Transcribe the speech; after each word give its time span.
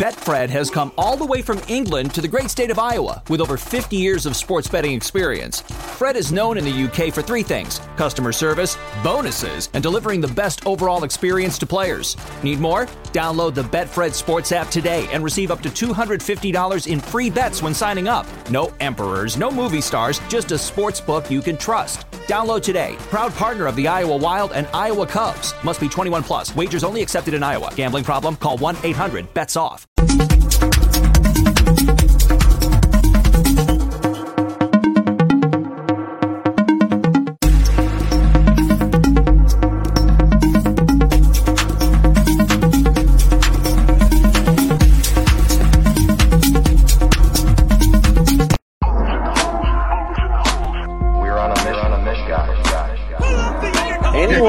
Betfred 0.00 0.48
has 0.48 0.70
come 0.70 0.92
all 0.96 1.14
the 1.14 1.26
way 1.26 1.42
from 1.42 1.60
England 1.68 2.14
to 2.14 2.22
the 2.22 2.26
great 2.26 2.48
state 2.48 2.70
of 2.70 2.78
Iowa 2.78 3.22
with 3.28 3.38
over 3.38 3.58
50 3.58 3.98
years 3.98 4.24
of 4.24 4.34
sports 4.34 4.66
betting 4.66 4.94
experience. 4.94 5.60
Fred 5.98 6.16
is 6.16 6.32
known 6.32 6.56
in 6.56 6.64
the 6.64 6.84
UK 6.84 7.12
for 7.12 7.20
three 7.20 7.42
things 7.42 7.82
customer 7.98 8.32
service, 8.32 8.78
bonuses, 9.04 9.68
and 9.74 9.82
delivering 9.82 10.22
the 10.22 10.28
best 10.28 10.66
overall 10.66 11.04
experience 11.04 11.58
to 11.58 11.66
players. 11.66 12.16
Need 12.42 12.60
more? 12.60 12.88
Download 13.12 13.54
the 13.54 13.62
Betfred 13.62 14.14
Sports 14.14 14.52
app 14.52 14.68
today 14.68 15.08
and 15.10 15.24
receive 15.24 15.50
up 15.50 15.62
to 15.62 15.68
$250 15.68 16.86
in 16.86 17.00
free 17.00 17.30
bets 17.30 17.62
when 17.62 17.74
signing 17.74 18.06
up. 18.06 18.26
No 18.50 18.72
emperors, 18.80 19.36
no 19.36 19.50
movie 19.50 19.80
stars, 19.80 20.20
just 20.28 20.52
a 20.52 20.58
sports 20.58 21.00
book 21.00 21.30
you 21.30 21.40
can 21.40 21.56
trust. 21.56 22.06
Download 22.28 22.62
today. 22.62 22.94
Proud 23.10 23.34
partner 23.34 23.66
of 23.66 23.74
the 23.74 23.88
Iowa 23.88 24.16
Wild 24.16 24.52
and 24.52 24.68
Iowa 24.68 25.06
Cubs. 25.06 25.54
Must 25.64 25.80
be 25.80 25.88
21 25.88 26.22
plus. 26.22 26.54
Wagers 26.54 26.84
only 26.84 27.02
accepted 27.02 27.34
in 27.34 27.42
Iowa. 27.42 27.72
Gambling 27.74 28.04
problem? 28.04 28.36
Call 28.36 28.58
1 28.58 28.76
800 28.84 29.34
BETS 29.34 29.56
OFF. 29.56 30.29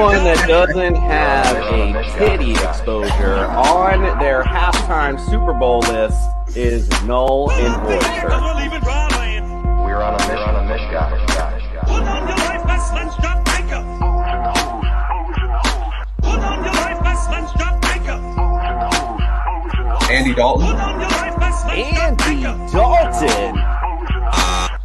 anyone 0.02 0.24
that 0.24 0.48
doesn't 0.48 0.94
have 0.96 1.56
a 1.72 1.92
pity 2.18 2.52
exposure 2.52 3.46
on 3.46 4.02
their 4.18 4.42
halftime 4.42 5.18
Super 5.30 5.52
Bowl 5.54 5.78
list 5.80 6.18
is 6.56 6.88
null 7.04 7.50
and 7.52 7.74
void. 7.82 8.02
We're 9.84 10.02
on 10.02 10.14
a 10.14 10.18
mission. 10.18 10.38
We're 10.38 10.50
on 10.50 10.60
a 10.60 10.66
mission. 10.66 10.88
Put 11.86 12.02
on 12.02 12.26
your 12.26 12.36
life 12.36 12.66
best 12.66 12.92
lens, 12.94 13.14
John 13.22 13.44
Baker. 13.44 13.82
Put 16.22 16.40
on 16.40 16.64
your 16.64 16.74
life 16.74 17.02
best 17.04 17.30
lens, 17.30 17.52
John 17.58 17.80
Baker. 17.80 18.18
Andy 20.12 20.34
Dalton. 20.34 20.76
Andy 21.70 22.42
Dalton. 22.42 23.54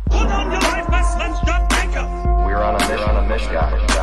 Put 0.09 0.27
on 0.29 0.51
your 0.51 0.61
life 0.61 0.87
best 0.89 1.17
lens, 1.17 1.39
John 1.45 1.67
Baker. 1.69 2.05
We're 2.45 2.61
on 2.61 2.75
a 2.75 2.79
mission. 2.87 3.09
On 3.09 3.25
a 3.25 3.27
mission. 3.27 3.96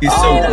He's 0.00 0.12
so 0.14 0.18
We're 0.22 0.46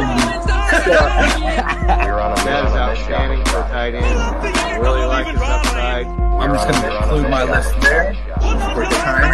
on 2.19 2.31
a 2.31 2.35
mission. 2.35 2.45
That 2.45 2.65
is 2.65 2.71
On 2.71 2.81
a 2.81 2.89
mission. 2.89 3.13
outstanding 3.13 3.45
for 3.45 3.61
tight 3.69 3.93
end. 3.93 4.05
I 4.05 4.77
Really 4.77 5.05
like 5.05 5.27
his 5.27 5.39
upside. 5.39 6.07
I'm 6.07 6.51
just 6.53 6.67
going 6.67 6.81
to 6.81 6.97
include 6.97 7.29
my 7.29 7.43
list 7.43 7.69
there 7.81 8.13
for 8.41 8.81
the 8.81 8.95
time. 8.95 9.33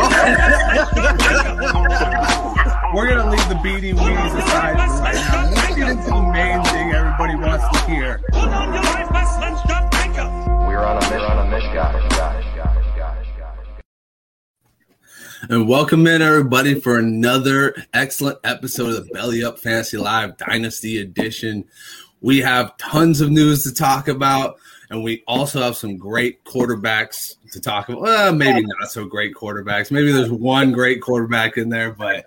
We're 2.94 3.08
gonna 3.08 3.30
leave 3.30 3.48
the 3.48 3.54
beating 3.62 3.96
weenies 3.96 4.34
aside 4.36 4.76
for 4.76 5.00
right 5.00 5.14
now. 5.14 5.50
Let's 5.50 5.74
get 5.74 5.88
into 5.90 6.10
the 6.10 6.22
main 6.32 6.62
thing 6.64 6.92
everybody 6.92 7.36
wants 7.36 7.64
to 7.72 7.78
hear. 7.90 8.20
We're 10.66 10.84
on 10.84 10.96
a 10.96 11.00
mission. 11.00 11.20
On 11.20 11.38
a 11.38 11.50
mission. 11.50 12.47
And 15.42 15.68
welcome 15.68 16.06
in 16.08 16.20
everybody 16.20 16.80
for 16.80 16.98
another 16.98 17.74
excellent 17.94 18.38
episode 18.42 18.88
of 18.88 19.06
the 19.06 19.12
Belly 19.12 19.44
Up 19.44 19.58
Fantasy 19.58 19.96
Live 19.96 20.36
Dynasty 20.36 20.98
Edition. 20.98 21.64
We 22.20 22.40
have 22.40 22.76
tons 22.78 23.20
of 23.20 23.30
news 23.30 23.62
to 23.62 23.72
talk 23.72 24.08
about, 24.08 24.58
and 24.90 25.04
we 25.04 25.22
also 25.28 25.62
have 25.62 25.76
some 25.76 25.96
great 25.96 26.44
quarterbacks 26.44 27.36
to 27.52 27.60
talk 27.60 27.88
about. 27.88 28.02
Well, 28.02 28.34
maybe 28.34 28.62
not 28.62 28.90
so 28.90 29.04
great 29.04 29.34
quarterbacks. 29.34 29.92
Maybe 29.92 30.10
there's 30.10 30.30
one 30.30 30.72
great 30.72 31.00
quarterback 31.00 31.56
in 31.56 31.68
there, 31.68 31.92
but 31.92 32.24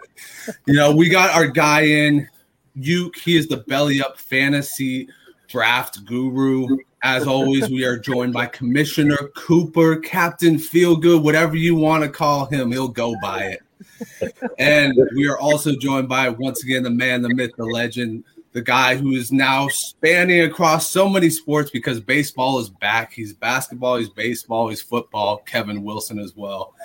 you 0.66 0.74
know, 0.74 0.96
we 0.96 1.10
got 1.10 1.36
our 1.36 1.48
guy 1.48 1.82
in 1.82 2.30
Uke. 2.76 3.18
He 3.18 3.36
is 3.36 3.48
the 3.48 3.58
Belly 3.58 4.02
Up 4.02 4.18
Fantasy 4.18 5.10
Draft 5.50 6.06
Guru. 6.06 6.78
As 7.04 7.26
always, 7.26 7.68
we 7.70 7.84
are 7.84 7.98
joined 7.98 8.34
by 8.34 8.46
Commissioner 8.46 9.18
Cooper, 9.36 9.96
Captain 9.98 10.56
Feelgood, 10.56 11.24
whatever 11.24 11.56
you 11.56 11.76
want 11.76 12.04
to 12.04 12.10
call 12.10 12.46
him, 12.46 12.72
he'll 12.72 12.88
go 12.88 13.16
by 13.22 13.58
it. 13.58 14.34
And 14.60 14.94
we 15.16 15.28
are 15.28 15.40
also 15.40 15.76
joined 15.76 16.08
by, 16.08 16.30
once 16.30 16.64
again, 16.64 16.84
the 16.84 16.92
man, 16.92 17.24
the 17.24 17.34
myth, 17.34 17.52
the 17.58 17.66
legend, 17.66 18.24
the 18.54 18.62
guy 18.62 18.96
who 18.96 19.14
is 19.14 19.32
now 19.32 19.68
spanning 19.70 20.42
across 20.42 20.92
so 20.92 21.10
many 21.10 21.30
sports 21.30 21.72
because 21.72 22.00
baseball 22.00 22.60
is 22.60 22.70
back. 22.70 23.14
He's 23.14 23.34
basketball, 23.34 23.98
he's 23.98 24.10
baseball, 24.10 24.70
he's 24.70 24.82
football. 24.82 25.38
Kevin 25.38 25.84
Wilson 25.84 26.20
as 26.20 26.36
well. 26.36 26.76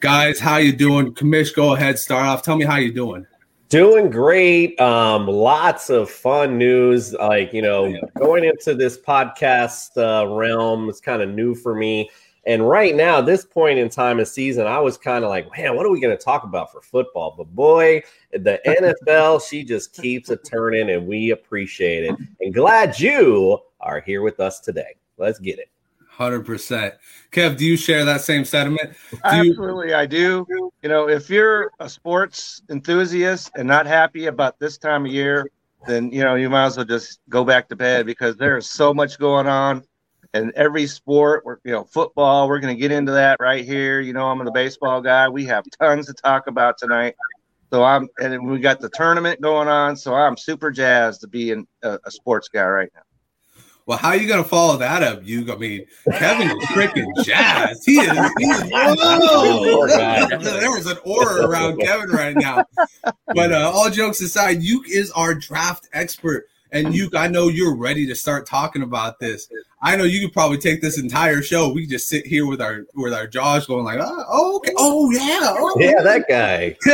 Guys, 0.00 0.38
how 0.38 0.56
you 0.58 0.72
doing? 0.72 1.12
Commish, 1.12 1.54
go 1.54 1.74
ahead, 1.74 1.98
start 1.98 2.24
off. 2.24 2.42
Tell 2.42 2.56
me 2.56 2.64
how 2.64 2.76
you 2.76 2.92
doing. 2.92 3.26
Doing 3.68 4.08
great. 4.08 4.80
Um, 4.80 5.26
lots 5.26 5.90
of 5.90 6.08
fun 6.08 6.56
news. 6.56 7.12
Like, 7.12 7.52
you 7.52 7.60
know, 7.60 7.94
going 8.16 8.44
into 8.44 8.74
this 8.74 8.98
podcast 8.98 9.96
uh, 9.98 10.26
realm 10.26 10.88
is 10.88 11.02
kind 11.02 11.20
of 11.20 11.28
new 11.28 11.54
for 11.54 11.74
me. 11.74 12.08
And 12.46 12.66
right 12.66 12.96
now, 12.96 13.20
this 13.20 13.44
point 13.44 13.78
in 13.78 13.90
time 13.90 14.20
of 14.20 14.28
season, 14.28 14.66
I 14.66 14.78
was 14.78 14.96
kind 14.96 15.22
of 15.22 15.28
like, 15.28 15.54
man, 15.54 15.76
what 15.76 15.84
are 15.84 15.90
we 15.90 16.00
going 16.00 16.16
to 16.16 16.22
talk 16.22 16.44
about 16.44 16.72
for 16.72 16.80
football? 16.80 17.34
But 17.36 17.54
boy, 17.54 18.02
the 18.32 18.58
NFL, 18.66 19.46
she 19.46 19.64
just 19.64 19.92
keeps 19.92 20.30
it 20.30 20.44
turning, 20.44 20.88
and 20.88 21.06
we 21.06 21.32
appreciate 21.32 22.04
it. 22.04 22.16
And 22.40 22.54
glad 22.54 22.98
you 22.98 23.58
are 23.80 24.00
here 24.00 24.22
with 24.22 24.40
us 24.40 24.60
today. 24.60 24.96
Let's 25.18 25.38
get 25.38 25.58
it. 25.58 25.68
Hundred 26.18 26.44
percent. 26.44 26.94
Kev, 27.30 27.56
do 27.56 27.64
you 27.64 27.76
share 27.76 28.04
that 28.04 28.20
same 28.22 28.44
sentiment? 28.44 28.90
Do 29.30 29.36
you, 29.36 29.52
Absolutely, 29.52 29.94
I 29.94 30.04
do. 30.04 30.44
You 30.82 30.88
know, 30.88 31.08
if 31.08 31.30
you're 31.30 31.70
a 31.78 31.88
sports 31.88 32.60
enthusiast 32.68 33.52
and 33.54 33.68
not 33.68 33.86
happy 33.86 34.26
about 34.26 34.58
this 34.58 34.78
time 34.78 35.06
of 35.06 35.12
year, 35.12 35.48
then 35.86 36.10
you 36.10 36.24
know 36.24 36.34
you 36.34 36.50
might 36.50 36.66
as 36.66 36.76
well 36.76 36.84
just 36.84 37.20
go 37.28 37.44
back 37.44 37.68
to 37.68 37.76
bed 37.76 38.04
because 38.04 38.36
there's 38.36 38.68
so 38.68 38.92
much 38.92 39.16
going 39.20 39.46
on. 39.46 39.84
And 40.34 40.50
every 40.56 40.88
sport, 40.88 41.44
we're, 41.44 41.58
you 41.62 41.70
know, 41.70 41.84
football, 41.84 42.48
we're 42.48 42.58
going 42.58 42.74
to 42.74 42.80
get 42.80 42.90
into 42.90 43.12
that 43.12 43.36
right 43.38 43.64
here. 43.64 44.00
You 44.00 44.12
know, 44.12 44.26
I'm 44.26 44.44
the 44.44 44.50
baseball 44.50 45.00
guy. 45.00 45.28
We 45.28 45.44
have 45.44 45.62
tons 45.80 46.06
to 46.06 46.14
talk 46.14 46.48
about 46.48 46.78
tonight. 46.78 47.14
So 47.72 47.84
I'm, 47.84 48.08
and 48.18 48.44
we 48.44 48.58
got 48.58 48.80
the 48.80 48.90
tournament 48.90 49.40
going 49.40 49.68
on. 49.68 49.96
So 49.96 50.14
I'm 50.14 50.36
super 50.36 50.72
jazzed 50.72 51.20
to 51.20 51.28
be 51.28 51.52
in 51.52 51.64
a, 51.84 51.98
a 52.04 52.10
sports 52.10 52.48
guy 52.48 52.64
right 52.64 52.90
now. 52.94 53.02
Well, 53.88 53.96
how 53.96 54.10
are 54.10 54.16
you 54.16 54.28
gonna 54.28 54.44
follow 54.44 54.76
that 54.76 55.02
up? 55.02 55.22
You, 55.24 55.50
I 55.50 55.56
mean, 55.56 55.86
Kevin 56.12 56.50
is 56.50 56.64
freaking 56.66 57.08
jazzed. 57.24 57.86
He 57.86 57.98
is. 57.98 58.10
He 58.38 58.44
is 58.44 58.62
whoa! 58.70 59.86
there 60.42 60.70
was 60.70 60.84
an 60.86 60.98
aura 61.06 61.48
around 61.48 61.80
Kevin 61.80 62.10
right 62.10 62.36
now. 62.36 62.66
But 63.34 63.50
uh, 63.50 63.72
all 63.74 63.88
jokes 63.88 64.20
aside, 64.20 64.62
Uke 64.62 64.90
is 64.90 65.10
our 65.12 65.34
draft 65.34 65.88
expert, 65.94 66.48
and 66.72 66.94
Uke, 66.94 67.14
I 67.14 67.28
know 67.28 67.48
you're 67.48 67.76
ready 67.76 68.06
to 68.06 68.14
start 68.14 68.46
talking 68.46 68.82
about 68.82 69.18
this. 69.20 69.48
I 69.80 69.96
know 69.96 70.04
you 70.04 70.20
could 70.20 70.32
probably 70.32 70.58
take 70.58 70.82
this 70.82 70.98
entire 70.98 71.40
show. 71.40 71.72
We 71.72 71.86
just 71.86 72.08
sit 72.08 72.26
here 72.26 72.46
with 72.46 72.60
our 72.60 72.84
with 72.94 73.14
our 73.14 73.26
jaws 73.26 73.66
going 73.66 73.84
like, 73.84 73.98
oh, 74.00 74.24
oh 74.28 74.56
okay, 74.56 74.72
oh 74.76 75.10
yeah, 75.10 75.40
oh, 75.42 75.76
Yeah, 75.78 76.02
that 76.02 76.26
guy. 76.28 76.76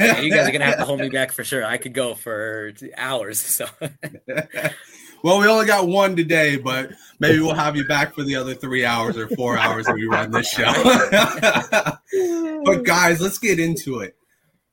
Yeah, 0.00 0.20
you 0.20 0.30
guys 0.30 0.48
are 0.48 0.52
gonna 0.52 0.64
have 0.64 0.78
to 0.78 0.84
hold 0.84 1.00
me 1.00 1.10
back 1.10 1.32
for 1.32 1.44
sure. 1.44 1.64
I 1.64 1.76
could 1.76 1.92
go 1.92 2.14
for 2.14 2.72
hours. 2.96 3.38
So 3.38 3.66
well, 5.22 5.38
we 5.38 5.46
only 5.46 5.66
got 5.66 5.86
one 5.86 6.16
today, 6.16 6.56
but 6.56 6.90
maybe 7.18 7.40
we'll 7.40 7.54
have 7.54 7.76
you 7.76 7.86
back 7.86 8.14
for 8.14 8.22
the 8.22 8.36
other 8.36 8.54
three 8.54 8.84
hours 8.84 9.16
or 9.16 9.28
four 9.28 9.58
hours 9.58 9.86
that 9.86 9.94
we 9.94 10.06
run 10.06 10.30
this 10.30 10.48
show. 10.48 10.72
but 12.64 12.84
guys, 12.84 13.20
let's 13.20 13.38
get 13.38 13.60
into 13.60 14.00
it. 14.00 14.16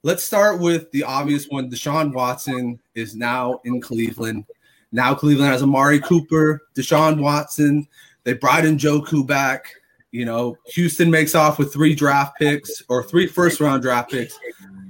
Let's 0.04 0.24
start 0.24 0.60
with 0.62 0.90
the 0.92 1.04
obvious 1.04 1.48
one. 1.48 1.70
Deshaun 1.70 2.14
Watson 2.14 2.80
is 2.96 3.16
now 3.16 3.60
in 3.66 3.82
Cleveland. 3.82 4.46
Now 4.92 5.14
Cleveland 5.14 5.52
has 5.52 5.64
Amari 5.64 6.00
Cooper, 6.00 6.62
Deshaun 6.76 7.22
Watson. 7.22 7.88
They 8.24 8.34
brought 8.34 8.66
in 8.66 8.78
Njoku 8.78 9.26
back. 9.26 9.74
You 10.12 10.26
know, 10.26 10.58
Houston 10.68 11.12
makes 11.12 11.36
off 11.36 11.60
with 11.60 11.74
three 11.74 11.94
draft 11.94 12.38
picks 12.40 12.82
or 12.90 13.04
three 13.04 13.28
first 13.28 13.60
round 13.60 13.82
draft 13.82 14.12
picks. 14.12 14.38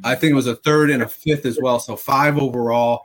I 0.04 0.16
think 0.16 0.32
it 0.32 0.36
was 0.36 0.48
a 0.48 0.56
third 0.58 0.90
and 0.90 1.04
a 1.04 1.08
fifth 1.08 1.46
as 1.46 1.60
well. 1.62 1.80
So 1.80 1.96
five 1.96 2.38
overall. 2.38 3.02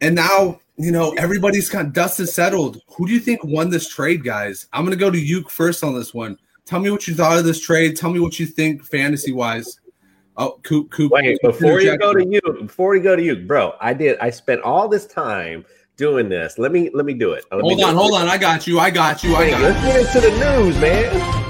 And 0.00 0.14
now, 0.14 0.60
you 0.76 0.92
know, 0.92 1.12
everybody's 1.18 1.68
kind 1.68 1.86
of 1.86 1.92
dust 1.92 2.20
is 2.20 2.32
settled. 2.32 2.80
Who 2.96 3.06
do 3.06 3.12
you 3.12 3.20
think 3.20 3.42
won 3.44 3.70
this 3.70 3.88
trade, 3.88 4.24
guys? 4.24 4.66
I'm 4.72 4.84
going 4.84 4.96
to 4.96 5.04
go 5.04 5.10
to 5.10 5.18
you 5.18 5.42
first 5.44 5.82
on 5.82 5.94
this 5.94 6.14
one. 6.14 6.38
Tell 6.64 6.80
me 6.80 6.90
what 6.90 7.08
you 7.08 7.14
thought 7.14 7.38
of 7.38 7.44
this 7.44 7.60
trade. 7.60 7.96
Tell 7.96 8.10
me 8.10 8.20
what 8.20 8.38
you 8.38 8.46
think 8.46 8.84
fantasy 8.84 9.32
wise. 9.32 9.80
Oh, 10.40 10.58
Coop, 10.62 10.90
Coop. 10.90 11.12
Wait, 11.12 11.38
before 11.42 11.82
you 11.82 11.98
go 11.98 12.14
to 12.14 12.26
you, 12.26 12.40
before 12.62 12.96
you 12.96 13.02
go 13.02 13.14
to 13.14 13.22
you, 13.22 13.36
bro, 13.36 13.74
I 13.78 13.92
did. 13.92 14.18
I 14.20 14.30
spent 14.30 14.62
all 14.62 14.88
this 14.88 15.06
time 15.06 15.66
doing 15.98 16.30
this. 16.30 16.58
Let 16.58 16.72
me 16.72 16.88
let 16.94 17.04
me 17.04 17.12
do 17.12 17.32
it. 17.32 17.44
Let 17.52 17.60
hold 17.60 17.82
on, 17.82 17.94
hold 17.94 18.14
on. 18.14 18.26
I 18.26 18.38
got 18.38 18.66
you. 18.66 18.80
I 18.80 18.88
got 18.88 19.22
you. 19.22 19.36
Wait, 19.36 19.52
I 19.52 19.60
got 19.60 19.60
let's 19.60 19.82
you. 19.82 19.88
Let's 19.90 20.14
get 20.14 20.24
into 20.24 20.30
the 20.30 20.62
news, 20.62 20.80
man. 20.80 21.40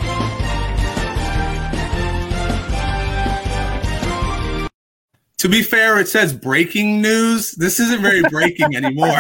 To 5.39 5.49
be 5.49 5.63
fair, 5.63 6.01
it 6.01 6.09
says 6.09 6.33
breaking 6.33 7.01
news. 7.01 7.53
This 7.53 7.79
isn't 7.79 8.03
very 8.03 8.23
breaking 8.23 8.75
anymore. 8.75 9.09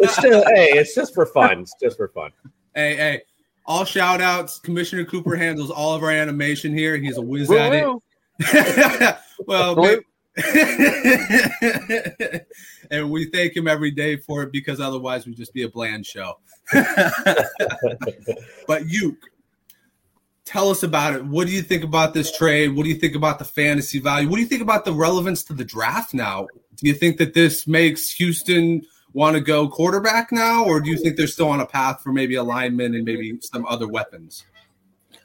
it's 0.00 0.16
still, 0.16 0.42
hey, 0.46 0.70
it's 0.70 0.94
just 0.94 1.12
for 1.12 1.26
fun. 1.26 1.60
It's 1.60 1.74
just 1.78 1.98
for 1.98 2.08
fun. 2.08 2.30
Hey, 2.74 2.96
hey 2.96 3.22
all 3.66 3.84
shout 3.84 4.20
outs. 4.20 4.58
Commissioner 4.58 5.04
Cooper 5.04 5.36
handles 5.36 5.70
all 5.70 5.94
of 5.94 6.02
our 6.02 6.10
animation 6.10 6.76
here. 6.76 6.96
He's 6.96 7.16
a 7.16 7.22
whiz 7.22 7.50
at 7.50 7.72
it. 7.72 9.16
Well, 9.46 9.74
and 12.90 13.10
we 13.10 13.26
thank 13.30 13.56
him 13.56 13.68
every 13.68 13.90
day 13.90 14.16
for 14.16 14.42
it 14.42 14.52
because 14.52 14.80
otherwise 14.80 15.26
we'd 15.26 15.36
just 15.36 15.52
be 15.52 15.62
a 15.62 15.68
bland 15.68 16.06
show. 16.06 16.38
but 18.66 18.88
you 18.88 19.16
tell 20.44 20.70
us 20.70 20.82
about 20.82 21.14
it. 21.14 21.24
What 21.24 21.46
do 21.46 21.52
you 21.52 21.62
think 21.62 21.84
about 21.84 22.14
this 22.14 22.36
trade? 22.36 22.68
What 22.74 22.82
do 22.82 22.88
you 22.88 22.96
think 22.96 23.14
about 23.14 23.38
the 23.38 23.44
fantasy 23.44 24.00
value? 24.00 24.28
What 24.28 24.36
do 24.36 24.42
you 24.42 24.48
think 24.48 24.62
about 24.62 24.84
the 24.84 24.92
relevance 24.92 25.44
to 25.44 25.52
the 25.52 25.64
draft 25.64 26.14
now? 26.14 26.46
Do 26.76 26.86
you 26.86 26.94
think 26.94 27.18
that 27.18 27.34
this 27.34 27.66
makes 27.66 28.10
Houston 28.12 28.82
want 29.14 29.34
to 29.34 29.40
go 29.40 29.68
quarterback 29.68 30.30
now, 30.32 30.64
or 30.64 30.80
do 30.80 30.90
you 30.90 30.98
think 30.98 31.16
they're 31.16 31.26
still 31.26 31.48
on 31.48 31.60
a 31.60 31.66
path 31.66 32.02
for 32.02 32.12
maybe 32.12 32.34
a 32.34 32.42
lineman 32.42 32.94
and 32.94 33.04
maybe 33.04 33.38
some 33.40 33.64
other 33.66 33.88
weapons? 33.88 34.44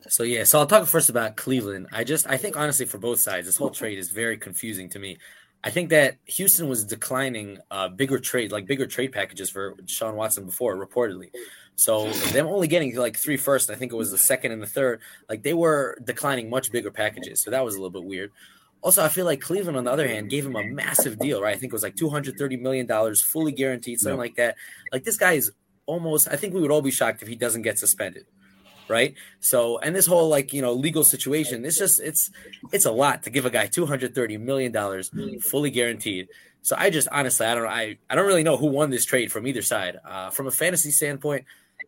So 0.08 0.24
yeah, 0.24 0.44
so 0.44 0.60
I'll 0.60 0.66
talk 0.66 0.88
first 0.88 1.10
about 1.10 1.36
Cleveland. 1.36 1.88
I 1.92 2.04
just 2.04 2.28
I 2.28 2.38
think 2.38 2.56
honestly 2.56 2.86
for 2.86 2.98
both 2.98 3.20
sides, 3.20 3.48
this 3.48 3.58
whole 3.58 3.70
trade 3.70 4.00
is 4.00 4.10
very 4.10 4.38
confusing 4.38 4.90
to 4.90 5.00
me. 5.00 5.18
I 5.64 5.72
think 5.72 5.90
that 5.90 6.18
Houston 6.26 6.70
was 6.70 6.86
declining 6.86 7.60
uh, 7.70 7.90
bigger 7.90 8.18
trade, 8.18 8.52
like 8.52 8.66
bigger 8.66 8.88
trade 8.88 9.12
packages 9.12 9.50
for 9.50 9.76
Sean 9.88 10.16
Watson 10.16 10.46
before, 10.46 10.76
reportedly. 10.78 11.32
So 11.76 12.10
them 12.32 12.48
only 12.48 12.68
getting 12.68 12.96
like 12.96 13.18
three 13.18 13.38
first, 13.38 13.70
I 13.70 13.76
think 13.76 13.92
it 13.92 13.96
was 13.96 14.12
the 14.12 14.18
second 14.18 14.52
and 14.52 14.62
the 14.62 14.68
third, 14.68 15.02
like 15.30 15.44
they 15.44 15.54
were 15.54 15.98
declining 16.04 16.50
much 16.50 16.72
bigger 16.72 16.92
packages. 16.92 17.42
So 17.42 17.52
that 17.52 17.64
was 17.64 17.76
a 17.76 17.78
little 17.78 17.90
bit 17.90 18.04
weird. 18.04 18.32
Also, 18.82 19.04
I 19.04 19.10
feel 19.10 19.26
like 19.26 19.42
Cleveland, 19.42 19.78
on 19.78 19.84
the 19.84 19.92
other 19.92 20.08
hand, 20.08 20.30
gave 20.30 20.46
him 20.46 20.56
a 20.56 20.64
massive 20.64 21.20
deal, 21.20 21.42
right? 21.42 21.56
I 21.56 21.60
think 21.60 21.74
it 21.74 21.76
was 21.76 21.84
like 21.84 21.96
two 21.96 22.10
hundred 22.10 22.38
thirty 22.38 22.56
million 22.56 22.86
dollars, 22.86 23.22
fully 23.22 23.52
guaranteed, 23.52 24.00
something 24.00 24.18
like 24.18 24.36
that. 24.36 24.56
Like 24.92 25.04
this 25.04 25.18
guy 25.18 25.34
is 25.34 25.52
almost. 25.86 26.30
I 26.32 26.38
think 26.38 26.54
we 26.54 26.62
would 26.62 26.72
all 26.72 26.82
be 26.82 26.92
shocked 26.92 27.22
if 27.22 27.28
he 27.28 27.36
doesn't 27.36 27.64
get 27.64 27.78
suspended, 27.78 28.26
right? 28.88 29.16
So, 29.42 29.80
and 29.80 29.94
this 29.94 30.06
whole 30.06 30.30
like 30.30 30.54
you 30.54 30.62
know 30.62 30.74
legal 30.74 31.04
situation, 31.04 31.66
it's 31.66 31.78
just 31.78 32.00
it's 32.00 32.32
it's 32.72 32.86
a 32.86 32.92
lot 32.92 33.24
to 33.24 33.30
give 33.30 33.46
a 33.46 33.50
guy 33.50 33.68
two 33.68 33.86
hundred 33.86 34.16
thirty 34.16 34.38
million 34.38 34.72
dollars, 34.72 35.12
fully 35.42 35.72
guaranteed. 35.72 36.30
So 36.62 36.76
I 36.78 36.90
just 36.90 37.08
honestly, 37.12 37.46
I 37.46 37.56
don't 37.56 37.64
know, 37.64 37.70
I 37.70 37.98
I 38.10 38.16
don't 38.16 38.28
really 38.28 38.44
know 38.44 38.56
who 38.58 38.68
won 38.68 38.92
this 38.92 39.06
trade 39.06 39.32
from 39.32 39.46
either 39.46 39.62
side. 39.62 39.98
Uh, 40.06 40.30
from 40.30 40.48
a 40.48 40.52
fantasy 40.52 40.92
standpoint, 40.92 41.46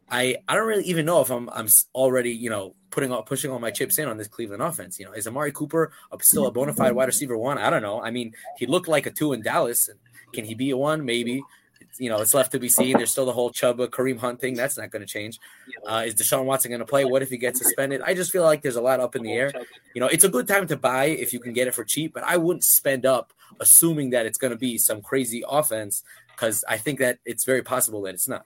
I 0.10 0.38
I 0.48 0.56
don't 0.56 0.68
really 0.68 0.86
even 0.86 1.06
know 1.06 1.22
if 1.22 1.30
I'm 1.30 1.50
I'm 1.50 1.68
already 1.96 2.32
you 2.32 2.50
know 2.50 2.76
putting 2.92 3.12
all 3.12 3.24
pushing 3.24 3.52
all 3.52 3.60
my 3.60 3.72
chips 3.72 3.98
in 3.98 4.08
on 4.08 4.18
this 4.18 4.28
Cleveland 4.28 4.62
offense. 4.62 5.00
You 5.00 5.06
know, 5.06 5.14
is 5.14 5.28
Amari 5.28 5.52
Cooper 5.52 5.92
a, 6.12 6.18
still 6.22 6.46
a 6.46 6.52
bona 6.52 6.74
fide 6.74 6.94
wide 6.94 7.06
receiver 7.06 7.38
one? 7.38 7.58
I 7.58 7.70
don't 7.70 7.82
know. 7.82 8.02
I 8.02 8.12
mean, 8.12 8.34
he 8.58 8.66
looked 8.66 8.88
like 8.88 9.06
a 9.06 9.12
two 9.12 9.34
in 9.34 9.42
Dallas. 9.42 9.90
Can 10.34 10.46
he 10.46 10.54
be 10.54 10.70
a 10.72 10.78
one? 10.78 11.04
Maybe. 11.04 11.44
It's, 11.80 12.00
you 12.00 12.10
know, 12.10 12.22
it's 12.22 12.34
left 12.34 12.52
to 12.52 12.60
be 12.60 12.70
seen. 12.70 12.98
There's 12.98 13.12
still 13.12 13.26
the 13.26 13.34
whole 13.34 13.52
Chuba 13.52 13.88
Kareem 13.88 14.20
Hunt 14.20 14.40
thing. 14.40 14.54
That's 14.54 14.78
not 14.78 14.92
going 14.92 15.02
to 15.02 15.08
change. 15.08 15.40
Uh, 15.86 16.04
is 16.06 16.16
Deshaun 16.16 16.46
Watson 16.46 16.70
going 16.70 16.80
to 16.80 16.86
play? 16.86 17.06
What 17.06 17.22
if 17.22 17.30
he 17.30 17.38
gets 17.38 17.60
suspended? 17.60 18.02
I 18.02 18.14
just 18.14 18.32
feel 18.32 18.44
like 18.44 18.62
there's 18.62 18.76
a 18.76 18.82
lot 18.82 19.00
up 19.00 19.16
in 19.16 19.24
the 19.24 19.34
air. 19.34 19.52
You 19.96 20.00
know, 20.00 20.08
it's 20.08 20.24
a 20.24 20.30
good 20.30 20.48
time 20.48 20.68
to 20.68 20.78
buy 20.78 21.06
if 21.06 21.34
you 21.34 21.40
can 21.40 21.54
get 21.54 21.68
it 21.68 21.74
for 21.74 21.84
cheap, 21.84 22.14
but 22.14 22.24
I 22.24 22.38
wouldn't 22.38 22.64
spend 22.64 23.06
up 23.06 23.34
assuming 23.60 24.12
that 24.12 24.26
it's 24.26 24.38
going 24.38 24.52
to 24.52 24.58
be 24.58 24.78
some 24.78 25.02
crazy 25.02 25.44
offense 25.50 26.04
because 26.28 26.64
I 26.68 26.78
think 26.78 27.00
that 27.00 27.20
it's 27.26 27.46
very 27.46 27.62
possible 27.62 28.02
that 28.04 28.14
it's 28.14 28.28
not. 28.28 28.46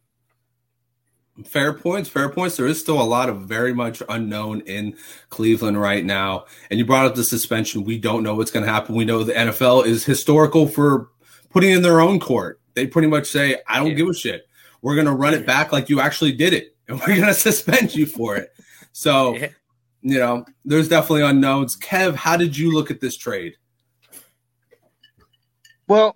Fair 1.43 1.73
points, 1.73 2.07
fair 2.07 2.29
points. 2.29 2.55
There 2.55 2.65
is 2.65 2.79
still 2.79 3.01
a 3.01 3.03
lot 3.03 3.27
of 3.27 3.41
very 3.41 3.73
much 3.73 4.01
unknown 4.07 4.61
in 4.61 4.95
Cleveland 5.29 5.79
right 5.81 6.05
now. 6.05 6.45
And 6.69 6.79
you 6.79 6.85
brought 6.85 7.05
up 7.05 7.15
the 7.15 7.25
suspension. 7.25 7.83
We 7.83 7.97
don't 7.97 8.23
know 8.23 8.35
what's 8.35 8.51
going 8.51 8.65
to 8.65 8.71
happen. 8.71 8.95
We 8.95 9.03
know 9.03 9.23
the 9.23 9.33
NFL 9.33 9.85
is 9.85 10.05
historical 10.05 10.65
for 10.65 11.09
putting 11.49 11.71
in 11.71 11.81
their 11.81 11.99
own 11.99 12.21
court. 12.21 12.61
They 12.73 12.87
pretty 12.87 13.09
much 13.09 13.27
say, 13.27 13.57
I 13.67 13.77
don't 13.79 13.87
Yeah. 13.89 13.93
give 13.95 14.07
a 14.09 14.13
shit. 14.13 14.47
We're 14.81 14.95
going 14.95 15.07
to 15.07 15.13
run 15.13 15.33
it 15.33 15.45
back 15.45 15.73
like 15.73 15.89
you 15.89 15.99
actually 15.99 16.31
did 16.31 16.53
it, 16.53 16.75
and 16.87 16.99
we're 17.01 17.15
going 17.15 17.27
to 17.27 17.33
suspend 17.33 17.93
you 17.93 18.05
for 18.05 18.37
it. 18.37 18.53
So, 18.93 19.35
Yeah. 19.35 19.49
you 20.03 20.19
know, 20.19 20.45
there's 20.63 20.87
definitely 20.87 21.23
unknowns. 21.23 21.75
Kev, 21.75 22.15
how 22.15 22.37
did 22.37 22.57
you 22.57 22.71
look 22.71 22.91
at 22.91 23.01
this 23.01 23.17
trade? 23.17 23.55
Well, 25.87 26.15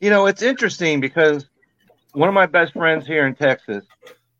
you 0.00 0.10
know, 0.10 0.26
it's 0.26 0.42
interesting 0.42 1.00
because 1.00 1.46
one 2.12 2.28
of 2.28 2.34
my 2.34 2.46
best 2.46 2.74
friends 2.74 3.06
here 3.06 3.26
in 3.26 3.34
Texas 3.34 3.84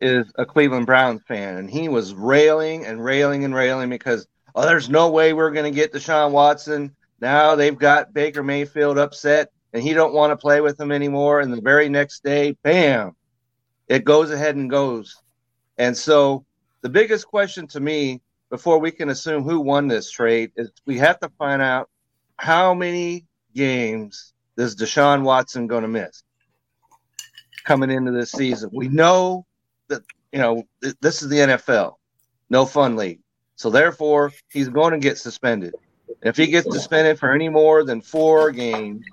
is 0.00 0.32
a 0.36 0.46
Cleveland 0.46 0.86
Browns 0.86 1.22
fan, 1.26 1.56
and 1.56 1.70
he 1.70 1.88
was 1.88 2.14
railing 2.14 2.86
and 2.86 3.04
railing 3.04 3.44
and 3.44 3.54
railing 3.54 3.90
because 3.90 4.26
oh, 4.54 4.62
there's 4.62 4.88
no 4.88 5.10
way 5.10 5.32
we're 5.32 5.50
going 5.50 5.70
to 5.70 5.76
get 5.76 5.92
Deshaun 5.92 6.32
Watson. 6.32 6.94
Now 7.20 7.54
they've 7.54 7.78
got 7.78 8.12
Baker 8.12 8.42
Mayfield 8.42 8.98
upset, 8.98 9.50
and 9.72 9.82
he 9.82 9.92
don't 9.92 10.14
want 10.14 10.32
to 10.32 10.36
play 10.36 10.60
with 10.60 10.76
them 10.76 10.92
anymore. 10.92 11.40
And 11.40 11.52
the 11.52 11.60
very 11.60 11.88
next 11.88 12.24
day, 12.24 12.56
bam, 12.62 13.14
it 13.88 14.04
goes 14.04 14.30
ahead 14.30 14.56
and 14.56 14.70
goes. 14.70 15.16
And 15.78 15.96
so 15.96 16.44
the 16.82 16.88
biggest 16.88 17.26
question 17.26 17.66
to 17.68 17.80
me 17.80 18.20
before 18.48 18.78
we 18.78 18.90
can 18.90 19.10
assume 19.10 19.44
who 19.44 19.60
won 19.60 19.88
this 19.88 20.10
trade 20.10 20.52
is 20.56 20.70
we 20.86 20.98
have 20.98 21.20
to 21.20 21.28
find 21.38 21.62
out 21.62 21.88
how 22.36 22.74
many 22.74 23.26
games 23.54 24.32
is 24.56 24.76
Deshaun 24.76 25.22
Watson 25.22 25.66
going 25.66 25.82
to 25.82 25.88
miss 25.88 26.22
coming 27.64 27.90
into 27.90 28.10
this 28.12 28.32
season? 28.32 28.70
We 28.72 28.88
know 28.88 29.46
you 30.32 30.38
know 30.38 30.64
th- 30.82 30.96
this 31.00 31.22
is 31.22 31.28
the 31.28 31.38
NFL, 31.38 31.94
no 32.48 32.66
fun 32.66 32.96
league, 32.96 33.20
so 33.56 33.70
therefore 33.70 34.32
he's 34.50 34.68
going 34.68 34.92
to 34.92 34.98
get 34.98 35.18
suspended. 35.18 35.74
If 36.22 36.36
he 36.36 36.46
gets 36.48 36.72
suspended 36.72 37.18
for 37.18 37.32
any 37.32 37.48
more 37.48 37.84
than 37.84 38.00
four 38.00 38.50
games, 38.50 39.04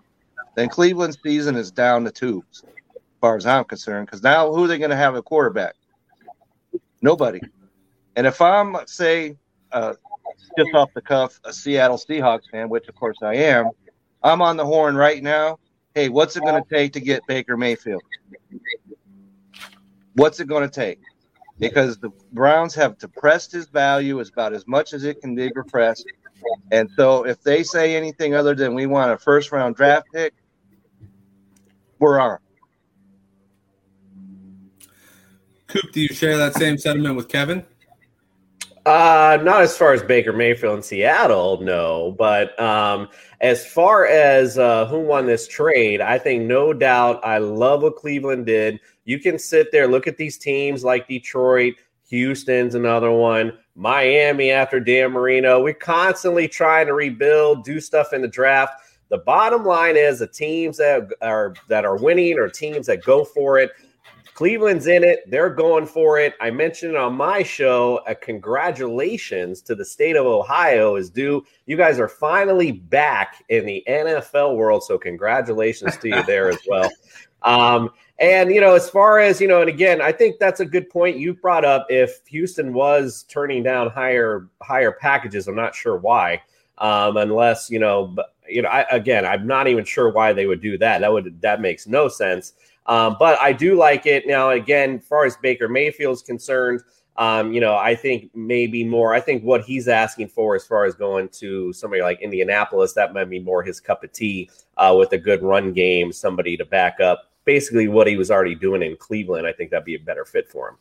then 0.55 0.69
Cleveland's 0.69 1.17
season 1.23 1.55
is 1.55 1.71
down 1.71 2.03
the 2.03 2.11
tubes, 2.11 2.63
as 2.65 3.01
far 3.21 3.37
as 3.37 3.45
I'm 3.45 3.63
concerned. 3.63 4.07
Because 4.07 4.23
now 4.23 4.51
who 4.51 4.65
are 4.65 4.67
they 4.67 4.77
going 4.77 4.89
to 4.89 4.97
have 4.97 5.15
a 5.15 5.21
quarterback? 5.21 5.75
Nobody. 7.01 7.39
And 8.15 8.25
if 8.25 8.41
I'm 8.41 8.75
say 8.87 9.37
uh, 9.71 9.93
just 10.57 10.73
off 10.73 10.89
the 10.93 11.01
cuff 11.01 11.39
a 11.45 11.53
Seattle 11.53 11.97
Seahawks 11.97 12.49
fan, 12.51 12.69
which 12.69 12.87
of 12.87 12.95
course 12.95 13.17
I 13.21 13.35
am, 13.35 13.69
I'm 14.23 14.41
on 14.41 14.57
the 14.57 14.65
horn 14.65 14.95
right 14.95 15.21
now. 15.21 15.59
Hey, 15.93 16.09
what's 16.09 16.35
it 16.35 16.43
going 16.43 16.61
to 16.61 16.69
take 16.69 16.93
to 16.93 16.99
get 16.99 17.21
Baker 17.27 17.55
Mayfield? 17.57 18.03
What's 20.17 20.39
it 20.39 20.47
going 20.47 20.67
to 20.67 20.73
take? 20.73 20.99
Because 21.59 21.99
the 21.99 22.09
Browns 22.33 22.73
have 22.73 22.97
depressed 22.97 23.51
his 23.51 23.67
value 23.67 24.19
as 24.19 24.29
about 24.29 24.51
as 24.51 24.65
much 24.65 24.93
as 24.93 25.03
it 25.03 25.21
can 25.21 25.35
be 25.35 25.51
depressed. 25.51 26.07
And 26.71 26.89
so 26.95 27.23
if 27.23 27.43
they 27.43 27.61
say 27.61 27.95
anything 27.95 28.33
other 28.33 28.55
than 28.55 28.73
we 28.73 28.87
want 28.87 29.11
a 29.11 29.17
first 29.19 29.51
round 29.51 29.75
draft 29.75 30.07
pick, 30.11 30.33
we're 31.99 32.19
on. 32.19 32.39
Coop, 35.67 35.91
do 35.91 36.01
you 36.01 36.07
share 36.07 36.35
that 36.37 36.55
same 36.55 36.79
sentiment 36.79 37.15
with 37.15 37.27
Kevin? 37.27 37.63
Uh, 38.87 39.37
not 39.43 39.61
as 39.61 39.77
far 39.77 39.91
as 39.91 40.01
Baker 40.01 40.31
Mayfield 40.31 40.77
in 40.77 40.81
Seattle, 40.81 41.59
no. 41.61 42.15
But 42.17 42.57
um, 42.57 43.09
as 43.41 43.65
far 43.65 44.05
as 44.05 44.57
uh, 44.57 44.85
who 44.85 44.99
won 44.99 45.25
this 45.25 45.45
trade, 45.45 45.99
I 45.99 46.17
think 46.17 46.43
no 46.45 46.71
doubt. 46.71 47.19
I 47.21 47.39
love 47.39 47.81
what 47.81 47.97
Cleveland 47.97 48.45
did. 48.45 48.79
You 49.03 49.19
can 49.19 49.37
sit 49.37 49.73
there, 49.73 49.89
look 49.89 50.07
at 50.07 50.15
these 50.15 50.37
teams 50.37 50.85
like 50.85 51.05
Detroit, 51.05 51.73
Houston's 52.07 52.75
another 52.75 53.11
one, 53.11 53.57
Miami 53.75 54.51
after 54.51 54.79
Dan 54.79 55.11
Marino. 55.11 55.61
We're 55.61 55.73
constantly 55.73 56.47
trying 56.47 56.87
to 56.87 56.93
rebuild, 56.93 57.65
do 57.65 57.81
stuff 57.81 58.13
in 58.13 58.21
the 58.21 58.27
draft. 58.29 58.83
The 59.09 59.17
bottom 59.17 59.65
line 59.65 59.97
is 59.97 60.19
the 60.19 60.27
teams 60.27 60.77
that 60.77 61.09
are 61.21 61.55
that 61.67 61.83
are 61.83 61.97
winning 61.97 62.39
or 62.39 62.47
teams 62.47 62.87
that 62.87 63.03
go 63.03 63.25
for 63.25 63.57
it. 63.57 63.71
Cleveland's 64.37 64.85
in 64.85 65.03
it. 65.03 65.23
They're 65.31 65.49
going 65.49 65.87
for 65.87 66.19
it. 66.19 66.35
I 66.39 66.51
mentioned 66.51 66.91
it 66.91 66.97
on 66.97 67.15
my 67.15 67.41
show. 67.41 68.01
A 68.05 68.13
congratulations 68.13 69.63
to 69.63 69.73
the 69.73 69.83
state 69.83 70.15
of 70.15 70.27
Ohio 70.27 70.95
is 70.95 71.09
due. 71.09 71.43
You 71.65 71.75
guys 71.75 71.99
are 71.99 72.07
finally 72.07 72.71
back 72.71 73.43
in 73.49 73.65
the 73.65 73.83
NFL 73.89 74.55
world. 74.55 74.83
So 74.83 74.95
congratulations 74.99 75.97
to 75.97 76.09
you 76.09 76.21
there 76.23 76.49
as 76.49 76.59
well. 76.67 76.89
Um, 77.43 77.91
and 78.19 78.51
you 78.51 78.59
know, 78.59 78.73
as 78.73 78.89
far 78.89 79.19
as 79.19 79.39
you 79.39 79.47
know, 79.47 79.61
and 79.61 79.69
again, 79.69 80.01
I 80.01 80.11
think 80.11 80.39
that's 80.39 80.59
a 80.59 80.65
good 80.65 80.89
point 80.89 81.17
you 81.17 81.35
brought 81.35 81.63
up. 81.63 81.85
If 81.87 82.25
Houston 82.25 82.73
was 82.73 83.25
turning 83.29 83.61
down 83.61 83.91
higher 83.91 84.49
higher 84.63 84.91
packages, 84.91 85.47
I'm 85.47 85.55
not 85.55 85.75
sure 85.75 85.97
why. 85.97 86.41
Um, 86.79 87.17
unless 87.17 87.69
you 87.69 87.77
know, 87.77 88.07
but 88.07 88.33
you 88.49 88.63
know, 88.63 88.69
I, 88.69 88.87
again, 88.89 89.23
I'm 89.23 89.45
not 89.45 89.67
even 89.67 89.85
sure 89.85 90.11
why 90.11 90.33
they 90.33 90.47
would 90.47 90.61
do 90.61 90.79
that. 90.79 91.01
That 91.01 91.13
would 91.13 91.39
that 91.43 91.61
makes 91.61 91.85
no 91.85 92.07
sense. 92.07 92.53
Um, 92.87 93.17
but 93.19 93.39
I 93.41 93.51
do 93.53 93.75
like 93.75 94.05
it 94.05 94.25
now. 94.27 94.49
Again, 94.49 94.99
as 94.99 95.07
far 95.07 95.25
as 95.25 95.35
Baker 95.37 95.67
Mayfield's 95.67 96.21
concerned, 96.21 96.81
um, 97.17 97.51
you 97.51 97.59
know, 97.59 97.75
I 97.75 97.95
think 97.95 98.29
maybe 98.35 98.83
more. 98.83 99.13
I 99.13 99.19
think 99.19 99.43
what 99.43 99.63
he's 99.63 99.87
asking 99.87 100.29
for, 100.29 100.55
as 100.55 100.65
far 100.65 100.85
as 100.85 100.95
going 100.95 101.29
to 101.39 101.73
somebody 101.73 102.01
like 102.01 102.21
Indianapolis, 102.21 102.93
that 102.93 103.13
might 103.13 103.29
be 103.29 103.39
more 103.39 103.63
his 103.63 103.79
cup 103.79 104.03
of 104.03 104.11
tea 104.11 104.49
uh, 104.77 104.95
with 104.97 105.11
a 105.13 105.17
good 105.17 105.41
run 105.41 105.73
game, 105.73 106.11
somebody 106.11 106.55
to 106.57 106.65
back 106.65 106.99
up 106.99 107.27
basically 107.47 107.87
what 107.87 108.05
he 108.07 108.17
was 108.17 108.29
already 108.29 108.53
doing 108.53 108.83
in 108.83 108.95
Cleveland. 108.97 109.47
I 109.47 109.53
think 109.53 109.71
that'd 109.71 109.85
be 109.85 109.95
a 109.95 109.99
better 109.99 110.25
fit 110.25 110.51
for 110.51 110.69
him. 110.69 110.75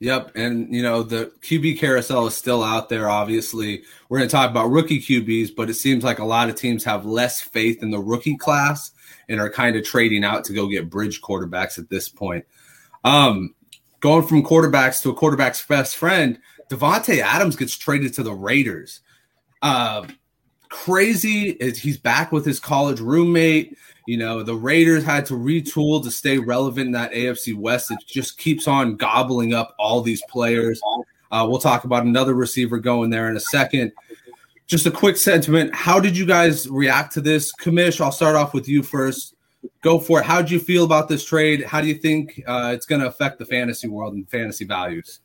Yep, 0.00 0.32
and 0.34 0.74
you 0.74 0.82
know 0.82 1.02
the 1.02 1.30
QB 1.42 1.78
carousel 1.78 2.26
is 2.26 2.34
still 2.34 2.64
out 2.64 2.88
there. 2.88 3.08
Obviously, 3.10 3.84
we're 4.08 4.18
going 4.18 4.28
to 4.28 4.34
talk 4.34 4.50
about 4.50 4.70
rookie 4.70 5.00
QBs, 5.00 5.54
but 5.54 5.68
it 5.68 5.74
seems 5.74 6.02
like 6.02 6.18
a 6.18 6.24
lot 6.24 6.48
of 6.48 6.56
teams 6.56 6.84
have 6.84 7.04
less 7.04 7.42
faith 7.42 7.82
in 7.82 7.90
the 7.90 8.00
rookie 8.00 8.38
class 8.38 8.92
and 9.28 9.40
are 9.40 9.50
kind 9.50 9.76
of 9.76 9.84
trading 9.84 10.24
out 10.24 10.44
to 10.44 10.52
go 10.52 10.66
get 10.68 10.90
bridge 10.90 11.20
quarterbacks 11.20 11.78
at 11.78 11.88
this 11.88 12.08
point. 12.08 12.44
Um, 13.04 13.54
going 14.00 14.26
from 14.26 14.42
quarterbacks 14.42 15.02
to 15.02 15.10
a 15.10 15.14
quarterback's 15.14 15.64
best 15.66 15.96
friend, 15.96 16.38
Davante 16.70 17.18
Adams 17.18 17.56
gets 17.56 17.76
traded 17.76 18.14
to 18.14 18.22
the 18.22 18.32
Raiders. 18.32 19.00
Uh, 19.62 20.06
crazy 20.68 21.50
is 21.50 21.78
he's 21.78 21.98
back 21.98 22.32
with 22.32 22.46
his 22.46 22.60
college 22.60 23.00
roommate. 23.00 23.76
You 24.06 24.16
know, 24.16 24.42
the 24.42 24.54
Raiders 24.54 25.04
had 25.04 25.26
to 25.26 25.34
retool 25.34 26.02
to 26.02 26.10
stay 26.10 26.38
relevant 26.38 26.86
in 26.86 26.92
that 26.92 27.12
AFC 27.12 27.54
West. 27.54 27.90
It 27.90 27.98
just 28.06 28.38
keeps 28.38 28.66
on 28.66 28.96
gobbling 28.96 29.52
up 29.52 29.74
all 29.78 30.00
these 30.00 30.22
players. 30.28 30.80
Uh, 31.30 31.46
we'll 31.48 31.60
talk 31.60 31.84
about 31.84 32.04
another 32.04 32.34
receiver 32.34 32.78
going 32.78 33.10
there 33.10 33.28
in 33.28 33.36
a 33.36 33.40
second. 33.40 33.92
Just 34.70 34.86
a 34.86 34.90
quick 34.92 35.16
sentiment. 35.16 35.74
How 35.74 35.98
did 35.98 36.16
you 36.16 36.24
guys 36.24 36.68
react 36.68 37.12
to 37.14 37.20
this? 37.20 37.52
Commish, 37.52 38.00
I'll 38.00 38.12
start 38.12 38.36
off 38.36 38.54
with 38.54 38.68
you 38.68 38.84
first. 38.84 39.34
Go 39.82 39.98
for 39.98 40.20
it. 40.20 40.24
How 40.24 40.40
did 40.40 40.48
you 40.48 40.60
feel 40.60 40.84
about 40.84 41.08
this 41.08 41.24
trade? 41.24 41.64
How 41.64 41.80
do 41.80 41.88
you 41.88 41.96
think 41.96 42.40
uh, 42.46 42.70
it's 42.72 42.86
going 42.86 43.00
to 43.00 43.08
affect 43.08 43.40
the 43.40 43.44
fantasy 43.44 43.88
world 43.88 44.14
and 44.14 44.30
fantasy 44.30 44.64
values? 44.64 45.22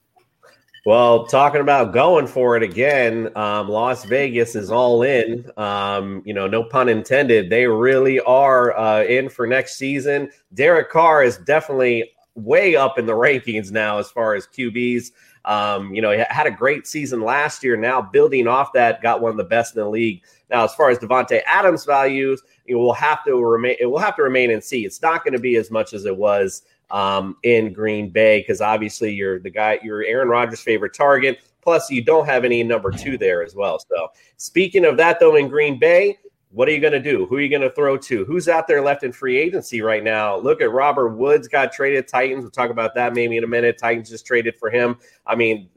Well, 0.88 1.28
talking 1.28 1.62
about 1.62 1.94
going 1.94 2.26
for 2.26 2.58
it 2.58 2.64
again, 2.64 3.30
um, 3.38 3.70
Las 3.70 4.04
Vegas 4.06 4.56
is 4.56 4.72
all 4.72 5.04
in. 5.04 5.46
Um, 5.58 6.24
you 6.26 6.34
know, 6.34 6.48
no 6.48 6.64
pun 6.64 6.90
intended. 6.90 7.52
They 7.52 7.68
really 7.68 8.20
are 8.22 8.76
uh, 8.76 9.04
in 9.04 9.30
for 9.30 9.46
next 9.46 9.78
season. 9.78 10.32
Derek 10.56 10.90
Carr 10.90 11.22
is 11.22 11.38
definitely 11.38 12.12
way 12.34 12.76
up 12.76 12.98
in 12.98 13.06
the 13.06 13.14
rankings 13.14 13.70
now 13.70 14.00
as 14.00 14.10
far 14.10 14.34
as 14.34 14.48
QBs. 14.48 15.12
Um, 15.46 15.94
you 15.94 16.02
know, 16.02 16.12
he 16.12 16.24
had 16.30 16.48
a 16.48 16.52
great 16.52 16.88
season 16.88 17.22
last 17.22 17.64
year. 17.64 17.78
Now 17.78 18.02
building 18.02 18.48
off 18.48 18.74
that, 18.74 19.02
got 19.02 19.22
one 19.22 19.32
of 19.32 19.38
the 19.38 19.44
best 19.44 19.76
in 19.76 19.82
the 19.82 19.90
league. 19.90 20.24
Now, 20.50 20.64
as 20.64 20.74
far 20.76 20.90
as 20.90 21.00
Davante 21.00 21.42
Adams 21.46 21.86
values, 21.86 22.42
it 22.66 22.76
will 22.76 22.94
have 22.94 23.24
to 23.26 23.36
remain. 23.44 23.76
It 23.80 23.86
will 23.86 24.00
have 24.00 24.16
to 24.18 24.24
remain 24.24 24.52
and 24.52 24.64
see. 24.64 24.86
It's 24.86 25.02
not 25.02 25.24
going 25.24 25.34
to 25.34 25.40
be 25.40 25.56
as 25.56 25.72
much 25.72 25.94
as 25.94 26.06
it 26.06 26.16
was 26.16 26.64
um, 26.92 27.38
in 27.44 27.74
Green 27.74 28.10
Bay 28.10 28.42
because 28.42 28.62
obviously 28.62 29.14
you're 29.14 29.40
the 29.40 29.50
guy, 29.50 29.80
you're 29.84 30.04
Aaron 30.04 30.30
Rodgers' 30.30 30.62
favorite 30.62 30.94
target. 30.94 31.40
Plus, 31.62 31.90
you 31.90 32.04
don't 32.04 32.28
have 32.28 32.46
any 32.46 32.62
number 32.62 32.92
two 32.92 33.18
there 33.18 33.44
as 33.44 33.56
well. 33.56 33.80
So, 33.80 34.10
speaking 34.38 34.86
of 34.86 34.98
that, 34.98 35.20
though, 35.20 35.36
in 35.36 35.48
Green 35.48 35.80
Bay, 35.80 36.20
what 36.56 36.70
are 36.70 36.72
you 36.72 36.80
going 36.80 36.94
to 36.94 37.02
do? 37.02 37.26
Who 37.26 37.36
are 37.36 37.42
you 37.42 37.50
going 37.50 37.64
to 37.64 37.70
throw 37.70 37.98
to? 37.98 38.24
Who's 38.24 38.48
out 38.48 38.66
there 38.66 38.82
left 38.82 39.04
in 39.04 39.12
free 39.12 39.38
agency 39.38 39.82
right 39.82 40.02
now? 40.02 40.38
Look 40.38 40.62
at 40.62 40.72
Robert 40.72 41.10
Woods 41.10 41.50
got 41.50 41.74
traded. 41.74 42.08
Titans. 42.08 42.44
We'll 42.44 42.52
talk 42.52 42.70
about 42.70 42.96
that 42.96 43.14
maybe 43.14 43.36
in 43.36 43.44
a 43.44 43.48
minute. 43.48 43.78
Titans 43.78 44.10
just 44.10 44.26
traded 44.26 44.56
for 44.56 44.70
him. 44.70 44.98
I 45.28 45.36
mean, 45.36 45.68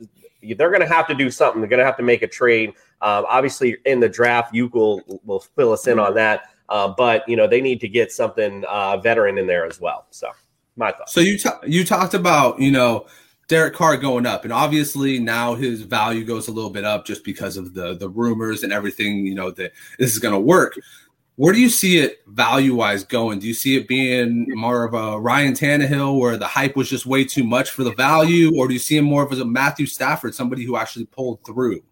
they're 0.40 0.70
going 0.70 0.80
to 0.80 0.86
have 0.86 1.08
to 1.08 1.16
do 1.16 1.32
something. 1.32 1.60
They're 1.60 1.68
going 1.68 1.80
to 1.80 1.84
have 1.84 1.96
to 1.96 2.04
make 2.04 2.22
a 2.22 2.28
trade. 2.28 2.70
Um, 3.00 3.26
obviously, 3.28 3.76
in 3.86 3.98
the 3.98 4.08
draft, 4.08 4.54
you 4.54 4.68
will 4.68 5.02
will 5.24 5.40
fill 5.40 5.72
us 5.72 5.88
in 5.88 5.98
on 5.98 6.14
that. 6.14 6.42
Uh, 6.68 6.86
but 6.86 7.28
you 7.28 7.34
know, 7.34 7.48
they 7.48 7.60
need 7.60 7.80
to 7.80 7.88
get 7.88 8.12
something 8.12 8.64
uh, 8.68 8.98
veteran 8.98 9.36
in 9.36 9.48
there 9.48 9.66
as 9.66 9.80
well. 9.80 10.06
So 10.10 10.30
my 10.76 10.92
thoughts. 10.92 11.12
So 11.12 11.20
you 11.20 11.38
t- 11.38 11.48
you 11.66 11.84
talked 11.84 12.14
about 12.14 12.60
you 12.60 12.70
know 12.70 13.06
Derek 13.48 13.74
Carr 13.74 13.96
going 13.96 14.26
up, 14.26 14.44
and 14.44 14.52
obviously 14.52 15.18
now 15.18 15.54
his 15.54 15.80
value 15.80 16.22
goes 16.22 16.48
a 16.48 16.52
little 16.52 16.70
bit 16.70 16.84
up 16.84 17.06
just 17.06 17.24
because 17.24 17.56
of 17.56 17.72
the 17.72 17.94
the 17.94 18.08
rumors 18.08 18.62
and 18.62 18.72
everything. 18.72 19.24
You 19.26 19.34
know 19.34 19.50
that 19.52 19.72
this 19.98 20.12
is 20.12 20.18
going 20.18 20.34
to 20.34 20.40
work. 20.40 20.78
Where 21.36 21.54
do 21.54 21.60
you 21.60 21.70
see 21.70 21.98
it 21.98 22.20
value 22.26 22.74
wise 22.74 23.04
going? 23.04 23.38
Do 23.38 23.46
you 23.46 23.54
see 23.54 23.76
it 23.76 23.88
being 23.88 24.46
more 24.50 24.84
of 24.84 24.92
a 24.92 25.18
Ryan 25.18 25.54
Tannehill 25.54 26.18
where 26.18 26.36
the 26.36 26.48
hype 26.48 26.76
was 26.76 26.90
just 26.90 27.06
way 27.06 27.24
too 27.24 27.44
much 27.44 27.70
for 27.70 27.84
the 27.84 27.94
value, 27.94 28.58
or 28.58 28.68
do 28.68 28.74
you 28.74 28.80
see 28.80 28.96
him 28.96 29.04
more 29.04 29.22
of 29.22 29.32
as 29.32 29.38
a 29.38 29.44
Matthew 29.44 29.86
Stafford, 29.86 30.34
somebody 30.34 30.64
who 30.64 30.76
actually 30.76 31.06
pulled 31.06 31.44
through? 31.46 31.82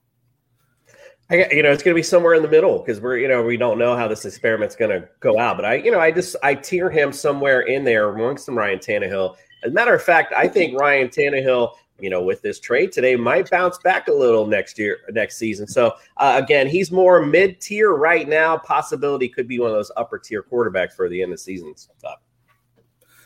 I, 1.29 1.49
you 1.51 1.63
know, 1.63 1.73
it's 1.73 1.83
going 1.83 1.95
to 1.95 1.99
be 1.99 2.05
somewhere 2.05 2.35
in 2.35 2.43
the 2.43 2.49
middle 2.49 2.79
because 2.79 3.01
we're, 3.01 3.19
you 3.19 3.27
know, 3.27 3.43
we 3.43 3.57
don't 3.57 3.79
know 3.79 3.97
how 3.97 4.07
this 4.07 4.25
experiment's 4.25 4.77
going 4.77 4.91
to 4.91 5.09
go 5.21 5.39
out. 5.39 5.57
But 5.57 5.65
I, 5.65 5.75
you 5.75 5.91
know, 5.91 5.99
I 5.99 6.13
just 6.13 6.37
I 6.43 6.55
tier 6.55 6.89
him 6.89 7.13
somewhere 7.13 7.63
in 7.63 7.85
there 7.85 8.11
amongst 8.11 8.47
some 8.47 8.57
Ryan 8.57 8.79
Tannehill. 8.79 9.37
As 9.65 9.71
a 9.71 9.75
matter 9.75 9.95
of 9.95 10.03
fact, 10.03 10.33
I 10.37 10.47
think 10.47 10.79
Ryan 10.79 11.09
Tannehill, 11.09 11.73
you 11.99 12.11
know, 12.11 12.23
with 12.23 12.43
this 12.43 12.61
trade 12.61 12.93
today, 12.93 13.17
might 13.17 13.51
bounce 13.51 13.79
back 13.79 14.07
a 14.07 14.13
little 14.13 14.47
next 14.47 14.79
year, 14.79 14.99
next 15.11 15.37
season. 15.37 15.67
So 15.67 15.95
uh, 16.19 16.41
again, 16.43 16.69
he's 16.69 16.93
more 16.93 17.25
mid 17.25 17.61
tier 17.61 17.95
right 17.95 18.29
now. 18.29 18.59
Possibility 18.59 19.29
could 19.29 19.49
be 19.49 19.59
one 19.59 19.71
of 19.71 19.77
those 19.77 19.91
upper 19.97 20.19
tier 20.19 20.45
quarterbacks 20.45 20.93
for 20.93 21.09
the 21.09 21.23
end 21.23 21.33
of 21.33 21.39
the 21.39 21.43
season. 21.43 21.75
Stuff. 21.77 22.21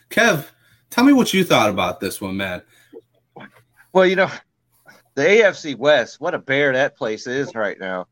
Kev, 0.09 0.47
tell 0.88 1.04
me 1.04 1.12
what 1.12 1.35
you 1.35 1.45
thought 1.45 1.69
about 1.69 2.00
this 2.00 2.19
one, 2.19 2.38
man. 2.38 2.62
Well, 3.92 4.07
you 4.07 4.16
know, 4.16 4.30
the 5.14 5.23
AFC 5.23 5.76
West, 5.76 6.21
what 6.21 6.35
a 6.35 6.38
bear 6.38 6.73
that 6.73 6.97
place 6.97 7.26
is 7.26 7.55
right 7.55 7.79
now. 7.79 8.07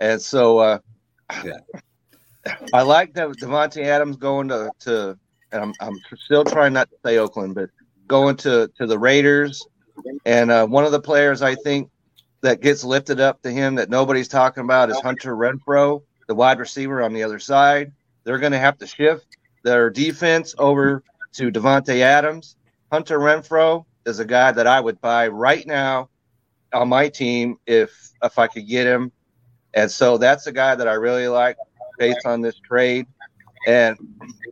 And 0.00 0.20
so 0.20 0.58
uh 0.58 0.78
yeah. 1.44 1.58
I 2.74 2.82
like 2.82 3.14
that 3.14 3.28
Davante 3.28 3.84
Adams 3.84 4.16
going 4.16 4.48
to 4.48 4.70
to 4.80 5.18
and 5.52 5.62
I'm 5.62 5.74
I'm 5.80 5.98
still 6.16 6.44
trying 6.44 6.72
not 6.72 6.90
to 6.90 6.96
say 7.04 7.18
Oakland, 7.18 7.54
but 7.54 7.70
going 8.06 8.36
to 8.38 8.70
to 8.78 8.86
the 8.86 8.98
Raiders. 8.98 9.66
And 10.24 10.50
uh, 10.50 10.66
one 10.66 10.84
of 10.84 10.92
the 10.92 11.00
players 11.00 11.42
I 11.42 11.54
think 11.54 11.90
that 12.40 12.60
gets 12.60 12.84
lifted 12.84 13.20
up 13.20 13.40
to 13.42 13.50
him 13.50 13.76
that 13.76 13.88
nobody's 13.88 14.28
talking 14.28 14.64
about 14.64 14.90
is 14.90 15.00
Hunter 15.00 15.36
Renfrow, 15.36 16.02
the 16.26 16.34
wide 16.34 16.58
receiver 16.58 17.02
on 17.02 17.12
the 17.12 17.22
other 17.22 17.38
side. 17.38 17.92
They're 18.24 18.38
going 18.38 18.52
to 18.52 18.58
have 18.58 18.78
to 18.78 18.86
shift 18.86 19.26
their 19.64 19.90
defense 19.90 20.54
over 20.58 21.02
to 21.34 21.50
Davante 21.50 22.00
Adams. 22.00 22.56
Hunter 22.90 23.18
Renfrow 23.18 23.84
is 24.04 24.18
a 24.18 24.24
guy 24.24 24.52
that 24.52 24.66
I 24.66 24.80
would 24.80 25.00
buy 25.00 25.28
right 25.28 25.66
now 25.66 26.08
on 26.72 26.88
my 26.88 27.08
team 27.08 27.56
if 27.66 28.10
if 28.22 28.38
I 28.38 28.46
could 28.46 28.66
get 28.66 28.86
him. 28.86 29.12
And 29.74 29.90
so 29.90 30.18
that's 30.18 30.46
a 30.46 30.52
guy 30.52 30.74
that 30.74 30.88
I 30.88 30.94
really 30.94 31.28
like 31.28 31.56
based 31.98 32.26
on 32.26 32.40
this 32.40 32.58
trade. 32.58 33.06
And 33.66 33.96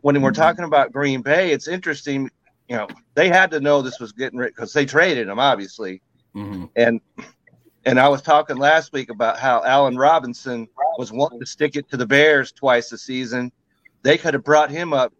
when 0.01 0.21
we're 0.21 0.31
talking 0.31 0.65
about 0.65 0.91
Green 0.91 1.21
Bay, 1.21 1.51
it's 1.51 1.67
interesting. 1.67 2.29
You 2.69 2.77
know, 2.77 2.87
they 3.15 3.27
had 3.27 3.51
to 3.51 3.59
know 3.59 3.81
this 3.81 3.99
was 3.99 4.13
getting 4.13 4.39
rid 4.39 4.55
because 4.55 4.73
they 4.73 4.85
traded 4.85 5.27
him, 5.27 5.39
obviously. 5.39 6.01
Mm-hmm. 6.35 6.65
And 6.75 7.01
and 7.85 7.99
I 7.99 8.07
was 8.07 8.21
talking 8.21 8.57
last 8.57 8.93
week 8.93 9.09
about 9.09 9.39
how 9.39 9.63
Allen 9.63 9.97
Robinson 9.97 10.67
was 10.97 11.11
wanting 11.11 11.39
to 11.39 11.45
stick 11.45 11.75
it 11.75 11.89
to 11.89 11.97
the 11.97 12.05
Bears 12.05 12.51
twice 12.51 12.91
a 12.91 12.97
season. 12.97 13.51
They 14.03 14.17
could 14.17 14.33
have 14.33 14.43
brought 14.43 14.69
him 14.69 14.93
up 14.93 15.13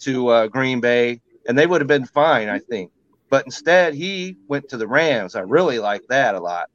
to 0.00 0.28
uh, 0.28 0.46
Green 0.48 0.80
Bay, 0.80 1.20
and 1.48 1.58
they 1.58 1.66
would 1.66 1.80
have 1.80 1.88
been 1.88 2.06
fine, 2.06 2.48
I 2.48 2.58
think. 2.58 2.90
But 3.32 3.46
instead, 3.46 3.94
he 3.94 4.36
went 4.46 4.68
to 4.68 4.76
the 4.76 4.86
Rams. 4.86 5.36
I 5.36 5.40
really 5.40 5.78
like 5.78 6.06
that 6.08 6.34
a 6.34 6.38
lot. 6.38 6.68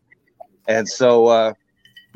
And 0.67 0.89
so 0.89 1.27
uh, 1.27 1.53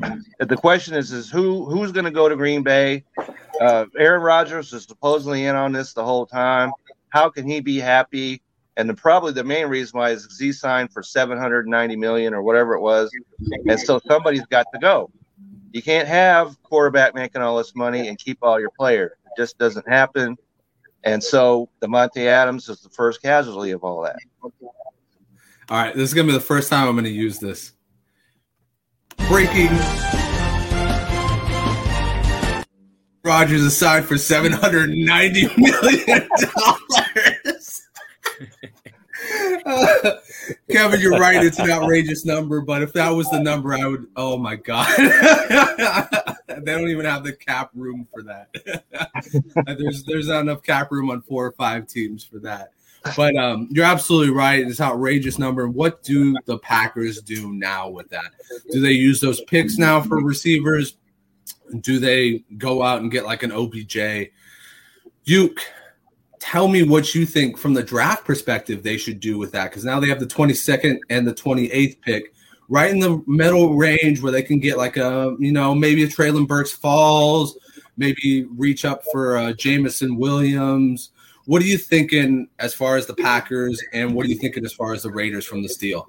the 0.40 0.56
question 0.56 0.94
is, 0.94 1.12
is 1.12 1.30
who 1.30 1.64
who's 1.64 1.92
going 1.92 2.06
to 2.06 2.10
go 2.10 2.28
to 2.28 2.34
Green 2.34 2.64
Bay? 2.64 3.04
Uh, 3.60 3.86
Aaron 3.96 4.20
Rodgers 4.20 4.72
is 4.72 4.82
supposedly 4.82 5.44
in 5.44 5.54
on 5.54 5.70
this 5.70 5.92
the 5.92 6.02
whole 6.02 6.26
time. 6.26 6.72
How 7.10 7.30
can 7.30 7.46
he 7.46 7.60
be 7.60 7.78
happy? 7.78 8.42
And 8.76 8.88
the, 8.90 8.94
probably 8.94 9.32
the 9.32 9.44
main 9.44 9.68
reason 9.68 9.96
why 10.00 10.10
is 10.10 10.36
he 10.36 10.50
signed 10.50 10.92
for 10.92 11.04
790 11.04 11.94
million 11.94 12.34
or 12.34 12.42
whatever 12.42 12.74
it 12.74 12.80
was, 12.80 13.12
and 13.68 13.78
so 13.78 14.00
somebody's 14.08 14.46
got 14.46 14.66
to 14.74 14.80
go. 14.80 15.08
You 15.72 15.82
can't 15.82 16.08
have 16.08 16.60
quarterback 16.64 17.14
making 17.14 17.42
all 17.42 17.58
this 17.58 17.76
money 17.76 18.08
and 18.08 18.18
keep 18.18 18.38
all 18.42 18.58
your 18.58 18.70
players. 18.76 19.12
It 19.24 19.40
just 19.40 19.56
doesn't 19.56 19.88
happen. 19.88 20.36
And 21.04 21.22
so 21.22 21.68
Davante 21.82 22.26
Adams 22.26 22.68
is 22.68 22.80
the 22.80 22.88
first 22.90 23.22
casualty 23.22 23.72
of 23.72 23.82
all 23.82 24.02
that. 24.02 24.16
All 25.68 25.78
right, 25.78 25.94
this 25.94 26.10
is 26.10 26.14
gonna 26.14 26.26
be 26.26 26.32
the 26.32 26.40
first 26.40 26.70
time 26.70 26.88
I'm 26.88 26.94
gonna 26.94 27.08
use 27.08 27.38
this. 27.38 27.72
Breaking. 29.28 29.70
Rodgers 33.24 33.62
aside 33.62 34.04
for 34.04 34.18
seven 34.18 34.52
hundred 34.52 34.90
ninety 34.90 35.48
million 35.56 36.28
dollars. 36.54 37.88
uh, 39.64 40.10
Kevin, 40.70 41.00
you're 41.00 41.18
right. 41.18 41.44
It's 41.44 41.58
an 41.58 41.70
outrageous 41.70 42.24
number, 42.24 42.60
but 42.60 42.82
if 42.82 42.92
that 42.94 43.10
was 43.10 43.30
the 43.30 43.40
number, 43.40 43.74
I 43.74 43.86
would. 43.86 44.06
Oh 44.16 44.36
my 44.36 44.56
god, 44.56 44.88
they 46.48 46.72
don't 46.72 46.88
even 46.88 47.04
have 47.04 47.24
the 47.24 47.34
cap 47.34 47.70
room 47.74 48.06
for 48.12 48.22
that. 48.22 48.48
there's 49.78 50.04
there's 50.04 50.28
not 50.28 50.40
enough 50.40 50.62
cap 50.62 50.90
room 50.90 51.10
on 51.10 51.22
four 51.22 51.46
or 51.46 51.52
five 51.52 51.86
teams 51.86 52.24
for 52.24 52.38
that. 52.40 52.72
But 53.16 53.34
um, 53.36 53.68
you're 53.70 53.84
absolutely 53.84 54.32
right. 54.32 54.64
It's 54.64 54.78
an 54.78 54.86
outrageous 54.86 55.38
number. 55.38 55.68
What 55.68 56.02
do 56.02 56.36
the 56.46 56.58
Packers 56.58 57.20
do 57.20 57.52
now 57.52 57.88
with 57.88 58.08
that? 58.10 58.32
Do 58.70 58.80
they 58.80 58.92
use 58.92 59.20
those 59.20 59.40
picks 59.42 59.76
now 59.76 60.00
for 60.00 60.22
receivers? 60.22 60.96
Do 61.80 61.98
they 61.98 62.44
go 62.58 62.82
out 62.82 63.00
and 63.00 63.10
get 63.10 63.24
like 63.24 63.42
an 63.42 63.50
OBJ? 63.50 64.30
You 65.24 65.54
tell 66.42 66.66
me 66.66 66.82
what 66.82 67.14
you 67.14 67.24
think 67.24 67.56
from 67.56 67.72
the 67.72 67.82
draft 67.84 68.24
perspective 68.24 68.82
they 68.82 68.96
should 68.96 69.20
do 69.20 69.38
with 69.38 69.52
that 69.52 69.70
because 69.70 69.84
now 69.84 70.00
they 70.00 70.08
have 70.08 70.18
the 70.18 70.26
22nd 70.26 70.98
and 71.08 71.24
the 71.24 71.32
28th 71.32 72.00
pick 72.00 72.34
right 72.68 72.90
in 72.90 72.98
the 72.98 73.22
middle 73.28 73.76
range 73.76 74.20
where 74.20 74.32
they 74.32 74.42
can 74.42 74.58
get 74.58 74.76
like 74.76 74.96
a 74.96 75.36
you 75.38 75.52
know 75.52 75.72
maybe 75.72 76.02
a 76.02 76.08
Treylon 76.08 76.48
Burks 76.48 76.72
falls, 76.72 77.56
maybe 77.96 78.44
reach 78.56 78.84
up 78.84 79.02
for 79.12 79.36
uh, 79.36 79.52
Jameson 79.52 80.16
Williams 80.16 81.12
What 81.44 81.62
are 81.62 81.66
you 81.66 81.78
thinking 81.78 82.48
as 82.58 82.74
far 82.74 82.96
as 82.96 83.06
the 83.06 83.14
Packers, 83.14 83.80
and 83.92 84.12
what 84.12 84.26
are 84.26 84.28
you 84.28 84.38
thinking 84.38 84.64
as 84.64 84.72
far 84.72 84.92
as 84.94 85.04
the 85.04 85.10
Raiders 85.12 85.44
from 85.44 85.62
this 85.62 85.76
deal? 85.76 86.08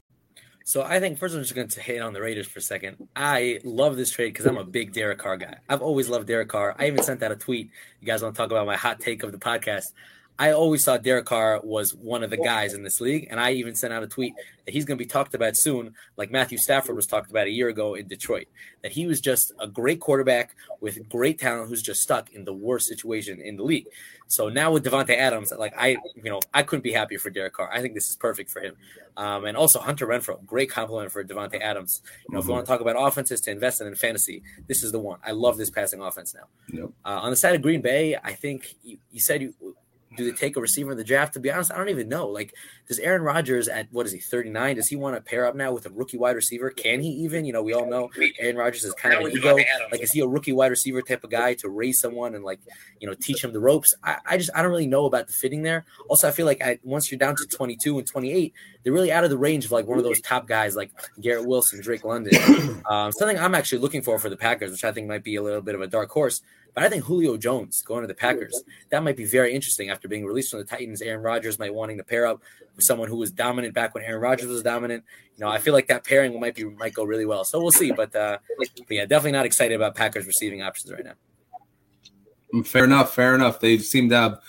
So 0.71 0.83
I 0.83 1.01
think 1.01 1.17
first 1.17 1.35
I'm 1.35 1.41
just 1.41 1.53
going 1.53 1.67
to 1.67 1.81
hit 1.81 2.01
on 2.01 2.13
the 2.13 2.21
Raiders 2.21 2.47
for 2.47 2.59
a 2.59 2.61
second. 2.61 3.09
I 3.13 3.59
love 3.65 3.97
this 3.97 4.09
trade 4.09 4.29
because 4.29 4.45
I'm 4.45 4.55
a 4.55 4.63
big 4.63 4.93
Derek 4.93 5.17
Carr 5.17 5.35
guy. 5.35 5.57
I've 5.67 5.81
always 5.81 6.07
loved 6.07 6.27
Derek 6.27 6.47
Carr. 6.47 6.77
I 6.79 6.87
even 6.87 7.03
sent 7.03 7.21
out 7.21 7.33
a 7.33 7.35
tweet. 7.35 7.71
You 7.99 8.07
guys 8.07 8.23
want 8.23 8.35
to 8.35 8.41
talk 8.41 8.51
about 8.51 8.65
my 8.65 8.77
hot 8.77 9.01
take 9.01 9.21
of 9.23 9.33
the 9.33 9.37
podcast? 9.37 9.91
I 10.39 10.53
always 10.53 10.83
thought 10.83 11.03
Derek 11.03 11.25
Carr 11.25 11.61
was 11.63 11.93
one 11.93 12.23
of 12.23 12.29
the 12.31 12.37
guys 12.37 12.73
in 12.73 12.83
this 12.83 12.99
league, 12.99 13.27
and 13.29 13.39
I 13.39 13.51
even 13.51 13.75
sent 13.75 13.93
out 13.93 14.01
a 14.01 14.07
tweet 14.07 14.33
that 14.65 14.73
he's 14.73 14.85
going 14.85 14.97
to 14.97 15.03
be 15.03 15.07
talked 15.07 15.35
about 15.35 15.55
soon, 15.55 15.93
like 16.17 16.31
Matthew 16.31 16.57
Stafford 16.57 16.95
was 16.95 17.05
talked 17.05 17.29
about 17.29 17.47
a 17.47 17.51
year 17.51 17.69
ago 17.69 17.93
in 17.93 18.07
Detroit. 18.07 18.47
That 18.81 18.91
he 18.91 19.05
was 19.05 19.21
just 19.21 19.51
a 19.59 19.67
great 19.67 19.99
quarterback 19.99 20.55
with 20.79 21.07
great 21.09 21.39
talent 21.39 21.69
who's 21.69 21.83
just 21.83 22.01
stuck 22.01 22.31
in 22.31 22.43
the 22.43 22.53
worst 22.53 22.87
situation 22.87 23.39
in 23.39 23.55
the 23.55 23.63
league. 23.63 23.85
So 24.27 24.49
now 24.49 24.71
with 24.71 24.85
Davante 24.85 25.15
Adams, 25.15 25.51
like 25.57 25.73
I, 25.77 25.97
you 26.15 26.31
know, 26.31 26.39
I 26.53 26.63
couldn't 26.63 26.83
be 26.83 26.93
happier 26.93 27.19
for 27.19 27.29
Derek 27.29 27.53
Carr. 27.53 27.69
I 27.71 27.81
think 27.81 27.93
this 27.93 28.09
is 28.09 28.15
perfect 28.15 28.49
for 28.49 28.61
him, 28.61 28.75
um, 29.17 29.45
and 29.45 29.55
also 29.57 29.79
Hunter 29.79 30.07
Renfrow, 30.07 30.43
great 30.45 30.71
complement 30.71 31.11
for 31.11 31.23
Davante 31.23 31.61
Adams. 31.61 32.01
You 32.27 32.33
know, 32.33 32.39
if 32.39 32.45
you 32.45 32.51
want 32.51 32.65
to 32.65 32.71
talk 32.71 32.81
about 32.81 32.95
offenses 32.97 33.41
to 33.41 33.51
invest 33.51 33.81
in 33.81 33.87
in 33.87 33.95
fantasy, 33.95 34.41
this 34.67 34.83
is 34.83 34.91
the 34.91 34.99
one. 34.99 35.19
I 35.25 35.31
love 35.31 35.57
this 35.57 35.69
passing 35.69 36.01
offense 36.01 36.33
now. 36.33 36.47
Yep. 36.79 36.89
Uh, 37.05 37.09
on 37.09 37.29
the 37.29 37.35
side 37.35 37.55
of 37.55 37.61
Green 37.61 37.81
Bay, 37.81 38.15
I 38.15 38.33
think 38.33 38.75
you, 38.83 38.97
you 39.11 39.19
said 39.19 39.41
you 39.41 39.53
do 40.17 40.29
they 40.29 40.35
take 40.35 40.57
a 40.57 40.61
receiver 40.61 40.91
in 40.91 40.97
the 40.97 41.03
draft? 41.03 41.33
To 41.33 41.39
be 41.39 41.51
honest, 41.51 41.71
I 41.71 41.77
don't 41.77 41.89
even 41.89 42.09
know. 42.09 42.27
Like, 42.27 42.53
does 42.87 42.99
Aaron 42.99 43.21
Rodgers 43.21 43.67
at 43.67 43.87
what 43.91 44.05
is 44.05 44.11
he, 44.11 44.19
39? 44.19 44.75
Does 44.75 44.87
he 44.87 44.95
want 44.95 45.15
to 45.15 45.21
pair 45.21 45.45
up 45.45 45.55
now 45.55 45.71
with 45.71 45.85
a 45.85 45.89
rookie 45.89 46.17
wide 46.17 46.35
receiver? 46.35 46.69
Can 46.69 47.01
he 47.01 47.09
even? 47.09 47.45
You 47.45 47.53
know, 47.53 47.63
we 47.63 47.73
all 47.73 47.89
know 47.89 48.09
Aaron 48.39 48.57
Rodgers 48.57 48.83
is 48.83 48.93
kind 48.93 49.15
of 49.15 49.21
an 49.21 49.31
ego. 49.31 49.55
Like, 49.91 50.01
is 50.01 50.11
he 50.11 50.19
a 50.19 50.27
rookie 50.27 50.51
wide 50.51 50.71
receiver 50.71 51.01
type 51.01 51.23
of 51.23 51.29
guy 51.29 51.53
to 51.55 51.69
raise 51.69 51.99
someone 51.99 52.35
and 52.35 52.43
like, 52.43 52.59
you 52.99 53.07
know, 53.07 53.13
teach 53.13 53.43
him 53.43 53.53
the 53.53 53.59
ropes? 53.59 53.93
I, 54.03 54.17
I 54.25 54.37
just 54.37 54.49
I 54.53 54.61
don't 54.61 54.71
really 54.71 54.87
know 54.87 55.05
about 55.05 55.27
the 55.27 55.33
fitting 55.33 55.63
there. 55.63 55.85
Also, 56.09 56.27
I 56.27 56.31
feel 56.31 56.45
like 56.45 56.61
I, 56.61 56.79
once 56.83 57.11
you're 57.11 57.19
down 57.19 57.35
to 57.37 57.45
22 57.45 57.99
and 57.99 58.07
28, 58.07 58.53
they're 58.83 58.93
really 58.93 59.11
out 59.11 59.23
of 59.23 59.29
the 59.29 59.37
range 59.37 59.65
of 59.65 59.71
like 59.71 59.87
one 59.87 59.97
of 59.97 60.03
those 60.03 60.21
top 60.21 60.47
guys 60.47 60.75
like 60.75 60.91
Garrett 61.21 61.45
Wilson, 61.45 61.81
Drake 61.81 62.03
London. 62.03 62.83
um, 62.89 63.11
something 63.11 63.39
I'm 63.39 63.55
actually 63.55 63.79
looking 63.79 64.01
for 64.01 64.19
for 64.19 64.29
the 64.29 64.37
Packers, 64.37 64.71
which 64.71 64.83
I 64.83 64.91
think 64.91 65.07
might 65.07 65.23
be 65.23 65.35
a 65.35 65.41
little 65.41 65.61
bit 65.61 65.75
of 65.75 65.81
a 65.81 65.87
dark 65.87 66.09
horse. 66.09 66.41
But 66.73 66.83
I 66.83 66.89
think 66.89 67.03
Julio 67.03 67.35
Jones 67.37 67.81
going 67.81 68.01
to 68.01 68.07
the 68.07 68.13
Packers, 68.13 68.63
that 68.89 69.03
might 69.03 69.17
be 69.17 69.25
very 69.25 69.53
interesting 69.53 69.89
after 69.89 70.07
being 70.07 70.25
released 70.25 70.51
from 70.51 70.59
the 70.59 70.65
Titans. 70.65 71.01
Aaron 71.01 71.21
Rodgers 71.21 71.59
might 71.59 71.73
wanting 71.73 71.97
to 71.97 72.03
pair 72.03 72.25
up 72.25 72.41
with 72.75 72.85
someone 72.85 73.09
who 73.09 73.17
was 73.17 73.29
dominant 73.31 73.73
back 73.73 73.93
when 73.93 74.03
Aaron 74.03 74.21
Rodgers 74.21 74.47
was 74.47 74.63
dominant. 74.63 75.03
You 75.35 75.45
know, 75.45 75.51
I 75.51 75.57
feel 75.57 75.73
like 75.73 75.87
that 75.87 76.05
pairing 76.05 76.39
might 76.39 76.55
be 76.55 76.63
might 76.63 76.93
go 76.93 77.03
really 77.03 77.25
well. 77.25 77.43
So 77.43 77.59
we'll 77.61 77.71
see. 77.71 77.91
But, 77.91 78.15
uh, 78.15 78.37
but 78.57 78.69
yeah, 78.89 79.05
definitely 79.05 79.33
not 79.33 79.45
excited 79.45 79.75
about 79.75 79.95
Packers 79.95 80.25
receiving 80.25 80.61
options 80.61 80.93
right 80.93 81.03
now. 81.03 81.13
Mm, 82.53 82.65
Fair 82.65 82.85
enough. 82.85 83.13
Fair 83.13 83.35
enough. 83.35 83.59
They 83.59 83.77
seem 83.77 84.09
to 84.09 84.15
have 84.15 84.39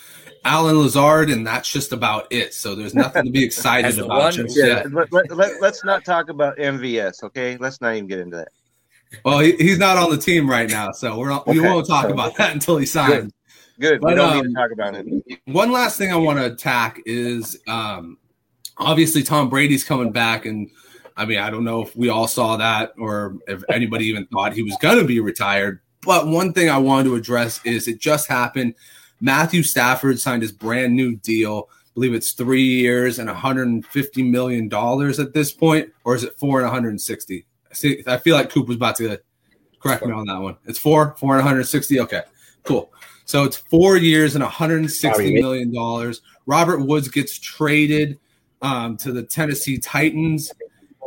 Allen 0.44 0.78
Lazard, 0.78 1.30
and 1.30 1.46
that's 1.46 1.70
just 1.70 1.92
about 1.92 2.26
it. 2.30 2.54
So 2.54 2.74
there's 2.74 2.94
nothing 2.94 3.24
to 3.24 3.30
be 3.30 3.44
excited 3.44 3.98
about 3.98 4.32
just 4.34 4.56
Yeah, 4.56 4.66
yet. 4.66 4.92
let, 4.92 5.12
let, 5.12 5.30
let, 5.36 5.60
let's 5.60 5.84
not 5.84 6.04
talk 6.04 6.28
about 6.28 6.56
MVS, 6.56 7.22
okay? 7.24 7.56
Let's 7.58 7.80
not 7.80 7.94
even 7.94 8.08
get 8.08 8.18
into 8.18 8.36
that. 8.38 8.48
Well, 9.24 9.40
he, 9.40 9.52
he's 9.52 9.78
not 9.78 9.96
on 9.96 10.10
the 10.10 10.18
team 10.18 10.48
right 10.48 10.68
now, 10.68 10.92
so 10.92 11.18
we're 11.18 11.28
not, 11.28 11.46
we 11.46 11.60
won't 11.60 11.86
talk 11.86 12.08
about 12.08 12.36
that 12.36 12.52
until 12.52 12.76
he 12.78 12.86
signs. 12.86 13.32
Good. 13.78 14.00
But, 14.00 14.10
we 14.10 14.14
don't 14.14 14.30
um, 14.30 14.36
need 14.38 14.48
to 14.48 14.54
talk 14.54 14.70
about 14.72 14.94
it. 14.94 15.40
One 15.46 15.72
last 15.72 15.98
thing 15.98 16.12
I 16.12 16.16
want 16.16 16.38
to 16.38 16.46
attack 16.46 17.00
is 17.06 17.58
um, 17.66 18.18
obviously 18.76 19.22
Tom 19.22 19.48
Brady's 19.48 19.84
coming 19.84 20.12
back, 20.12 20.46
and 20.46 20.70
I 21.16 21.24
mean 21.24 21.38
I 21.38 21.50
don't 21.50 21.64
know 21.64 21.82
if 21.82 21.96
we 21.96 22.08
all 22.08 22.28
saw 22.28 22.56
that 22.56 22.92
or 22.98 23.38
if 23.48 23.62
anybody 23.70 24.06
even 24.06 24.26
thought 24.26 24.52
he 24.52 24.62
was 24.62 24.76
going 24.80 24.98
to 24.98 25.04
be 25.04 25.20
retired. 25.20 25.80
But 26.02 26.26
one 26.26 26.52
thing 26.52 26.68
I 26.68 26.78
wanted 26.78 27.04
to 27.04 27.14
address 27.14 27.60
is 27.64 27.88
it 27.88 28.00
just 28.00 28.28
happened. 28.28 28.74
Matthew 29.20 29.62
Stafford 29.62 30.18
signed 30.20 30.42
his 30.42 30.52
brand 30.52 30.94
new 30.94 31.16
deal. 31.16 31.68
I 31.70 31.90
believe 31.94 32.14
it's 32.14 32.32
three 32.32 32.64
years 32.64 33.18
and 33.18 33.28
150 33.28 34.22
million 34.22 34.68
dollars 34.68 35.18
at 35.18 35.32
this 35.32 35.52
point, 35.52 35.90
or 36.04 36.14
is 36.14 36.24
it 36.24 36.38
four 36.38 36.58
and 36.58 36.66
160? 36.66 37.46
See, 37.72 38.02
I 38.06 38.18
feel 38.18 38.36
like 38.36 38.50
Coop 38.50 38.68
was 38.68 38.76
about 38.76 38.96
to 38.96 39.20
correct 39.80 40.04
me 40.06 40.12
on 40.12 40.26
that 40.26 40.40
one. 40.40 40.56
It's 40.64 40.78
four, 40.78 41.14
four 41.18 41.34
and 41.34 41.40
160. 41.44 42.00
Okay, 42.00 42.22
cool. 42.62 42.92
So 43.24 43.44
it's 43.44 43.56
four 43.56 43.96
years 43.96 44.34
and 44.34 44.42
160 44.42 45.40
million 45.40 45.72
dollars. 45.72 46.22
Robert 46.46 46.80
Woods 46.80 47.08
gets 47.08 47.38
traded 47.38 48.18
um, 48.62 48.96
to 48.98 49.12
the 49.12 49.22
Tennessee 49.22 49.78
Titans, 49.78 50.52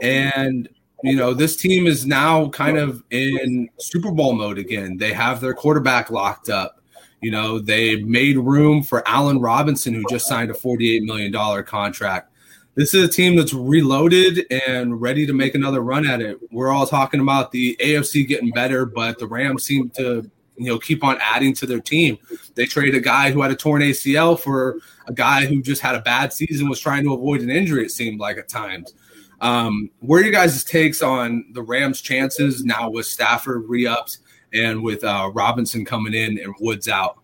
and 0.01 0.69
you 1.03 1.15
know 1.15 1.33
this 1.33 1.55
team 1.55 1.87
is 1.87 2.05
now 2.05 2.49
kind 2.49 2.77
of 2.77 3.03
in 3.11 3.69
Super 3.79 4.11
Bowl 4.11 4.33
mode 4.33 4.57
again. 4.57 4.97
They 4.97 5.13
have 5.13 5.41
their 5.41 5.53
quarterback 5.53 6.09
locked 6.09 6.49
up. 6.49 6.81
You 7.21 7.31
know 7.31 7.59
they 7.59 7.97
made 7.97 8.37
room 8.37 8.81
for 8.83 9.07
Allen 9.07 9.39
Robinson, 9.39 9.93
who 9.93 10.03
just 10.09 10.27
signed 10.27 10.51
a 10.51 10.53
48 10.53 11.03
million 11.03 11.31
dollar 11.31 11.63
contract. 11.63 12.31
This 12.75 12.93
is 12.93 13.07
a 13.07 13.11
team 13.11 13.37
that's 13.37 13.53
reloaded 13.53 14.45
and 14.67 14.99
ready 14.99 15.25
to 15.25 15.31
make 15.33 15.55
another 15.55 15.79
run 15.79 16.05
at 16.05 16.19
it. 16.19 16.37
We're 16.51 16.71
all 16.71 16.85
talking 16.85 17.21
about 17.21 17.51
the 17.51 17.77
AFC 17.79 18.27
getting 18.27 18.51
better, 18.51 18.85
but 18.85 19.17
the 19.17 19.27
Rams 19.27 19.63
seem 19.63 19.89
to 19.91 20.29
you 20.57 20.67
know 20.67 20.77
keep 20.77 21.01
on 21.01 21.17
adding 21.21 21.53
to 21.55 21.65
their 21.65 21.79
team. 21.79 22.17
They 22.55 22.65
traded 22.65 22.95
a 22.95 22.99
guy 22.99 23.31
who 23.31 23.41
had 23.41 23.51
a 23.51 23.55
torn 23.55 23.81
ACL 23.81 24.37
for 24.37 24.79
a 25.07 25.13
guy 25.13 25.45
who 25.45 25.61
just 25.61 25.81
had 25.81 25.95
a 25.95 26.01
bad 26.01 26.33
season, 26.33 26.67
was 26.67 26.81
trying 26.81 27.05
to 27.05 27.13
avoid 27.13 27.39
an 27.39 27.49
injury. 27.49 27.85
It 27.85 27.91
seemed 27.91 28.19
like 28.19 28.37
at 28.37 28.49
times. 28.49 28.93
Um, 29.39 29.89
where 29.99 30.19
are 30.19 30.23
your 30.23 30.33
guys' 30.33 30.63
takes 30.65 31.01
on 31.01 31.45
the 31.53 31.61
Rams' 31.61 32.01
chances 32.01 32.65
now 32.65 32.89
with 32.89 33.05
Stafford 33.05 33.69
re-ups 33.69 34.19
and 34.53 34.83
with 34.83 35.03
uh, 35.03 35.31
Robinson 35.33 35.85
coming 35.85 36.13
in 36.13 36.39
and 36.39 36.53
Woods 36.59 36.89
out? 36.89 37.19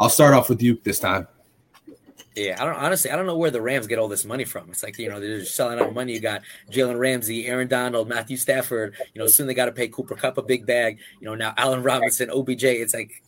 I'll 0.00 0.08
start 0.08 0.34
off 0.34 0.48
with 0.48 0.62
you 0.62 0.80
this 0.84 0.98
time. 0.98 1.28
Yeah, 2.36 2.62
I 2.62 2.66
don't 2.66 2.76
honestly. 2.76 3.10
I 3.10 3.16
don't 3.16 3.24
know 3.24 3.36
where 3.36 3.50
the 3.50 3.62
Rams 3.62 3.86
get 3.86 3.98
all 3.98 4.08
this 4.08 4.26
money 4.26 4.44
from. 4.44 4.68
It's 4.68 4.82
like 4.82 4.98
you 4.98 5.08
know 5.08 5.18
they're 5.18 5.38
just 5.40 5.56
selling 5.56 5.80
out 5.80 5.94
money. 5.94 6.12
You 6.12 6.20
got 6.20 6.42
Jalen 6.70 6.98
Ramsey, 6.98 7.46
Aaron 7.46 7.66
Donald, 7.66 8.08
Matthew 8.08 8.36
Stafford. 8.36 8.94
You 9.14 9.22
know, 9.22 9.26
soon 9.26 9.46
they 9.46 9.54
got 9.54 9.66
to 9.66 9.72
pay 9.72 9.88
Cooper 9.88 10.14
Kupp 10.14 10.36
a 10.36 10.42
big 10.42 10.66
bag. 10.66 10.98
You 11.18 11.26
know, 11.26 11.34
now 11.34 11.54
Allen 11.56 11.82
Robinson, 11.82 12.30
OBJ. 12.30 12.64
It's 12.64 12.92
like 12.92 13.22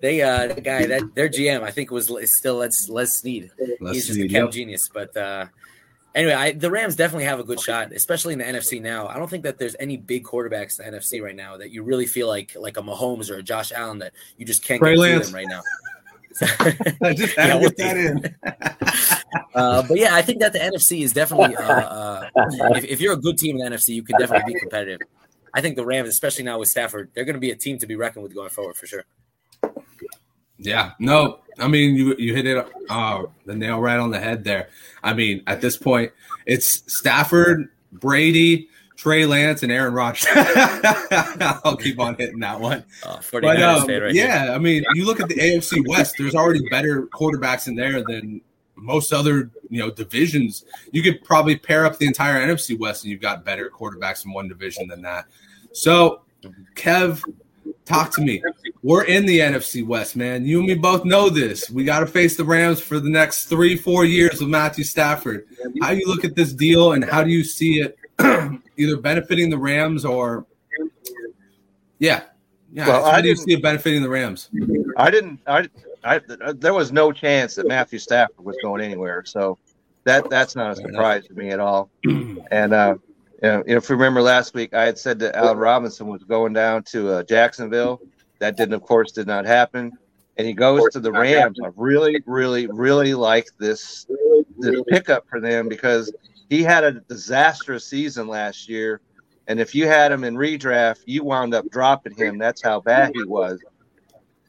they 0.00 0.22
uh 0.22 0.54
the 0.54 0.60
guy 0.60 0.86
that 0.86 1.14
their 1.16 1.28
GM 1.28 1.62
I 1.62 1.72
think 1.72 1.90
was 1.90 2.08
is 2.10 2.38
still 2.38 2.56
Les 2.56 2.88
Les 2.88 3.18
Snead. 3.18 3.50
Les 3.80 3.92
He's 3.92 4.06
just 4.06 4.18
Snead, 4.18 4.30
a 4.30 4.34
cap 4.34 4.44
yep. 4.44 4.52
genius. 4.52 4.88
But 4.92 5.16
uh 5.16 5.46
anyway, 6.14 6.34
I, 6.34 6.52
the 6.52 6.70
Rams 6.70 6.94
definitely 6.94 7.24
have 7.24 7.40
a 7.40 7.44
good 7.44 7.60
shot, 7.60 7.92
especially 7.92 8.34
in 8.34 8.38
the 8.38 8.44
NFC 8.44 8.80
now. 8.80 9.08
I 9.08 9.18
don't 9.18 9.28
think 9.28 9.42
that 9.42 9.58
there's 9.58 9.74
any 9.80 9.96
big 9.96 10.24
quarterbacks 10.24 10.78
in 10.78 10.92
the 10.92 10.98
NFC 10.98 11.22
right 11.22 11.34
now 11.34 11.56
that 11.56 11.70
you 11.70 11.82
really 11.82 12.06
feel 12.06 12.28
like 12.28 12.54
like 12.54 12.76
a 12.76 12.82
Mahomes 12.82 13.30
or 13.30 13.36
a 13.36 13.42
Josh 13.42 13.72
Allen 13.72 13.98
that 13.98 14.12
you 14.36 14.46
just 14.46 14.64
can't 14.64 14.80
Trey 14.80 14.94
get 14.94 15.00
through 15.00 15.10
Lance. 15.10 15.26
them 15.26 15.34
right 15.34 15.48
now. 15.48 15.60
I 17.02 17.14
just 17.14 17.36
Yeah, 17.36 17.56
we'll 17.56 17.70
that 17.76 17.96
in. 17.96 18.36
Uh, 19.54 19.82
but 19.82 19.98
yeah, 19.98 20.14
I 20.16 20.22
think 20.22 20.40
that 20.40 20.52
the 20.52 20.58
NFC 20.58 21.02
is 21.02 21.12
definitely. 21.12 21.54
Uh, 21.56 21.62
uh, 21.62 22.28
if, 22.74 22.84
if 22.84 23.00
you're 23.00 23.12
a 23.12 23.20
good 23.20 23.38
team 23.38 23.56
in 23.56 23.64
the 23.64 23.76
NFC, 23.76 23.90
you 23.90 24.02
can 24.02 24.18
definitely 24.18 24.52
be 24.52 24.58
competitive. 24.58 25.00
I 25.52 25.60
think 25.60 25.76
the 25.76 25.84
Rams, 25.86 26.08
especially 26.08 26.44
now 26.44 26.58
with 26.58 26.68
Stafford, 26.68 27.10
they're 27.14 27.24
going 27.24 27.34
to 27.34 27.40
be 27.40 27.52
a 27.52 27.56
team 27.56 27.78
to 27.78 27.86
be 27.86 27.94
reckoned 27.94 28.24
with 28.24 28.34
going 28.34 28.50
forward 28.50 28.76
for 28.76 28.86
sure. 28.86 29.04
Yeah, 30.58 30.92
no, 30.98 31.40
I 31.58 31.68
mean 31.68 31.94
you 31.94 32.14
you 32.16 32.34
hit 32.34 32.46
it 32.46 32.66
uh, 32.88 33.24
the 33.44 33.54
nail 33.54 33.80
right 33.80 33.98
on 33.98 34.10
the 34.10 34.20
head 34.20 34.44
there. 34.44 34.68
I 35.02 35.14
mean, 35.14 35.42
at 35.46 35.60
this 35.60 35.76
point, 35.76 36.12
it's 36.46 36.82
Stafford, 36.92 37.68
Brady, 37.92 38.68
Trey 39.04 39.26
Lance, 39.26 39.62
and 39.62 39.70
Aaron 39.70 39.92
Rodgers. 39.92 40.26
I'll 41.62 41.76
keep 41.76 42.00
on 42.00 42.14
hitting 42.14 42.38
that 42.38 42.58
one. 42.58 42.86
49ers 43.02 43.30
But 43.30 43.44
um, 43.44 43.86
right 43.86 44.14
yeah, 44.14 44.44
here. 44.44 44.52
I 44.54 44.56
mean, 44.56 44.82
you 44.94 45.04
look 45.04 45.20
at 45.20 45.28
the 45.28 45.34
AFC 45.34 45.86
West. 45.86 46.14
There's 46.16 46.34
already 46.34 46.66
better 46.70 47.02
quarterbacks 47.08 47.68
in 47.68 47.74
there 47.74 48.02
than 48.02 48.40
most 48.76 49.12
other 49.12 49.50
you 49.68 49.78
know 49.78 49.90
divisions. 49.90 50.64
You 50.90 51.02
could 51.02 51.22
probably 51.22 51.54
pair 51.54 51.84
up 51.84 51.98
the 51.98 52.06
entire 52.06 52.40
NFC 52.48 52.78
West, 52.78 53.04
and 53.04 53.10
you've 53.10 53.20
got 53.20 53.44
better 53.44 53.68
quarterbacks 53.68 54.24
in 54.24 54.32
one 54.32 54.48
division 54.48 54.88
than 54.88 55.02
that. 55.02 55.26
So, 55.72 56.22
Kev, 56.74 57.22
talk 57.84 58.10
to 58.12 58.22
me. 58.22 58.42
We're 58.82 59.04
in 59.04 59.26
the 59.26 59.40
NFC 59.40 59.86
West, 59.86 60.16
man. 60.16 60.46
You 60.46 60.60
and 60.60 60.66
me 60.66 60.76
both 60.76 61.04
know 61.04 61.28
this. 61.28 61.68
We 61.68 61.84
got 61.84 62.00
to 62.00 62.06
face 62.06 62.38
the 62.38 62.44
Rams 62.44 62.80
for 62.80 62.98
the 62.98 63.10
next 63.10 63.50
three, 63.50 63.76
four 63.76 64.06
years 64.06 64.40
with 64.40 64.48
Matthew 64.48 64.84
Stafford. 64.84 65.46
How 65.82 65.90
do 65.90 65.98
you 65.98 66.06
look 66.06 66.24
at 66.24 66.34
this 66.34 66.54
deal, 66.54 66.92
and 66.92 67.04
how 67.04 67.22
do 67.22 67.28
you 67.28 67.44
see 67.44 67.80
it 67.80 67.98
either 68.76 68.96
benefiting 68.98 69.50
the 69.50 69.58
Rams 69.58 70.04
or, 70.04 70.46
yeah, 71.98 72.22
yeah? 72.72 72.88
Well, 72.88 73.04
I 73.04 73.20
do 73.20 73.28
didn't- 73.28 73.44
see 73.44 73.52
it 73.54 73.62
benefiting 73.62 74.02
the 74.02 74.08
Rams? 74.08 74.50
I 74.96 75.10
didn't. 75.10 75.40
I 75.46 75.68
I 76.04 76.20
there 76.54 76.74
was 76.74 76.92
no 76.92 77.12
chance 77.12 77.54
that 77.56 77.66
Matthew 77.66 77.98
Stafford 77.98 78.44
was 78.44 78.56
going 78.62 78.82
anywhere. 78.82 79.24
So 79.24 79.58
that 80.04 80.28
that's 80.30 80.54
not 80.54 80.72
a 80.72 80.76
surprise 80.76 81.26
to 81.28 81.34
me 81.34 81.50
at 81.50 81.60
all. 81.60 81.90
And 82.04 82.74
uh, 82.74 82.96
you 83.42 83.48
know, 83.48 83.62
if 83.66 83.88
you 83.88 83.96
remember 83.96 84.22
last 84.22 84.54
week, 84.54 84.74
I 84.74 84.84
had 84.84 84.98
said 84.98 85.18
that 85.20 85.34
Allen 85.36 85.58
Robinson 85.58 86.06
was 86.08 86.22
going 86.24 86.52
down 86.52 86.82
to 86.84 87.10
uh, 87.10 87.22
Jacksonville. 87.22 88.00
That 88.40 88.56
didn't, 88.56 88.74
of 88.74 88.82
course, 88.82 89.12
did 89.12 89.26
not 89.26 89.46
happen. 89.46 89.92
And 90.36 90.46
he 90.46 90.52
goes 90.52 90.82
to 90.92 91.00
the 91.00 91.12
Rams. 91.12 91.58
I 91.64 91.68
really, 91.76 92.20
really, 92.26 92.66
really 92.66 93.14
like 93.14 93.46
this 93.58 94.06
this 94.58 94.80
pickup 94.88 95.28
for 95.28 95.40
them 95.40 95.68
because 95.68 96.12
he 96.48 96.62
had 96.62 96.84
a 96.84 97.00
disastrous 97.08 97.86
season 97.86 98.28
last 98.28 98.68
year. 98.68 99.00
And 99.46 99.60
if 99.60 99.74
you 99.74 99.86
had 99.86 100.12
him 100.12 100.24
in 100.24 100.36
redraft, 100.36 101.00
you 101.06 101.24
wound 101.24 101.54
up 101.54 101.70
dropping 101.70 102.14
him. 102.14 102.38
That's 102.38 102.62
how 102.62 102.80
bad 102.80 103.12
he 103.14 103.24
was. 103.24 103.62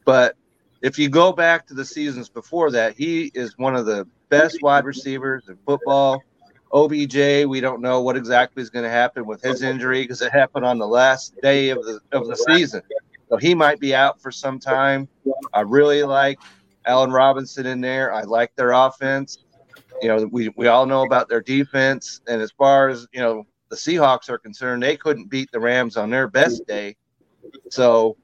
But 0.05 0.35
if 0.81 0.99
you 0.99 1.09
go 1.09 1.31
back 1.31 1.67
to 1.67 1.73
the 1.73 1.85
seasons 1.85 2.29
before 2.29 2.71
that, 2.71 2.95
he 2.95 3.31
is 3.33 3.57
one 3.57 3.75
of 3.75 3.85
the 3.85 4.07
best 4.29 4.61
wide 4.61 4.85
receivers 4.85 5.47
in 5.49 5.57
football. 5.65 6.23
OBJ, 6.71 7.45
we 7.45 7.61
don't 7.61 7.81
know 7.81 8.01
what 8.01 8.17
exactly 8.17 8.61
is 8.61 8.69
going 8.69 8.83
to 8.83 8.89
happen 8.89 9.25
with 9.25 9.41
his 9.41 9.63
injury 9.63 10.03
because 10.03 10.21
it 10.21 10.31
happened 10.31 10.65
on 10.65 10.77
the 10.77 10.87
last 10.87 11.33
day 11.41 11.69
of 11.69 11.81
the 11.81 11.99
of 12.11 12.27
the 12.27 12.35
season. 12.35 12.81
So 13.29 13.37
he 13.37 13.55
might 13.55 13.79
be 13.79 13.95
out 13.95 14.21
for 14.21 14.31
some 14.31 14.59
time. 14.59 15.07
I 15.53 15.61
really 15.61 16.03
like 16.03 16.37
Allen 16.85 17.11
Robinson 17.11 17.65
in 17.65 17.81
there. 17.81 18.13
I 18.13 18.23
like 18.23 18.53
their 18.55 18.71
offense. 18.71 19.44
You 20.01 20.07
know, 20.09 20.25
we, 20.31 20.49
we 20.55 20.67
all 20.67 20.85
know 20.85 21.03
about 21.03 21.29
their 21.29 21.41
defense. 21.41 22.21
And 22.27 22.41
as 22.41 22.51
far 22.51 22.89
as, 22.89 23.07
you 23.13 23.19
know, 23.19 23.45
the 23.69 23.75
Seahawks 23.75 24.29
are 24.29 24.37
concerned, 24.37 24.83
they 24.83 24.97
couldn't 24.97 25.29
beat 25.29 25.51
the 25.51 25.59
Rams 25.59 25.97
on 25.97 26.09
their 26.09 26.27
best 26.27 26.65
day. 26.67 26.95
So 27.69 28.17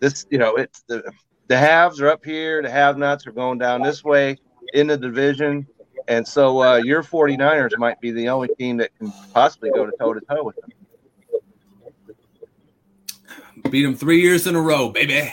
this, 0.00 0.26
you 0.30 0.38
know, 0.38 0.56
it's 0.56 0.82
the 0.82 1.02
the 1.48 1.56
haves 1.56 2.00
are 2.00 2.08
up 2.08 2.24
here, 2.24 2.60
the 2.62 2.70
have 2.70 2.98
nots 2.98 3.26
are 3.26 3.32
going 3.32 3.58
down 3.58 3.82
this 3.82 4.02
way 4.02 4.36
in 4.74 4.86
the 4.86 4.96
division. 4.96 5.66
And 6.08 6.26
so 6.26 6.62
uh, 6.62 6.76
your 6.76 7.02
49ers 7.02 7.76
might 7.78 8.00
be 8.00 8.10
the 8.10 8.28
only 8.28 8.48
team 8.58 8.76
that 8.78 8.96
can 8.98 9.12
possibly 9.32 9.70
go 9.70 9.86
to 9.86 9.92
toe 9.98 10.14
to 10.14 10.20
toe 10.20 10.44
with 10.44 10.56
them. 10.56 10.70
Beat 13.70 13.82
them 13.82 13.96
three 13.96 14.20
years 14.20 14.46
in 14.46 14.54
a 14.54 14.60
row, 14.60 14.90
baby. 14.90 15.32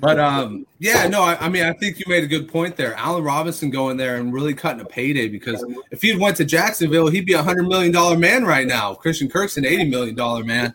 But 0.00 0.18
um, 0.18 0.66
yeah, 0.78 1.06
no, 1.08 1.22
I, 1.22 1.36
I, 1.46 1.48
mean, 1.48 1.64
I 1.64 1.72
think 1.72 1.98
you 1.98 2.04
made 2.08 2.24
a 2.24 2.26
good 2.26 2.48
point 2.48 2.76
there. 2.76 2.94
Allen 2.94 3.24
Robinson 3.24 3.70
going 3.70 3.96
there 3.96 4.16
and 4.16 4.32
really 4.32 4.54
cutting 4.54 4.80
a 4.80 4.84
payday 4.84 5.28
because 5.28 5.64
if 5.90 6.02
he'd 6.02 6.18
went 6.18 6.36
to 6.38 6.44
Jacksonville, 6.44 7.08
he'd 7.08 7.26
be 7.26 7.32
a 7.32 7.42
hundred 7.42 7.68
million 7.68 7.92
dollar 7.92 8.16
man 8.16 8.44
right 8.44 8.66
now. 8.66 8.94
Christian 8.94 9.28
Kirk's 9.28 9.56
an 9.56 9.64
eighty 9.64 9.88
million 9.88 10.14
dollar 10.14 10.44
man. 10.44 10.74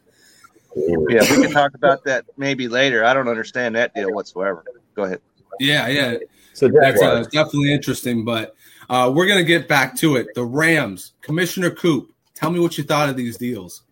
Yeah, 0.76 1.22
we 1.22 1.44
can 1.44 1.52
talk 1.52 1.74
about 1.74 2.04
that 2.06 2.26
maybe 2.38 2.68
later. 2.68 3.04
I 3.04 3.14
don't 3.14 3.28
understand 3.28 3.76
that 3.76 3.94
deal 3.94 4.12
whatsoever. 4.14 4.64
Go 4.96 5.04
ahead. 5.04 5.22
Yeah, 5.60 5.88
yeah. 5.88 6.18
So 6.54 6.70
that's 6.70 7.02
uh, 7.02 7.24
definitely 7.32 7.74
interesting, 7.74 8.24
but 8.24 8.56
uh, 8.90 9.12
we're 9.14 9.28
gonna 9.28 9.44
get 9.44 9.68
back 9.68 9.96
to 9.98 10.16
it. 10.16 10.28
The 10.36 10.44
Rams, 10.44 11.14
Commissioner 11.22 11.72
Coop. 11.72 12.14
Tell 12.36 12.52
me 12.52 12.60
what 12.60 12.78
you 12.78 12.84
thought 12.84 13.10
of 13.10 13.16
these 13.16 13.38
deals. 13.38 13.84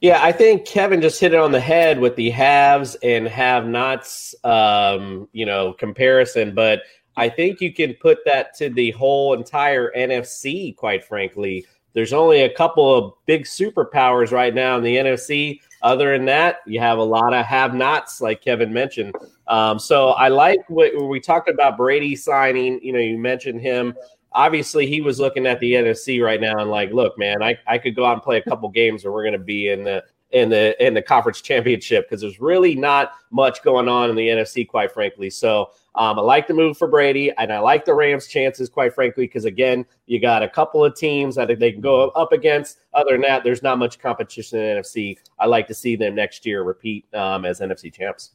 Yeah, 0.00 0.22
I 0.22 0.30
think 0.30 0.64
Kevin 0.64 1.00
just 1.00 1.20
hit 1.20 1.32
it 1.34 1.40
on 1.40 1.50
the 1.50 1.60
head 1.60 1.98
with 1.98 2.14
the 2.14 2.30
haves 2.30 2.94
and 3.02 3.26
have-nots, 3.26 4.32
um, 4.44 5.28
you 5.32 5.44
know, 5.44 5.72
comparison. 5.72 6.54
But 6.54 6.82
I 7.16 7.28
think 7.28 7.60
you 7.60 7.72
can 7.72 7.94
put 7.94 8.18
that 8.24 8.54
to 8.58 8.70
the 8.70 8.92
whole 8.92 9.34
entire 9.34 9.90
NFC. 9.96 10.76
Quite 10.76 11.04
frankly, 11.04 11.66
there's 11.94 12.12
only 12.12 12.42
a 12.42 12.54
couple 12.54 12.94
of 12.94 13.14
big 13.26 13.42
superpowers 13.44 14.30
right 14.30 14.54
now 14.54 14.76
in 14.76 14.84
the 14.84 14.96
NFC. 14.96 15.60
Other 15.82 16.16
than 16.16 16.26
that, 16.26 16.58
you 16.64 16.78
have 16.78 16.98
a 16.98 17.04
lot 17.04 17.34
of 17.34 17.44
have-nots, 17.44 18.20
like 18.20 18.40
Kevin 18.40 18.72
mentioned. 18.72 19.16
Um, 19.48 19.80
so 19.80 20.10
I 20.10 20.28
like 20.28 20.60
what 20.68 20.92
we 21.08 21.18
talked 21.18 21.50
about 21.50 21.76
Brady 21.76 22.14
signing. 22.14 22.78
You 22.84 22.92
know, 22.92 23.00
you 23.00 23.18
mentioned 23.18 23.60
him 23.60 23.94
obviously 24.32 24.86
he 24.86 25.00
was 25.00 25.18
looking 25.20 25.46
at 25.46 25.60
the 25.60 25.72
NFC 25.72 26.22
right 26.24 26.40
now 26.40 26.58
and 26.58 26.70
like, 26.70 26.92
look, 26.92 27.18
man, 27.18 27.42
I, 27.42 27.58
I 27.66 27.78
could 27.78 27.96
go 27.96 28.04
out 28.04 28.14
and 28.14 28.22
play 28.22 28.38
a 28.38 28.42
couple 28.48 28.68
games 28.68 29.04
or 29.04 29.12
we're 29.12 29.24
going 29.24 29.32
to 29.32 29.38
be 29.38 29.68
in 29.68 29.84
the 29.84 30.04
in 30.30 30.50
the 30.50 30.76
in 30.84 30.92
the 30.92 31.00
conference 31.00 31.40
championship 31.40 32.04
because 32.04 32.20
there's 32.20 32.38
really 32.38 32.74
not 32.74 33.12
much 33.30 33.62
going 33.62 33.88
on 33.88 34.10
in 34.10 34.16
the 34.16 34.28
NFC, 34.28 34.68
quite 34.68 34.92
frankly. 34.92 35.30
So 35.30 35.70
um, 35.94 36.18
I 36.18 36.22
like 36.22 36.46
the 36.46 36.54
move 36.54 36.76
for 36.76 36.86
Brady, 36.86 37.32
and 37.38 37.50
I 37.50 37.58
like 37.60 37.84
the 37.86 37.94
Rams' 37.94 38.26
chances, 38.26 38.68
quite 38.68 38.94
frankly, 38.94 39.24
because 39.24 39.46
again, 39.46 39.86
you 40.06 40.20
got 40.20 40.42
a 40.42 40.48
couple 40.48 40.84
of 40.84 40.94
teams 40.94 41.34
that 41.36 41.48
they 41.58 41.72
can 41.72 41.80
go 41.80 42.10
up 42.10 42.32
against. 42.32 42.78
Other 42.92 43.12
than 43.12 43.22
that, 43.22 43.42
there's 43.42 43.62
not 43.62 43.78
much 43.78 43.98
competition 43.98 44.58
in 44.58 44.76
the 44.76 44.82
NFC. 44.82 45.16
I 45.38 45.46
like 45.46 45.66
to 45.68 45.74
see 45.74 45.96
them 45.96 46.14
next 46.14 46.44
year 46.44 46.62
repeat 46.62 47.06
um, 47.14 47.46
as 47.46 47.60
NFC 47.60 47.92
champs. 47.92 48.32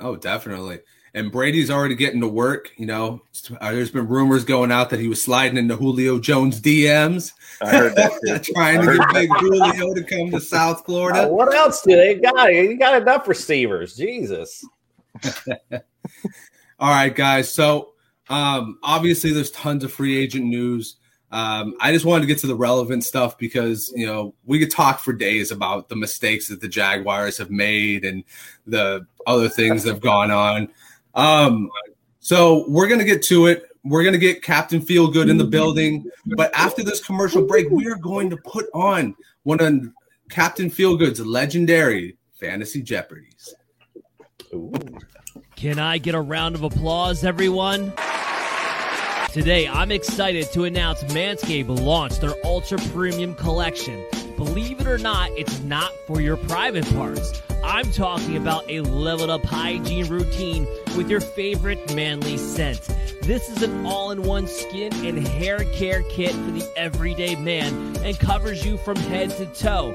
Oh, 0.00 0.16
definitely 0.16 0.80
and 1.14 1.30
Brady's 1.30 1.70
already 1.70 1.94
getting 1.94 2.20
to 2.20 2.28
work. 2.28 2.72
You 2.76 2.86
know, 2.86 3.22
uh, 3.60 3.72
there's 3.72 3.90
been 3.90 4.08
rumors 4.08 4.44
going 4.44 4.72
out 4.72 4.90
that 4.90 5.00
he 5.00 5.08
was 5.08 5.22
sliding 5.22 5.56
into 5.56 5.76
Julio 5.76 6.18
Jones 6.18 6.60
DMs. 6.60 7.32
I 7.62 7.70
heard 7.70 7.94
that. 7.94 8.42
trying 8.54 8.80
to 8.80 8.98
get 8.98 9.12
big 9.12 9.30
Julio 9.38 9.94
to 9.94 10.02
come 10.02 10.30
to 10.32 10.40
South 10.40 10.84
Florida. 10.84 11.22
Uh, 11.22 11.28
what 11.28 11.54
else 11.54 11.82
do 11.82 11.94
they 11.94 12.16
got? 12.16 12.52
You 12.52 12.76
got 12.76 13.00
enough 13.00 13.28
receivers. 13.28 13.96
Jesus. 13.96 14.64
All 16.80 16.90
right, 16.90 17.14
guys. 17.14 17.52
So 17.52 17.92
um, 18.28 18.78
obviously, 18.82 19.32
there's 19.32 19.52
tons 19.52 19.84
of 19.84 19.92
free 19.92 20.18
agent 20.18 20.46
news. 20.46 20.96
Um, 21.30 21.74
I 21.80 21.92
just 21.92 22.04
wanted 22.04 22.22
to 22.22 22.26
get 22.28 22.38
to 22.38 22.46
the 22.46 22.54
relevant 22.54 23.04
stuff 23.04 23.38
because 23.38 23.92
you 23.96 24.06
know 24.06 24.34
we 24.44 24.58
could 24.58 24.70
talk 24.70 25.00
for 25.00 25.12
days 25.12 25.50
about 25.50 25.88
the 25.88 25.96
mistakes 25.96 26.48
that 26.48 26.60
the 26.60 26.68
Jaguars 26.68 27.38
have 27.38 27.50
made 27.50 28.04
and 28.04 28.24
the 28.66 29.06
other 29.26 29.48
things 29.48 29.82
that 29.82 29.90
have 29.90 30.00
gone 30.00 30.30
on. 30.30 30.68
Um, 31.14 31.70
so 32.20 32.64
we're 32.68 32.88
gonna 32.88 33.04
get 33.04 33.22
to 33.24 33.46
it. 33.46 33.64
We're 33.84 34.04
gonna 34.04 34.18
get 34.18 34.42
Captain 34.42 34.80
Feelgood 34.80 35.30
in 35.30 35.36
the 35.36 35.44
building, 35.44 36.10
but 36.36 36.50
after 36.54 36.82
this 36.82 37.04
commercial 37.04 37.46
break, 37.46 37.70
we 37.70 37.86
are 37.86 37.96
going 37.96 38.30
to 38.30 38.36
put 38.36 38.66
on 38.74 39.14
one 39.42 39.60
of 39.60 39.92
Captain 40.30 40.70
Feelgood's 40.70 41.20
legendary 41.20 42.16
fantasy 42.40 42.82
jeopardies. 42.82 43.54
Can 45.56 45.78
I 45.78 45.98
get 45.98 46.14
a 46.14 46.20
round 46.20 46.54
of 46.54 46.62
applause, 46.62 47.24
everyone? 47.24 47.92
Today, 49.32 49.66
I'm 49.66 49.90
excited 49.90 50.50
to 50.52 50.62
announce 50.62 51.02
Manscaped 51.04 51.80
launched 51.80 52.20
their 52.20 52.34
Ultra 52.44 52.78
Premium 52.92 53.34
Collection. 53.34 54.04
Believe 54.36 54.80
it 54.80 54.86
or 54.86 54.98
not, 54.98 55.30
it's 55.32 55.60
not 55.60 55.92
for 56.06 56.20
your 56.20 56.36
private 56.36 56.86
parts. 56.94 57.42
I'm 57.64 57.90
talking 57.90 58.36
about 58.36 58.70
a 58.70 58.80
leveled 58.82 59.30
up 59.30 59.44
hygiene 59.44 60.06
routine 60.06 60.68
with 60.96 61.10
your 61.10 61.20
favorite 61.20 61.94
manly 61.94 62.36
scent. 62.36 62.80
This 63.22 63.48
is 63.48 63.62
an 63.62 63.86
all 63.86 64.10
in 64.10 64.22
one 64.22 64.46
skin 64.46 64.92
and 65.06 65.26
hair 65.26 65.64
care 65.72 66.02
kit 66.10 66.32
for 66.32 66.50
the 66.50 66.70
everyday 66.76 67.36
man 67.36 67.96
and 68.04 68.18
covers 68.18 68.64
you 68.64 68.76
from 68.76 68.96
head 68.96 69.30
to 69.30 69.46
toe. 69.46 69.94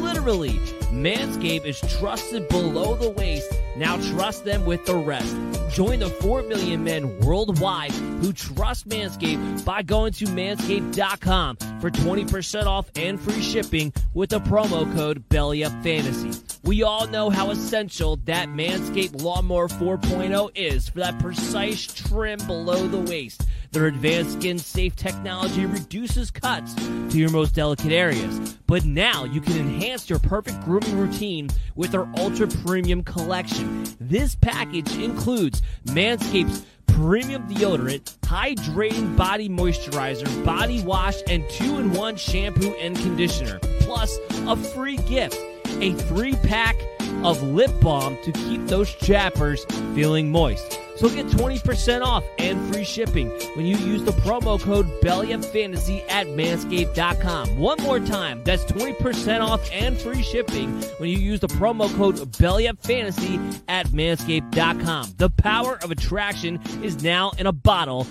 Literally, 0.00 0.58
Manscaped 0.92 1.66
is 1.66 1.80
trusted 1.98 2.48
below 2.48 2.94
the 2.94 3.10
waist. 3.10 3.52
Now 3.76 3.96
trust 4.12 4.44
them 4.44 4.64
with 4.64 4.84
the 4.86 4.94
rest. 4.94 5.36
Join 5.70 5.98
the 5.98 6.08
4 6.08 6.42
million 6.44 6.84
men 6.84 7.18
worldwide 7.20 7.90
who 7.90 8.32
trust 8.32 8.88
Manscaped 8.88 9.64
by 9.64 9.82
going 9.82 10.12
to 10.14 10.26
manscaped.com 10.26 11.56
for 11.80 11.90
20% 11.90 12.66
off 12.66 12.90
and 12.96 13.20
free 13.20 13.42
shipping 13.42 13.92
with 14.14 14.30
the 14.30 14.40
promo 14.40 14.92
code 14.94 15.28
BELLYUPFANTASY. 15.28 16.58
We 16.62 16.82
all 16.82 17.06
know 17.08 17.28
how 17.28 17.50
essential 17.50 18.16
that 18.24 18.48
Manscaped 18.48 19.22
Lawnmower 19.22 19.68
4.0 19.68 20.33
is 20.56 20.88
for 20.88 20.98
that 20.98 21.18
precise 21.20 21.86
trim 21.86 22.38
below 22.46 22.88
the 22.88 22.98
waist. 22.98 23.46
Their 23.70 23.86
advanced 23.86 24.32
skin 24.32 24.58
safe 24.58 24.96
technology 24.96 25.64
reduces 25.64 26.32
cuts 26.32 26.74
to 26.74 27.12
your 27.12 27.30
most 27.30 27.54
delicate 27.54 27.92
areas. 27.92 28.56
But 28.66 28.84
now 28.84 29.24
you 29.24 29.40
can 29.40 29.56
enhance 29.56 30.10
your 30.10 30.18
perfect 30.18 30.60
grooming 30.64 30.98
routine 30.98 31.50
with 31.76 31.92
their 31.92 32.08
ultra 32.16 32.48
premium 32.48 33.04
collection. 33.04 33.86
This 34.00 34.34
package 34.34 34.96
includes 34.96 35.62
Manscaped's 35.86 36.64
premium 36.88 37.46
deodorant, 37.48 38.16
hydrating 38.22 39.16
body 39.16 39.48
moisturizer, 39.48 40.44
body 40.44 40.82
wash, 40.82 41.16
and 41.28 41.48
two 41.50 41.78
in 41.78 41.92
one 41.92 42.16
shampoo 42.16 42.74
and 42.80 42.96
conditioner, 42.96 43.60
plus 43.80 44.18
a 44.48 44.56
free 44.56 44.96
gift 44.96 45.36
a 45.84 45.92
three 45.92 46.34
pack 46.36 46.76
of 47.22 47.42
lip 47.42 47.70
balm 47.80 48.16
to 48.22 48.32
keep 48.32 48.66
those 48.68 48.94
chappers 48.94 49.66
feeling 49.94 50.30
moist. 50.30 50.80
So 50.96 51.10
get 51.10 51.26
20% 51.26 52.02
off 52.02 52.24
and 52.38 52.72
free 52.72 52.84
shipping 52.84 53.28
when 53.54 53.66
you 53.66 53.76
use 53.76 54.02
the 54.02 54.12
promo 54.12 54.58
code 54.58 54.86
BELLYUPFANTASY 55.02 56.08
at 56.08 56.26
manscaped.com. 56.28 57.58
One 57.58 57.82
more 57.82 58.00
time, 58.00 58.42
that's 58.44 58.64
20% 58.64 59.40
off 59.40 59.68
and 59.72 59.98
free 59.98 60.22
shipping 60.22 60.72
when 60.98 61.10
you 61.10 61.18
use 61.18 61.40
the 61.40 61.48
promo 61.48 61.94
code 61.96 62.16
BELLYUPFANTASY 62.16 63.62
at 63.68 63.88
manscaped.com. 63.88 65.14
The 65.18 65.30
power 65.30 65.78
of 65.82 65.90
attraction 65.90 66.60
is 66.82 67.02
now 67.02 67.32
in 67.36 67.46
a 67.46 67.52
bottle. 67.52 68.06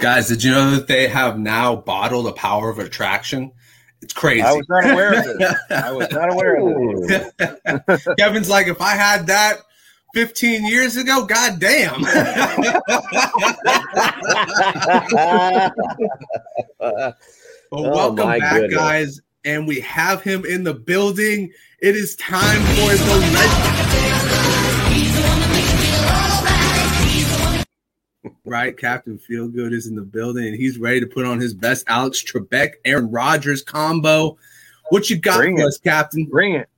Guys, 0.00 0.28
did 0.28 0.42
you 0.42 0.50
know 0.50 0.70
that 0.70 0.86
they 0.86 1.08
have 1.08 1.38
now 1.38 1.76
bottled 1.76 2.26
the 2.26 2.32
power 2.32 2.70
of 2.70 2.78
attraction? 2.78 3.52
It's 4.04 4.12
crazy. 4.12 4.42
I 4.42 4.52
was 4.52 4.68
not 4.68 4.84
aware 4.90 5.18
of 5.18 5.24
it. 5.26 5.56
I 5.70 5.90
was 5.90 6.10
not 6.10 6.30
aware 6.30 6.56
of 6.56 6.66
it. 7.10 8.16
Kevin's 8.18 8.50
like, 8.50 8.66
if 8.66 8.82
I 8.82 8.90
had 8.94 9.26
that 9.28 9.60
15 10.14 10.66
years 10.66 10.96
ago, 10.98 11.24
god 11.24 11.58
damn. 11.58 12.02
But 16.78 17.16
Oh, 17.72 17.90
welcome 17.90 18.28
back, 18.38 18.52
goodness. 18.52 18.74
guys. 18.74 19.20
And 19.46 19.66
we 19.66 19.80
have 19.80 20.22
him 20.22 20.44
in 20.44 20.64
the 20.64 20.74
building. 20.74 21.50
It 21.80 21.96
is 21.96 22.14
time 22.16 22.60
for 22.76 22.94
the 22.94 23.30
legend. 23.32 23.73
Right, 28.46 28.76
Captain 28.76 29.18
Feelgood 29.18 29.72
is 29.72 29.86
in 29.86 29.94
the 29.94 30.02
building 30.02 30.46
and 30.46 30.54
he's 30.54 30.78
ready 30.78 31.00
to 31.00 31.06
put 31.06 31.24
on 31.24 31.40
his 31.40 31.54
best 31.54 31.84
Alex 31.86 32.22
Trebek, 32.22 32.74
Aaron 32.84 33.10
Rodgers 33.10 33.62
combo. 33.62 34.36
What 34.90 35.08
you 35.08 35.16
got 35.16 35.38
Bring 35.38 35.56
for 35.56 35.62
it. 35.62 35.68
us, 35.68 35.78
Captain? 35.78 36.26
Bring 36.26 36.54
it. 36.56 36.68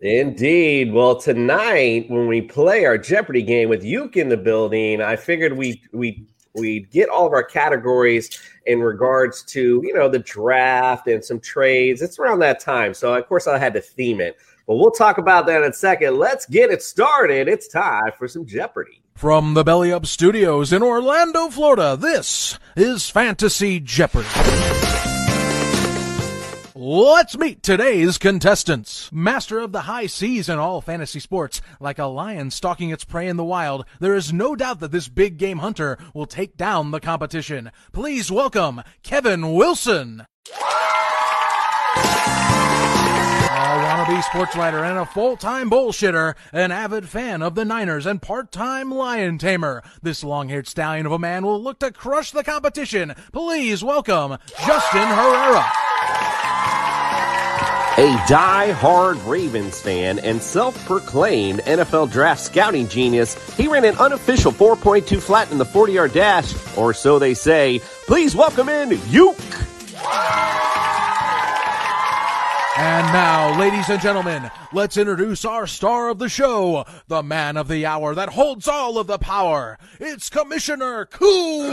Indeed. 0.00 0.92
Well, 0.92 1.16
tonight 1.16 2.10
when 2.10 2.26
we 2.26 2.40
play 2.40 2.86
our 2.86 2.96
Jeopardy 2.96 3.42
game 3.42 3.68
with 3.68 3.84
Uke 3.84 4.16
in 4.16 4.30
the 4.30 4.36
building, 4.36 5.02
I 5.02 5.16
figured 5.16 5.52
we 5.52 5.82
we 5.92 6.26
we'd 6.54 6.90
get 6.90 7.10
all 7.10 7.26
of 7.26 7.32
our 7.32 7.42
categories 7.42 8.38
in 8.66 8.80
regards 8.80 9.42
to 9.44 9.82
you 9.84 9.92
know 9.94 10.08
the 10.08 10.18
draft 10.18 11.06
and 11.06 11.22
some 11.22 11.38
trades. 11.38 12.00
It's 12.00 12.18
around 12.18 12.38
that 12.40 12.60
time, 12.60 12.94
so 12.94 13.14
of 13.14 13.26
course 13.28 13.46
I 13.46 13.58
had 13.58 13.74
to 13.74 13.80
theme 13.80 14.20
it. 14.22 14.36
But 14.66 14.76
we'll 14.76 14.90
talk 14.90 15.18
about 15.18 15.46
that 15.46 15.62
in 15.62 15.70
a 15.70 15.74
second. 15.74 16.16
Let's 16.16 16.46
get 16.46 16.70
it 16.70 16.82
started. 16.82 17.46
It's 17.48 17.68
time 17.68 18.12
for 18.18 18.26
some 18.26 18.46
Jeopardy. 18.46 19.02
From 19.16 19.54
the 19.54 19.62
Belly 19.62 19.92
Up 19.92 20.06
Studios 20.06 20.72
in 20.72 20.82
Orlando, 20.82 21.48
Florida, 21.48 21.96
this 21.96 22.58
is 22.76 23.08
Fantasy 23.08 23.78
Jeopardy. 23.78 24.26
Let's 26.74 27.38
meet 27.38 27.62
today's 27.62 28.18
contestants. 28.18 29.12
Master 29.12 29.60
of 29.60 29.70
the 29.70 29.82
high 29.82 30.06
seas 30.06 30.48
in 30.48 30.58
all 30.58 30.80
fantasy 30.80 31.20
sports, 31.20 31.62
like 31.78 32.00
a 32.00 32.06
lion 32.06 32.50
stalking 32.50 32.90
its 32.90 33.04
prey 33.04 33.28
in 33.28 33.36
the 33.36 33.44
wild, 33.44 33.86
there 34.00 34.16
is 34.16 34.32
no 34.32 34.56
doubt 34.56 34.80
that 34.80 34.90
this 34.90 35.08
big 35.08 35.36
game 35.38 35.58
hunter 35.58 35.96
will 36.12 36.26
take 36.26 36.56
down 36.56 36.90
the 36.90 37.00
competition. 37.00 37.70
Please 37.92 38.32
welcome 38.32 38.82
Kevin 39.04 39.54
Wilson. 39.54 40.26
Sports 44.22 44.56
writer 44.56 44.84
and 44.84 44.98
a 44.98 45.06
full-time 45.06 45.70
bullshitter, 45.70 46.34
an 46.52 46.70
avid 46.70 47.08
fan 47.08 47.42
of 47.42 47.54
the 47.54 47.64
Niners 47.64 48.06
and 48.06 48.20
part-time 48.20 48.90
lion 48.90 49.38
tamer. 49.38 49.82
This 50.02 50.22
long-haired 50.22 50.66
stallion 50.68 51.06
of 51.06 51.12
a 51.12 51.18
man 51.18 51.44
will 51.44 51.62
look 51.62 51.78
to 51.80 51.90
crush 51.90 52.30
the 52.30 52.44
competition. 52.44 53.14
Please 53.32 53.82
welcome 53.82 54.38
Justin 54.66 55.08
Herrera. 55.08 55.64
A 57.96 58.26
die-hard 58.28 59.18
Ravens 59.18 59.80
fan 59.80 60.18
and 60.18 60.42
self-proclaimed 60.42 61.60
NFL 61.60 62.10
draft 62.10 62.40
scouting 62.40 62.88
genius, 62.88 63.34
he 63.56 63.68
ran 63.68 63.84
an 63.84 63.96
unofficial 63.98 64.50
4.2 64.50 65.22
flat 65.22 65.50
in 65.52 65.58
the 65.58 65.64
40-yard 65.64 66.12
dash, 66.12 66.54
or 66.76 66.92
so 66.92 67.18
they 67.18 67.34
say. 67.34 67.80
Please 68.06 68.34
welcome 68.34 68.68
in 68.68 68.98
Uke. 69.10 69.36
And 72.76 73.06
now, 73.12 73.56
ladies 73.56 73.88
and 73.88 74.02
gentlemen, 74.02 74.50
let's 74.72 74.96
introduce 74.96 75.44
our 75.44 75.64
star 75.64 76.08
of 76.08 76.18
the 76.18 76.28
show, 76.28 76.84
the 77.06 77.22
man 77.22 77.56
of 77.56 77.68
the 77.68 77.86
hour 77.86 78.16
that 78.16 78.30
holds 78.30 78.66
all 78.66 78.98
of 78.98 79.06
the 79.06 79.16
power. 79.18 79.78
It's 80.00 80.28
Commissioner 80.28 81.06
Cool. 81.06 81.70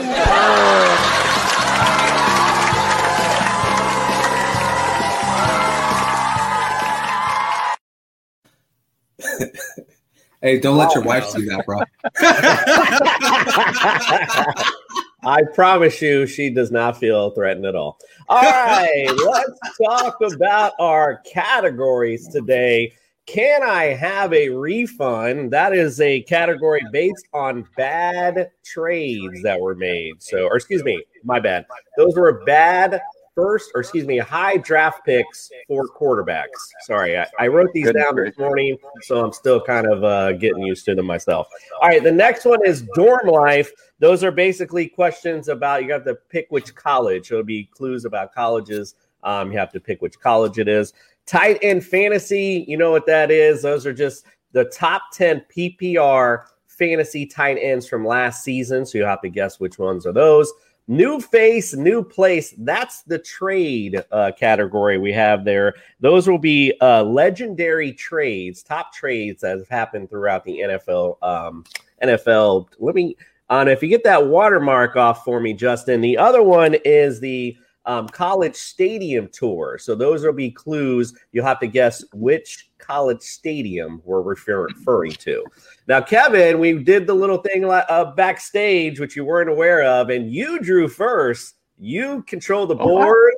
Hey, 10.41 10.59
don't 10.59 10.77
let 10.77 10.89
Oh, 10.91 10.95
your 10.95 11.03
wife 11.03 11.25
see 11.25 11.45
that, 11.45 11.65
bro. 11.65 11.79
I 15.23 15.43
promise 15.53 16.01
you, 16.01 16.25
she 16.25 16.49
does 16.49 16.71
not 16.71 16.97
feel 16.97 17.29
threatened 17.31 17.65
at 17.65 17.75
all. 17.75 17.99
All 18.29 18.41
right, 18.41 19.07
let's 19.25 19.77
talk 19.77 20.17
about 20.21 20.73
our 20.79 21.21
categories 21.31 22.27
today. 22.27 22.93
Can 23.25 23.63
I 23.63 23.85
have 23.85 24.33
a 24.33 24.49
refund? 24.49 25.51
That 25.51 25.73
is 25.73 26.01
a 26.01 26.21
category 26.23 26.81
based 26.91 27.27
on 27.33 27.67
bad 27.77 28.51
trades 28.65 29.41
that 29.43 29.59
were 29.59 29.75
made. 29.75 30.21
So, 30.21 30.45
or 30.45 30.55
excuse 30.55 30.83
me, 30.83 31.03
my 31.23 31.39
bad. 31.39 31.65
Those 31.97 32.15
were 32.15 32.43
bad 32.45 33.01
first, 33.41 33.71
or 33.73 33.81
excuse 33.81 34.05
me, 34.05 34.17
high 34.19 34.57
draft 34.57 35.03
picks 35.03 35.49
for 35.67 35.87
quarterbacks. 35.87 36.45
Sorry, 36.81 37.17
I, 37.17 37.25
I 37.39 37.47
wrote 37.47 37.71
these 37.73 37.85
Goodness 37.85 38.03
down 38.03 38.15
this 38.15 38.37
morning, 38.37 38.77
so 39.01 39.23
I'm 39.23 39.33
still 39.33 39.59
kind 39.59 39.87
of 39.87 40.03
uh, 40.03 40.33
getting 40.33 40.61
used 40.61 40.85
to 40.85 40.95
them 40.95 41.07
myself. 41.07 41.47
All 41.81 41.89
right, 41.89 42.03
the 42.03 42.11
next 42.11 42.45
one 42.45 42.63
is 42.65 42.83
dorm 42.93 43.27
life. 43.27 43.71
Those 43.99 44.23
are 44.23 44.31
basically 44.31 44.87
questions 44.87 45.47
about 45.47 45.83
you 45.83 45.91
have 45.91 46.05
to 46.05 46.15
pick 46.29 46.47
which 46.49 46.75
college. 46.75 47.31
It'll 47.31 47.43
be 47.43 47.65
clues 47.65 48.05
about 48.05 48.33
colleges. 48.33 48.95
Um, 49.23 49.51
you 49.51 49.57
have 49.57 49.71
to 49.71 49.79
pick 49.79 50.01
which 50.01 50.19
college 50.19 50.59
it 50.59 50.67
is. 50.67 50.93
Tight 51.25 51.57
end 51.61 51.83
fantasy, 51.85 52.65
you 52.67 52.77
know 52.77 52.91
what 52.91 53.05
that 53.07 53.31
is. 53.31 53.61
Those 53.61 53.85
are 53.85 53.93
just 53.93 54.25
the 54.51 54.65
top 54.65 55.03
10 55.13 55.45
PPR 55.55 56.43
fantasy 56.67 57.25
tight 57.25 57.57
ends 57.61 57.87
from 57.87 58.05
last 58.05 58.43
season. 58.43 58.85
So 58.85 58.97
you 58.97 59.03
have 59.03 59.21
to 59.21 59.29
guess 59.29 59.59
which 59.59 59.77
ones 59.77 60.05
are 60.05 60.13
those. 60.13 60.51
New 60.87 61.21
face, 61.21 61.73
new 61.73 62.03
place. 62.03 62.53
That's 62.57 63.03
the 63.03 63.19
trade 63.19 64.03
uh, 64.11 64.31
category 64.37 64.97
we 64.97 65.13
have 65.13 65.45
there. 65.45 65.75
Those 65.99 66.27
will 66.27 66.39
be 66.39 66.73
uh, 66.81 67.03
legendary 67.03 67.93
trades, 67.93 68.63
top 68.63 68.93
trades 68.93 69.41
that 69.41 69.57
have 69.57 69.69
happened 69.69 70.09
throughout 70.09 70.43
the 70.43 70.59
NFL. 70.59 71.21
Um, 71.23 71.63
NFL. 72.03 72.67
Let 72.79 72.95
me 72.95 73.15
on 73.49 73.67
if 73.67 73.83
you 73.83 73.89
get 73.89 74.03
that 74.05 74.27
watermark 74.27 74.95
off 74.95 75.23
for 75.23 75.39
me, 75.39 75.53
Justin. 75.53 76.01
The 76.01 76.17
other 76.17 76.41
one 76.41 76.75
is 76.85 77.19
the 77.19 77.55
um, 77.85 78.07
college 78.09 78.55
stadium 78.55 79.27
tour. 79.31 79.77
So 79.79 79.95
those 79.95 80.23
will 80.23 80.33
be 80.33 80.51
clues. 80.51 81.13
You'll 81.31 81.45
have 81.45 81.59
to 81.61 81.67
guess 81.67 82.03
which 82.13 82.69
college 82.77 83.21
stadium 83.21 84.01
we're 84.05 84.21
refer- 84.21 84.67
referring 84.67 85.13
to. 85.13 85.45
Now, 85.87 86.01
Kevin, 86.01 86.59
we 86.59 86.83
did 86.83 87.07
the 87.07 87.13
little 87.13 87.37
thing 87.37 87.65
uh, 87.65 88.13
backstage, 88.15 88.99
which 88.99 89.15
you 89.15 89.25
weren't 89.25 89.49
aware 89.49 89.83
of, 89.83 90.09
and 90.09 90.31
you 90.31 90.59
drew 90.59 90.87
first. 90.87 91.55
You 91.79 92.23
control 92.23 92.67
the 92.67 92.75
Okay. 92.75 92.83
board. 92.83 93.33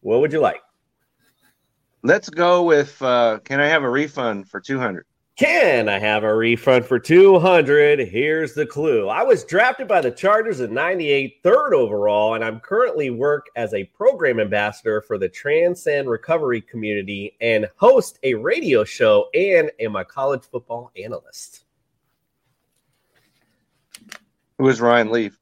What 0.00 0.20
would 0.20 0.32
you 0.32 0.40
like? 0.40 0.62
Let's 2.02 2.28
go 2.28 2.64
with 2.64 3.00
uh 3.00 3.38
can 3.44 3.60
I 3.60 3.66
have 3.66 3.84
a 3.84 3.88
refund 3.88 4.48
for 4.48 4.60
200? 4.60 5.06
Can 5.38 5.88
I 5.88 5.98
have 5.98 6.24
a 6.24 6.34
refund 6.34 6.84
for 6.84 6.98
200? 6.98 8.00
Here's 8.00 8.52
the 8.52 8.66
clue. 8.66 9.08
I 9.08 9.22
was 9.22 9.44
drafted 9.44 9.88
by 9.88 10.02
the 10.02 10.10
Chargers 10.10 10.60
in 10.60 10.74
98, 10.74 11.36
third 11.42 11.72
overall, 11.72 12.34
and 12.34 12.44
I'm 12.44 12.60
currently 12.60 13.08
work 13.08 13.46
as 13.56 13.72
a 13.72 13.84
program 13.84 14.38
ambassador 14.38 15.00
for 15.00 15.16
the 15.16 15.30
Transcend 15.30 16.10
Recovery 16.10 16.60
community 16.60 17.34
and 17.40 17.66
host 17.76 18.18
a 18.22 18.34
radio 18.34 18.84
show 18.84 19.30
and 19.32 19.70
am 19.80 19.96
a 19.96 20.04
college 20.04 20.42
football 20.44 20.92
analyst. 21.02 21.64
Who 24.58 24.68
is 24.68 24.82
Ryan 24.82 25.10
Leaf? 25.10 25.41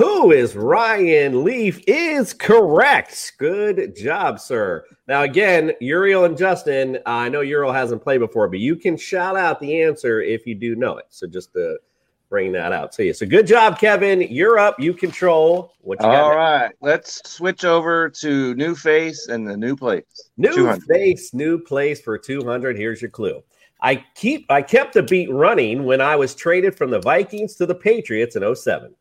Who 0.00 0.32
is 0.32 0.56
Ryan 0.56 1.44
Leaf? 1.44 1.84
Is 1.86 2.32
correct. 2.32 3.34
Good 3.36 3.94
job, 3.94 4.40
sir. 4.40 4.86
Now, 5.06 5.24
again, 5.24 5.72
Uriel 5.78 6.24
and 6.24 6.38
Justin, 6.38 7.00
I 7.04 7.28
know 7.28 7.42
Uriel 7.42 7.70
hasn't 7.70 8.02
played 8.02 8.20
before, 8.20 8.48
but 8.48 8.60
you 8.60 8.76
can 8.76 8.96
shout 8.96 9.36
out 9.36 9.60
the 9.60 9.82
answer 9.82 10.22
if 10.22 10.46
you 10.46 10.54
do 10.54 10.74
know 10.74 10.96
it. 10.96 11.04
So 11.10 11.26
just 11.26 11.52
to 11.52 11.76
bring 12.30 12.50
that 12.52 12.72
out 12.72 12.92
to 12.92 13.04
you. 13.04 13.12
So 13.12 13.26
good 13.26 13.46
job, 13.46 13.78
Kevin. 13.78 14.22
You're 14.22 14.58
up. 14.58 14.80
You 14.80 14.94
control 14.94 15.74
what 15.82 16.00
you 16.00 16.06
got. 16.06 16.14
All 16.14 16.34
next. 16.34 16.76
let's 16.80 17.30
switch 17.30 17.66
over 17.66 18.08
to 18.08 18.54
new 18.54 18.74
face 18.74 19.28
and 19.28 19.46
the 19.46 19.54
new 19.54 19.76
place. 19.76 20.30
New 20.38 20.54
200. 20.54 20.82
face, 20.84 21.34
new 21.34 21.58
place 21.58 22.00
for 22.00 22.16
200. 22.16 22.74
Here's 22.74 23.02
your 23.02 23.10
clue. 23.10 23.42
I 23.82 24.02
keep 24.14 24.50
I 24.50 24.62
kept 24.62 24.94
the 24.94 25.02
beat 25.02 25.30
running 25.30 25.84
when 25.84 26.00
I 26.00 26.16
was 26.16 26.34
traded 26.34 26.74
from 26.74 26.90
the 26.90 27.00
Vikings 27.00 27.54
to 27.56 27.66
the 27.66 27.74
Patriots 27.74 28.34
in 28.34 28.54
07. 28.54 28.94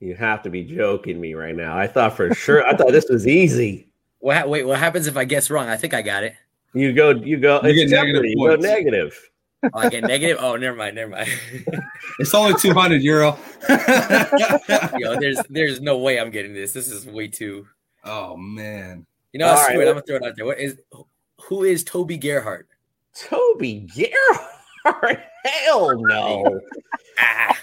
You 0.00 0.14
have 0.14 0.42
to 0.44 0.50
be 0.50 0.62
joking 0.62 1.20
me 1.20 1.34
right 1.34 1.56
now. 1.56 1.76
I 1.76 1.86
thought 1.86 2.16
for 2.16 2.32
sure 2.34 2.64
I 2.66 2.76
thought 2.76 2.92
this 2.92 3.08
was 3.08 3.26
easy. 3.26 3.84
What, 4.20 4.48
wait, 4.48 4.64
what 4.66 4.80
happens 4.80 5.06
if 5.06 5.16
I 5.16 5.24
guess 5.24 5.48
wrong? 5.48 5.68
I 5.68 5.76
think 5.76 5.94
I 5.94 6.02
got 6.02 6.24
it. 6.24 6.34
You 6.74 6.92
go, 6.92 7.10
you 7.10 7.36
go, 7.36 7.60
You 7.62 7.68
it's 7.82 7.92
get 7.92 8.00
negative 8.04 8.24
You 8.24 8.34
go 8.36 8.48
points. 8.48 8.62
negative. 8.64 9.30
Oh, 9.62 9.78
I 9.78 9.88
get 9.90 10.02
negative. 10.02 10.38
Oh, 10.40 10.56
never 10.56 10.76
mind, 10.76 10.96
never 10.96 11.12
mind. 11.12 11.28
It's 12.18 12.34
only 12.34 12.54
200 12.58 13.00
euro. 13.00 13.38
Yo, 14.98 15.20
there's 15.20 15.38
there's 15.50 15.80
no 15.80 15.98
way 15.98 16.18
I'm 16.18 16.30
getting 16.30 16.52
this. 16.52 16.72
This 16.72 16.90
is 16.90 17.06
way 17.06 17.28
too. 17.28 17.68
oh, 18.04 18.36
man. 18.36 19.06
You 19.32 19.38
know, 19.38 19.46
All 19.46 19.54
what, 19.54 19.68
right, 19.68 19.76
it. 19.78 19.82
I'm 19.82 19.94
gonna 19.94 20.02
throw 20.02 20.16
it 20.16 20.22
out 20.24 20.34
there. 20.34 20.46
What 20.46 20.58
is 20.58 20.78
who 21.42 21.62
is 21.62 21.84
Toby 21.84 22.16
Gerhart? 22.18 22.66
Toby 23.14 23.86
Gerhart. 23.94 25.20
Hell 25.44 25.96
no. 25.96 26.60
Ah, 27.20 27.56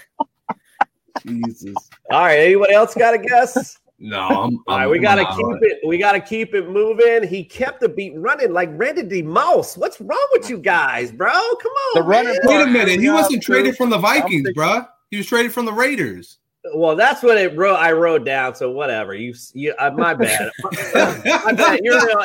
Jesus. 1.24 1.74
All 2.10 2.20
right. 2.22 2.38
Anybody 2.38 2.72
else 2.74 2.94
got 2.94 3.14
a 3.14 3.18
guess? 3.18 3.78
No, 3.98 4.18
I'm, 4.20 4.28
All 4.28 4.48
right, 4.68 4.80
I'm- 4.82 4.90
we 4.90 4.98
gotta 4.98 5.26
I'm 5.26 5.36
keep 5.36 5.46
out. 5.46 5.58
it. 5.62 5.78
We 5.86 5.96
gotta 5.96 6.20
keep 6.20 6.54
it 6.54 6.68
moving. 6.68 7.26
He 7.26 7.42
kept 7.42 7.80
the 7.80 7.88
beat 7.88 8.12
running 8.16 8.52
like 8.52 8.68
Randy 8.72 9.02
D. 9.02 9.22
Mouse. 9.22 9.76
What's 9.78 10.00
wrong 10.02 10.28
with 10.32 10.50
you 10.50 10.58
guys, 10.58 11.10
bro? 11.12 11.30
Come 11.30 11.72
on, 11.72 11.94
The 11.94 12.02
running 12.02 12.32
man. 12.32 12.40
Wait 12.44 12.62
a 12.62 12.66
minute. 12.66 13.00
He 13.00 13.08
wasn't 13.08 13.42
traded 13.42 13.74
from 13.76 13.88
the 13.88 13.96
Vikings, 13.98 14.50
bro. 14.54 14.82
He 15.10 15.16
was 15.16 15.26
traded 15.26 15.52
from 15.52 15.64
the 15.64 15.72
Raiders. 15.72 16.38
Well, 16.74 16.94
that's 16.96 17.22
what 17.22 17.38
it 17.38 17.56
wrote. 17.56 17.76
I 17.76 17.92
wrote 17.92 18.24
down. 18.26 18.54
So 18.54 18.70
whatever. 18.70 19.14
You, 19.14 19.32
you 19.54 19.72
uh, 19.78 19.90
my 19.92 20.12
bad. 20.12 20.50
my 20.64 21.52
bad. 21.52 21.80
You're 21.82 22.04
real. 22.04 22.22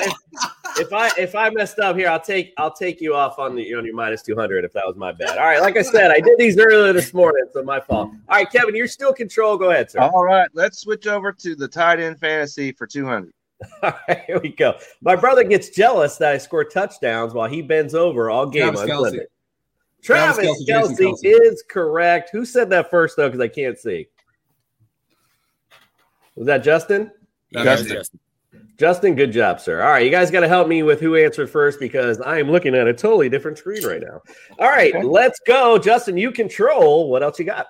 If, 0.78 0.88
if 0.88 0.94
I 0.94 1.10
if 1.18 1.36
I 1.36 1.50
messed 1.50 1.80
up 1.80 1.96
here, 1.96 2.10
I'll 2.10 2.20
take 2.20 2.54
I'll 2.58 2.74
take 2.74 3.02
you 3.02 3.16
off 3.16 3.40
on 3.40 3.56
the 3.56 3.74
on 3.76 3.86
your 3.86 3.96
minus 3.96 4.22
two 4.22 4.36
hundred 4.36 4.66
if 4.66 4.74
that 4.74 4.86
was 4.86 4.96
my 4.96 5.12
bad. 5.12 5.38
All 5.38 5.46
right. 5.46 5.62
Like 5.62 5.78
I 5.78 5.82
said, 5.82 6.12
I 6.12 6.20
did 6.20 6.38
these 6.38 6.58
earlier 6.58 6.94
this 6.94 7.14
morning, 7.14 7.46
so 7.54 7.64
my 7.64 7.80
fault. 7.80 8.12
All 8.30 8.38
right, 8.38 8.50
Kevin, 8.50 8.76
you're 8.76 8.88
still 8.88 9.14
control. 9.14 9.58
Go 9.58 9.72
ahead, 9.72 9.92
sir. 9.92 10.00
All 10.00 10.24
right, 10.24 10.50
let's 10.54 10.80
switch 10.80 11.08
over 11.08 11.32
to 11.32 11.56
the 11.56 11.68
tight 11.68 12.00
end 12.00 12.20
fantasy 12.20 12.72
for 12.72 12.88
200. 12.88 13.34
All 13.84 13.94
right, 14.08 14.24
here 14.26 14.40
we 14.40 14.50
go. 14.50 14.78
My 15.02 15.16
brother 15.16 15.44
gets 15.44 15.70
jealous 15.70 16.18
that 16.18 16.34
I 16.34 16.38
score 16.38 16.64
touchdowns 16.64 17.34
while 17.34 17.48
he 17.48 17.62
bends 17.62 17.94
over 17.94 18.30
all 18.30 18.48
game. 18.48 18.74
Travis 18.74 18.82
on 18.82 18.88
Kelce. 18.88 19.04
Sunday. 19.04 19.26
Travis, 20.02 20.36
Travis 20.38 20.64
Kelce, 20.64 20.68
Kelsey, 20.68 21.04
Jason 21.22 21.44
is 21.44 21.64
correct. 21.70 22.32
Who 22.32 22.44
said 22.44 22.70
that 22.72 22.90
first 22.90 23.18
though? 23.18 23.30
Because 23.30 23.42
I 23.42 23.48
can't 23.48 23.78
see. 23.78 24.08
Was 26.36 26.48
that 26.48 26.64
Justin? 26.64 27.12
That's 27.52 27.66
Justin. 27.66 27.98
Justin. 27.98 28.20
Justin, 28.82 29.14
good 29.14 29.32
job, 29.32 29.62
sir. 29.62 29.80
All 29.80 29.92
right, 29.92 30.04
you 30.04 30.10
guys 30.10 30.32
got 30.32 30.40
to 30.40 30.48
help 30.48 30.68
me 30.68 30.82
with 30.82 31.00
who 31.00 31.16
answered 31.16 31.52
first 31.52 31.80
because 31.80 32.20
I 32.20 32.40
am 32.40 32.50
looking 32.50 32.74
at 32.74 32.88
a 32.88 32.94
totally 32.96 33.30
different 33.30 33.60
screen 33.60 33.86
right 33.86 34.02
now. 34.02 34.24
All 34.58 34.70
right, 34.70 34.92
Okay. 34.96 35.06
let's 35.06 35.40
go, 35.46 35.78
Justin. 35.78 36.18
You 36.18 36.32
control. 36.32 37.12
What 37.12 37.22
else 37.22 37.38
you 37.38 37.46
got? 37.46 37.68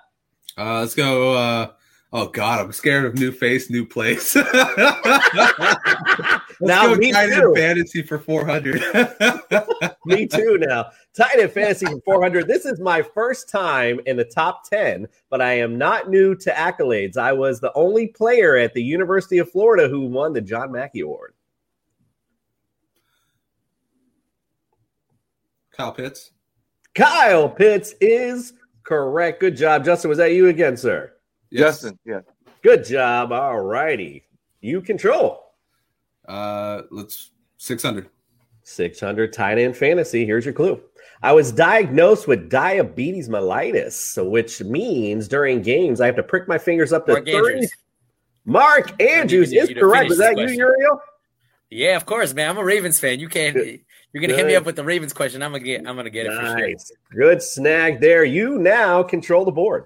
Uh, 0.57 0.79
let's 0.79 0.95
go. 0.95 1.33
Uh, 1.33 1.71
oh 2.13 2.29
God, 2.29 2.61
I'm 2.61 2.71
scared 2.71 3.03
of 3.03 3.15
new 3.15 3.33
face, 3.33 3.69
new 3.69 3.85
place. 3.85 4.35
let's 6.61 6.67
Now, 6.67 6.87
go 6.87 6.95
me 6.95 7.11
tight 7.11 7.31
end 7.31 7.41
too. 7.41 7.53
fantasy 7.55 8.01
for 8.03 8.19
400. 8.19 8.81
Me 10.05 10.25
too. 10.25 10.57
Now, 10.59 10.89
tight 11.13 11.39
end 11.39 11.51
fantasy 11.51 11.85
for 11.85 11.99
400. 12.05 12.47
This 12.47 12.65
is 12.65 12.79
my 12.79 13.01
first 13.01 13.49
time 13.49 13.99
in 14.05 14.17
the 14.17 14.23
top 14.25 14.69
10, 14.69 15.07
but 15.29 15.41
I 15.41 15.53
am 15.53 15.77
not 15.77 16.09
new 16.09 16.35
to 16.35 16.51
accolades. 16.51 17.17
I 17.17 17.33
was 17.33 17.59
the 17.59 17.71
only 17.73 18.07
player 18.07 18.55
at 18.57 18.73
the 18.73 18.83
University 18.83 19.37
of 19.39 19.49
Florida 19.51 19.87
who 19.87 20.01
won 20.07 20.33
the 20.33 20.41
John 20.41 20.71
Mackey 20.71 21.01
Award. 21.01 21.33
Kyle 25.71 25.91
Pitts. 25.91 26.31
Kyle 26.95 27.49
Pitts 27.49 27.93
is 28.01 28.53
correct. 28.83 29.39
Good 29.39 29.55
job, 29.55 29.85
Justin. 29.85 30.09
Was 30.09 30.17
that 30.17 30.33
you 30.33 30.47
again, 30.49 30.75
sir? 30.77 31.13
Yes. 31.49 31.81
Justin, 31.81 31.99
yeah. 32.05 32.19
Good 32.61 32.85
job. 32.85 33.31
All 33.31 33.59
righty. 33.61 34.23
You 34.61 34.81
control. 34.81 35.50
Uh, 36.27 36.83
let's 36.91 37.31
600. 37.57 38.09
600 38.63 39.33
tight 39.33 39.57
end 39.57 39.75
fantasy. 39.75 40.25
Here's 40.25 40.45
your 40.45 40.53
clue. 40.53 40.81
I 41.23 41.33
was 41.33 41.51
diagnosed 41.51 42.27
with 42.27 42.49
diabetes 42.49 43.29
mellitus, 43.29 44.17
which 44.29 44.61
means 44.61 45.27
during 45.27 45.61
games 45.61 46.01
I 46.01 46.05
have 46.07 46.15
to 46.15 46.23
prick 46.23 46.47
my 46.47 46.57
fingers 46.57 46.93
up 46.93 47.05
to 47.05 47.13
Mark 47.13 47.25
30. 47.25 47.37
Andrews. 47.37 47.71
Mark 48.45 49.01
Andrews 49.01 49.53
is 49.53 49.69
correct. 49.69 50.03
finish 50.03 50.11
Is 50.13 50.17
that 50.17 50.35
this 50.35 50.51
you. 50.51 50.57
Uriel? 50.57 51.01
Yeah, 51.69 51.95
of 51.95 52.05
course, 52.05 52.33
man. 52.33 52.49
I'm 52.49 52.57
a 52.57 52.63
Ravens 52.63 52.99
fan. 52.99 53.19
You 53.19 53.29
can't. 53.29 53.55
You're 53.55 54.21
gonna 54.21 54.33
hit 54.33 54.45
me 54.45 54.55
up 54.55 54.65
with 54.65 54.75
the 54.75 54.83
Ravens 54.83 55.13
question. 55.13 55.41
I'm 55.41 55.51
gonna 55.51 55.63
get. 55.63 55.87
I'm 55.87 55.95
gonna 55.95 56.09
get 56.09 56.25
it 56.25 56.33
for 56.33 56.45
sure. 56.45 56.57
Nice. 56.57 56.91
Good 57.15 57.41
snag 57.41 58.01
there. 58.01 58.25
You 58.25 58.57
now 58.57 59.03
control 59.03 59.45
the 59.45 59.51
board. 59.51 59.85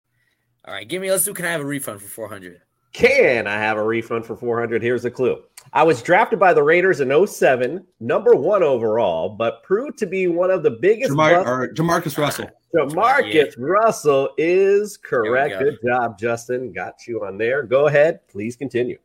All 0.65 0.73
right, 0.73 0.87
give 0.87 1.01
me. 1.01 1.09
Let's 1.09 1.25
do. 1.25 1.33
Can 1.33 1.45
I 1.45 1.51
have 1.51 1.61
a 1.61 1.65
refund 1.65 2.01
for 2.01 2.07
400? 2.07 2.61
Can 2.93 3.47
I 3.47 3.55
have 3.55 3.77
a 3.77 3.83
refund 3.83 4.25
for 4.25 4.35
400? 4.35 4.81
Here's 4.81 5.03
the 5.03 5.11
clue. 5.11 5.41
I 5.73 5.83
was 5.83 6.01
drafted 6.01 6.39
by 6.39 6.53
the 6.53 6.61
Raiders 6.61 6.99
in 6.99 7.27
07, 7.27 7.85
number 7.99 8.35
one 8.35 8.63
overall, 8.63 9.29
but 9.29 9.63
proved 9.63 9.97
to 9.99 10.05
be 10.05 10.27
one 10.27 10.51
of 10.51 10.61
the 10.61 10.71
biggest. 10.71 11.11
Jamar, 11.11 11.43
busts- 11.43 11.49
or 11.49 11.73
Jamarcus 11.73 12.17
Russell. 12.17 12.49
Jamarcus 12.75 13.55
Russell 13.57 14.29
is 14.37 14.97
correct. 14.97 15.57
There 15.57 15.65
we 15.65 15.71
Good 15.71 15.79
job, 15.87 16.19
Justin. 16.19 16.73
Got 16.73 17.07
you 17.07 17.23
on 17.25 17.37
there. 17.37 17.63
Go 17.63 17.87
ahead. 17.87 18.19
Please 18.27 18.55
continue. 18.55 18.97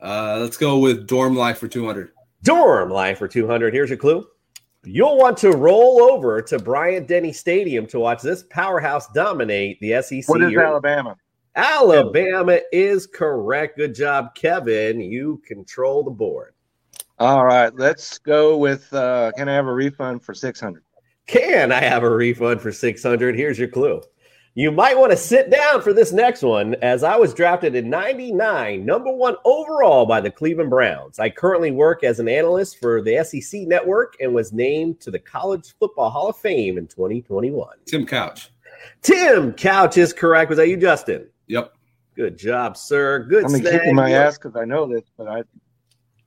Uh, 0.00 0.38
let's 0.40 0.56
go 0.56 0.78
with 0.78 1.06
Dorm 1.08 1.34
Life 1.36 1.58
for 1.58 1.68
200. 1.68 2.10
Dorm 2.44 2.90
life 2.90 3.18
for 3.18 3.26
200. 3.26 3.74
Here's 3.74 3.90
your 3.90 3.98
clue. 3.98 4.26
You'll 4.90 5.18
want 5.18 5.36
to 5.38 5.50
roll 5.50 6.02
over 6.02 6.40
to 6.40 6.58
Bryant 6.58 7.06
Denny 7.06 7.30
Stadium 7.30 7.86
to 7.88 8.00
watch 8.00 8.22
this 8.22 8.44
powerhouse 8.44 9.06
dominate 9.12 9.78
the 9.80 10.00
SEC. 10.00 10.26
What 10.28 10.42
is 10.42 10.50
You're- 10.50 10.64
Alabama? 10.64 11.14
Alabama 11.54 12.60
is 12.72 13.06
correct. 13.06 13.76
Good 13.76 13.94
job, 13.94 14.34
Kevin. 14.34 15.00
You 15.00 15.42
control 15.46 16.04
the 16.04 16.10
board. 16.10 16.54
All 17.18 17.44
right, 17.44 17.74
let's 17.74 18.16
go 18.18 18.56
with. 18.56 18.90
Uh, 18.94 19.32
can 19.36 19.48
I 19.48 19.54
have 19.54 19.66
a 19.66 19.72
refund 19.74 20.22
for 20.22 20.32
600? 20.32 20.82
Can 21.26 21.70
I 21.70 21.80
have 21.80 22.04
a 22.04 22.10
refund 22.10 22.62
for 22.62 22.72
600? 22.72 23.36
Here's 23.36 23.58
your 23.58 23.68
clue. 23.68 24.00
You 24.58 24.72
might 24.72 24.98
want 24.98 25.12
to 25.12 25.16
sit 25.16 25.50
down 25.50 25.82
for 25.82 25.92
this 25.92 26.10
next 26.10 26.42
one, 26.42 26.74
as 26.82 27.04
I 27.04 27.14
was 27.14 27.32
drafted 27.32 27.76
in 27.76 27.88
99, 27.88 28.84
number 28.84 29.12
one 29.12 29.36
overall 29.44 30.04
by 30.04 30.20
the 30.20 30.32
Cleveland 30.32 30.68
Browns. 30.70 31.20
I 31.20 31.30
currently 31.30 31.70
work 31.70 32.02
as 32.02 32.18
an 32.18 32.28
analyst 32.28 32.80
for 32.80 33.00
the 33.00 33.22
SEC 33.22 33.60
network 33.68 34.16
and 34.18 34.34
was 34.34 34.52
named 34.52 34.98
to 35.02 35.12
the 35.12 35.18
College 35.20 35.74
Football 35.78 36.10
Hall 36.10 36.28
of 36.30 36.36
Fame 36.38 36.76
in 36.76 36.88
2021. 36.88 37.68
Tim 37.86 38.04
Couch. 38.04 38.50
Tim 39.00 39.52
Couch 39.52 39.96
is 39.96 40.12
correct. 40.12 40.48
Was 40.48 40.56
that 40.56 40.66
you, 40.66 40.76
Justin? 40.76 41.28
Yep. 41.46 41.74
Good 42.16 42.36
job, 42.36 42.76
sir. 42.76 43.20
Good 43.30 43.44
I'm 43.44 43.50
snag. 43.50 43.64
kicking 43.80 43.94
my 43.94 44.10
ass 44.10 44.38
because 44.38 44.56
I 44.56 44.64
know 44.64 44.88
this, 44.92 45.04
but 45.16 45.28
I 45.28 45.44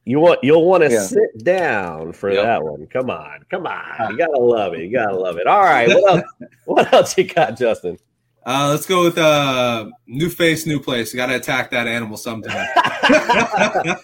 You 0.05 0.21
want 0.21 0.39
you'll 0.41 0.63
want 0.65 0.83
to 0.83 0.89
Yeah. 0.89 1.01
sit 1.01 1.43
down 1.43 2.13
for 2.13 2.31
Yep. 2.31 2.43
that 2.45 2.63
one. 2.63 2.87
Come 2.87 3.09
on, 3.09 3.43
come 3.51 3.67
on. 3.67 4.09
You 4.09 4.17
gotta 4.17 4.39
love 4.39 4.73
it. 4.73 4.83
You 4.83 4.89
gotta 4.93 5.17
love 5.17 5.35
it. 5.37 5.47
All 5.47 5.63
right. 5.63 5.89
What 5.89 6.13
else? 6.15 6.23
what 6.65 6.93
else 6.93 7.17
you 7.17 7.25
got, 7.25 7.57
Justin? 7.57 7.97
Uh, 8.43 8.69
let's 8.71 8.87
go 8.87 9.03
with 9.03 9.19
uh, 9.19 9.87
new 10.07 10.29
face, 10.29 10.65
new 10.65 10.79
place. 10.79 11.13
You 11.13 11.17
got 11.17 11.27
to 11.27 11.35
attack 11.35 11.69
that 11.71 11.87
animal 11.87 12.17
sometime. 12.17 12.67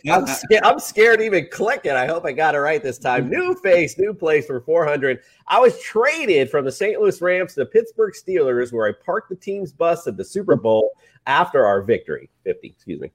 I'm, 0.10 0.28
sca- 0.28 0.66
I'm 0.66 0.80
scared 0.80 1.22
even 1.22 1.48
clicking. 1.52 1.94
I 1.94 2.06
hope 2.06 2.24
I 2.26 2.34
got 2.34 2.54
it 2.54 2.60
right 2.60 2.82
this 2.82 3.00
time. 3.00 3.30
New 3.30 3.56
face, 3.56 3.98
new 3.98 4.14
place 4.14 4.46
for 4.46 4.62
400. 4.62 5.22
I 5.48 5.60
was 5.60 5.80
traded 5.82 6.52
from 6.52 6.66
the 6.66 6.72
St. 6.72 7.00
Louis 7.00 7.20
Rams 7.20 7.56
to 7.56 7.62
the 7.62 7.66
Pittsburgh 7.66 8.14
Steelers, 8.14 8.72
where 8.72 8.88
I 8.88 8.92
parked 9.04 9.30
the 9.30 9.36
team's 9.36 9.72
bus 9.72 10.06
at 10.06 10.18
the 10.18 10.26
Super 10.26 10.56
Bowl 10.56 10.92
after 11.26 11.66
our 11.66 11.82
victory. 11.82 12.30
50, 12.44 12.68
excuse 12.68 13.02
me. 13.02 13.12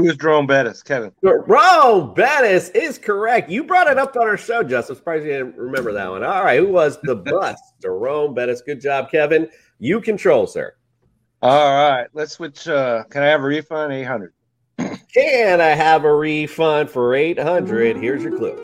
Who 0.00 0.08
is 0.08 0.16
Jerome 0.16 0.46
Bettis? 0.46 0.82
Kevin. 0.82 1.12
Bro, 1.20 2.14
Bettis 2.16 2.70
is 2.70 2.96
correct. 2.96 3.50
You 3.50 3.64
brought 3.64 3.86
it 3.86 3.98
up 3.98 4.16
on 4.16 4.26
our 4.26 4.36
show, 4.36 4.62
Justin. 4.62 4.94
I'm 4.94 4.98
surprised 4.98 5.26
you 5.26 5.32
didn't 5.32 5.56
remember 5.56 5.92
that 5.92 6.08
one. 6.08 6.24
All 6.24 6.42
right, 6.42 6.58
who 6.58 6.68
was 6.68 6.98
the 7.02 7.16
bus? 7.16 7.60
Jerome 7.82 8.34
Bettis. 8.34 8.62
Good 8.62 8.80
job, 8.80 9.10
Kevin. 9.10 9.48
You 9.78 10.00
control, 10.00 10.46
sir. 10.46 10.74
All 11.42 11.90
right, 11.90 12.06
let's 12.14 12.32
switch. 12.32 12.66
Uh, 12.66 13.04
can 13.10 13.22
I 13.22 13.26
have 13.26 13.42
a 13.42 13.46
refund? 13.46 13.92
800. 13.92 14.32
Can 15.12 15.60
I 15.60 15.68
have 15.68 16.04
a 16.04 16.14
refund 16.14 16.88
for 16.90 17.14
800? 17.14 17.96
Here's 17.96 18.22
your 18.22 18.36
clue. 18.36 18.56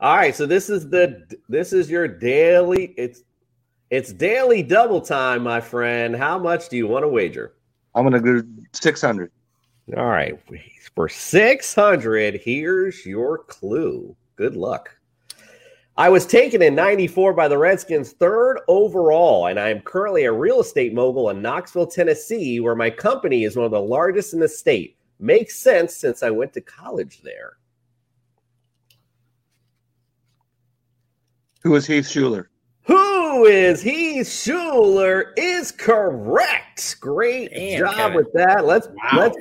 All 0.00 0.16
right, 0.16 0.34
so 0.34 0.44
this 0.44 0.68
is 0.68 0.90
the 0.90 1.26
this 1.48 1.72
is 1.72 1.88
your 1.88 2.06
daily. 2.06 2.94
It's 2.96 3.22
it's 3.90 4.12
daily 4.12 4.62
double 4.62 5.00
time, 5.00 5.42
my 5.42 5.60
friend. 5.60 6.14
How 6.16 6.38
much 6.38 6.68
do 6.68 6.76
you 6.76 6.86
want 6.86 7.04
to 7.04 7.08
wager? 7.08 7.54
I'm 7.94 8.04
gonna 8.04 8.20
go 8.20 8.42
six 8.72 9.00
hundred. 9.00 9.30
All 9.96 10.06
right, 10.06 10.38
for 10.94 11.08
six 11.08 11.74
hundred, 11.74 12.40
here's 12.42 13.06
your 13.06 13.38
clue. 13.38 14.16
Good 14.36 14.56
luck. 14.56 14.96
I 15.98 16.10
was 16.10 16.26
taken 16.26 16.60
in 16.60 16.74
94 16.74 17.32
by 17.32 17.48
the 17.48 17.56
Redskins 17.56 18.12
third 18.12 18.60
overall, 18.68 19.46
and 19.46 19.58
I 19.58 19.70
am 19.70 19.80
currently 19.80 20.24
a 20.24 20.32
real 20.32 20.60
estate 20.60 20.92
mogul 20.92 21.30
in 21.30 21.40
Knoxville, 21.40 21.86
Tennessee, 21.86 22.60
where 22.60 22.74
my 22.74 22.90
company 22.90 23.44
is 23.44 23.56
one 23.56 23.64
of 23.64 23.70
the 23.70 23.80
largest 23.80 24.34
in 24.34 24.40
the 24.40 24.48
state. 24.48 24.98
Makes 25.18 25.58
sense 25.58 25.96
since 25.96 26.22
I 26.22 26.28
went 26.28 26.52
to 26.52 26.60
college 26.60 27.22
there. 27.22 27.56
Who 31.62 31.74
is 31.76 31.86
Heath 31.86 32.04
Shuler? 32.04 32.48
Who 32.86 33.44
is 33.46 33.82
he? 33.82 34.20
Shuler 34.20 35.32
is 35.36 35.72
correct. 35.72 36.96
Great 37.00 37.50
Damn, 37.52 37.78
job 37.80 37.94
Kevin. 37.96 38.16
with 38.16 38.32
that. 38.34 38.64
Let's 38.64 38.88
Wow. 38.88 39.18
let's 39.18 39.36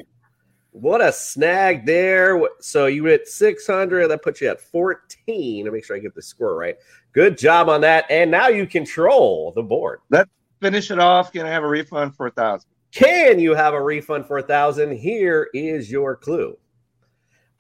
what 0.71 0.99
a 0.99 1.11
snag 1.11 1.85
there. 1.85 2.41
So 2.59 2.87
you 2.87 3.05
hit 3.05 3.27
600. 3.29 4.07
That 4.09 4.21
puts 4.23 4.41
you 4.41 4.49
at 4.49 4.59
14. 4.59 5.65
To 5.65 5.71
make 5.71 5.85
sure 5.85 5.95
I 5.95 5.99
get 5.99 6.13
the 6.15 6.21
score 6.21 6.55
right. 6.57 6.75
Good 7.13 7.37
job 7.37 7.69
on 7.69 7.79
that. 7.81 8.05
And 8.09 8.29
now 8.29 8.49
you 8.49 8.65
control 8.65 9.53
the 9.55 9.63
board. 9.63 9.99
Let's 10.09 10.29
finish 10.61 10.91
it 10.91 10.99
off. 10.99 11.31
Can 11.31 11.45
I 11.45 11.49
have 11.49 11.63
a 11.63 11.67
refund 11.67 12.15
for 12.15 12.27
a 12.27 12.31
thousand? 12.31 12.69
Can 12.91 13.39
you 13.39 13.53
have 13.53 13.73
a 13.73 13.81
refund 13.81 14.25
for 14.25 14.39
a 14.39 14.43
thousand? 14.43 14.97
Here 14.97 15.49
is 15.53 15.89
your 15.91 16.15
clue. 16.15 16.57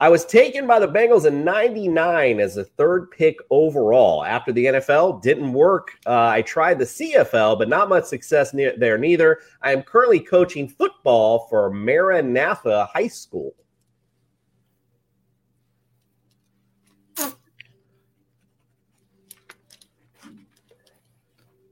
I 0.05 0.07
was 0.07 0.23
taken 0.23 0.67
by 0.67 0.77
the 0.77 0.87
Bengals 0.87 1.25
in 1.25 1.43
99 1.43 2.39
as 2.39 2.53
the 2.53 2.63
third 2.63 3.09
pick 3.09 3.37
overall. 3.49 4.23
After 4.23 4.51
the 4.51 4.65
NFL 4.65 5.23
didn't 5.23 5.51
work, 5.51 5.97
uh, 6.05 6.27
I 6.27 6.43
tried 6.43 6.77
the 6.77 6.85
CFL, 6.85 7.57
but 7.57 7.69
not 7.69 7.89
much 7.89 8.03
success 8.03 8.53
ne- 8.53 8.77
there 8.77 8.99
neither. 8.99 9.39
I 9.63 9.71
am 9.71 9.81
currently 9.81 10.19
coaching 10.19 10.67
football 10.69 11.47
for 11.49 11.71
Maranatha 11.73 12.87
High 12.93 13.07
School. 13.07 13.55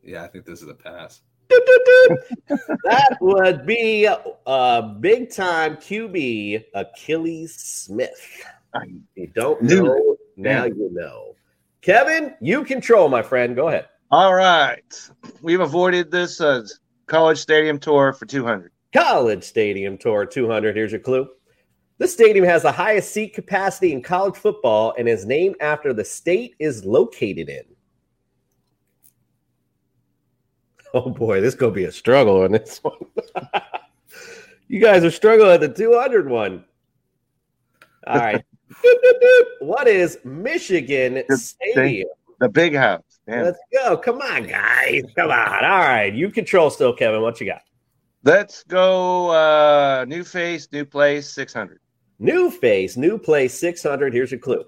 Yeah, 0.02 0.24
I 0.24 0.28
think 0.28 0.46
this 0.46 0.64
is 0.64 0.70
a 0.70 0.74
pass. 0.74 1.22
That 2.84 3.18
would 3.22 3.66
be 3.66 4.06
a 4.06 4.82
big 5.00 5.32
time 5.32 5.78
QB 5.78 6.66
Akili 6.76 7.50
Smith. 7.50 8.44
You 9.16 9.28
don't 9.36 9.62
know, 9.62 10.16
now 10.36 10.66
you 10.66 10.90
know. 10.92 11.36
Kevin, 11.82 12.34
you 12.42 12.64
control, 12.64 13.10
my 13.10 13.22
friend. 13.22 13.56
Go 13.56 13.68
ahead. 13.68 13.88
All 14.12 14.34
right. 14.34 15.12
We've 15.42 15.60
avoided 15.60 16.12
this 16.12 16.40
uh, 16.40 16.66
college 17.08 17.40
stadium 17.40 17.80
tour 17.80 18.14
for 18.14 18.26
200. 18.26 18.72
College 18.94 19.44
Stadium 19.44 19.98
Tour 19.98 20.26
200. 20.26 20.76
Here's 20.76 20.92
your 20.92 21.02
clue. 21.02 21.28
This 21.98 22.14
stadium 22.14 22.46
has 22.46 22.62
the 22.62 22.72
highest 22.72 23.12
seat 23.12 23.34
capacity 23.34 23.92
in 23.92 24.04
college 24.04 24.36
football 24.36 24.94
and 24.98 25.10
is 25.10 25.26
named 25.26 25.56
after 25.62 25.94
the 25.94 26.06
state 26.06 26.56
is 26.60 26.86
located 26.86 27.50
in. 27.50 27.64
Oh 30.96 31.10
boy, 31.10 31.42
this 31.42 31.56
gonna 31.56 31.72
be 31.72 31.86
a 31.86 31.92
struggle 31.92 32.44
on 32.44 32.52
this 32.52 32.78
one. 32.84 32.94
you 34.68 34.80
guys 34.80 35.04
are 35.04 35.10
struggling 35.10 35.50
at 35.50 35.60
the 35.60 35.68
200 35.68 36.30
one. 36.30 36.66
All 38.06 38.18
right. 38.18 38.44
what 39.60 39.88
is 39.88 40.20
Michigan 40.24 41.24
Good 41.28 41.40
Stadium? 41.40 42.10
The 42.40 42.50
big 42.50 42.76
house. 42.76 43.02
Damn. 43.28 43.46
Let's 43.46 43.60
go. 43.72 43.98
Come 43.98 44.22
on, 44.22 44.46
guys. 44.46 45.02
Come 45.16 45.32
on. 45.32 45.66
All 45.66 45.80
right. 45.80 46.14
You 46.14 46.30
control 46.30 46.70
still, 46.70 46.94
Kevin. 46.94 47.22
What 47.22 47.40
you 47.40 47.48
got? 47.48 47.62
Let's 48.24 48.64
go 48.64 49.30
uh, 49.30 50.06
new 50.08 50.24
face, 50.24 50.68
new 50.72 50.86
place, 50.86 51.30
600. 51.32 51.80
New 52.20 52.52
face, 52.52 52.98
new 52.98 53.18
place, 53.18 53.58
600. 53.58 54.14
Here's 54.14 54.32
your 54.32 54.40
clue. 54.40 54.64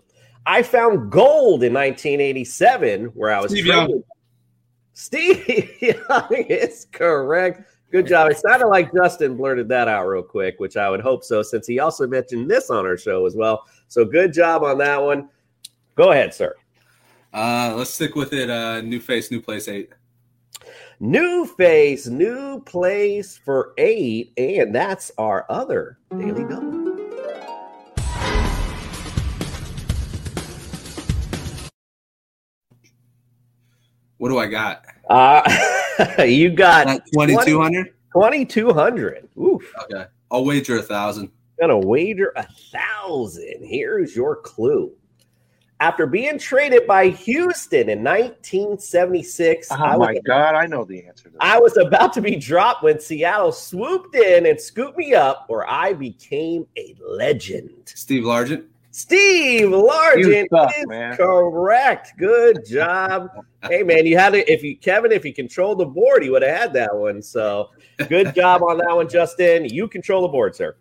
I 0.45 0.63
found 0.63 1.11
gold 1.11 1.63
in 1.63 1.73
1987 1.73 3.05
where 3.07 3.33
I 3.33 3.41
was 3.41 3.51
Steve. 3.51 3.65
Young. 3.65 4.03
Steve 4.95 5.75
Young 5.81 6.33
is 6.49 6.87
correct. 6.91 7.69
Good 7.91 8.07
job. 8.07 8.31
It 8.31 8.37
sounded 8.37 8.67
like 8.67 8.93
Justin 8.93 9.35
blurted 9.37 9.67
that 9.67 9.87
out 9.87 10.05
real 10.07 10.23
quick, 10.23 10.55
which 10.57 10.77
I 10.77 10.89
would 10.89 11.01
hope 11.01 11.23
so, 11.23 11.43
since 11.43 11.67
he 11.67 11.79
also 11.79 12.07
mentioned 12.07 12.49
this 12.49 12.69
on 12.69 12.85
our 12.85 12.97
show 12.97 13.25
as 13.25 13.35
well. 13.35 13.65
So 13.89 14.05
good 14.05 14.33
job 14.33 14.63
on 14.63 14.77
that 14.79 15.01
one. 15.01 15.29
Go 15.95 16.11
ahead, 16.11 16.33
sir. 16.33 16.55
Uh, 17.33 17.73
let's 17.77 17.93
stick 17.93 18.15
with 18.15 18.31
it. 18.33 18.49
Uh, 18.49 18.81
new 18.81 18.99
face, 18.99 19.29
new 19.29 19.41
place 19.41 19.67
eight. 19.67 19.91
New 21.01 21.45
face, 21.45 22.07
new 22.07 22.61
place 22.61 23.37
for 23.37 23.73
eight, 23.77 24.31
and 24.37 24.73
that's 24.73 25.11
our 25.17 25.45
other 25.49 25.99
daily 26.17 26.45
double. 26.45 26.84
What 34.17 34.29
do 34.29 34.37
I 34.37 34.47
got? 34.47 34.85
Uh, 35.09 35.41
you 36.25 36.49
got 36.49 37.01
Twenty 37.13 37.37
two 37.45 37.61
hundred. 37.61 37.93
2200 38.13 39.27
Oof. 39.37 39.73
Okay, 39.83 40.05
I'll 40.31 40.45
wager 40.45 40.77
a 40.77 40.81
thousand. 40.81 41.31
Gonna 41.59 41.77
wager 41.77 42.31
a 42.35 42.47
thousand. 42.71 43.65
Here's 43.65 44.15
your 44.15 44.37
clue. 44.37 44.93
After 45.81 46.07
being 46.07 46.39
traded 46.39 46.87
by 46.87 47.09
Houston 47.09 47.89
in 47.89 48.01
1976, 48.01 49.67
Oh 49.71 49.75
I, 49.75 49.97
was, 49.97 50.07
my 50.07 50.19
God, 50.25 50.55
I 50.55 50.65
know 50.65 50.85
the 50.85 51.05
answer 51.05 51.25
to 51.25 51.31
that. 51.31 51.43
I 51.43 51.59
was 51.59 51.75
about 51.75 52.13
to 52.13 52.21
be 52.21 52.37
dropped 52.37 52.83
when 52.83 53.01
Seattle 53.01 53.51
swooped 53.51 54.15
in 54.15 54.45
and 54.45 54.59
scooped 54.59 54.97
me 54.97 55.13
up, 55.13 55.45
or 55.49 55.69
I 55.69 55.91
became 55.91 56.65
a 56.77 56.95
legend. 57.05 57.91
Steve 57.93 58.23
Largent. 58.23 58.63
Steve 58.95 59.67
Largent 59.71 60.47
suck, 60.49 60.71
is 60.77 60.87
man. 60.87 61.17
correct. 61.17 62.13
Good 62.17 62.65
job. 62.69 63.29
hey 63.63 63.83
man, 63.83 64.05
you 64.05 64.17
had 64.17 64.35
it. 64.35 64.47
if 64.47 64.63
you 64.63 64.77
Kevin, 64.77 65.11
if 65.11 65.25
you 65.25 65.33
controlled 65.33 65.79
the 65.79 65.85
board, 65.85 66.23
you 66.23 66.31
would 66.31 66.43
have 66.43 66.57
had 66.57 66.71
that 66.73 66.95
one. 66.95 67.21
So 67.21 67.71
good 68.07 68.33
job 68.33 68.63
on 68.63 68.77
that 68.77 68.95
one, 68.95 69.09
Justin. 69.09 69.65
You 69.65 69.89
control 69.89 70.21
the 70.21 70.29
board, 70.29 70.55
sir. 70.55 70.77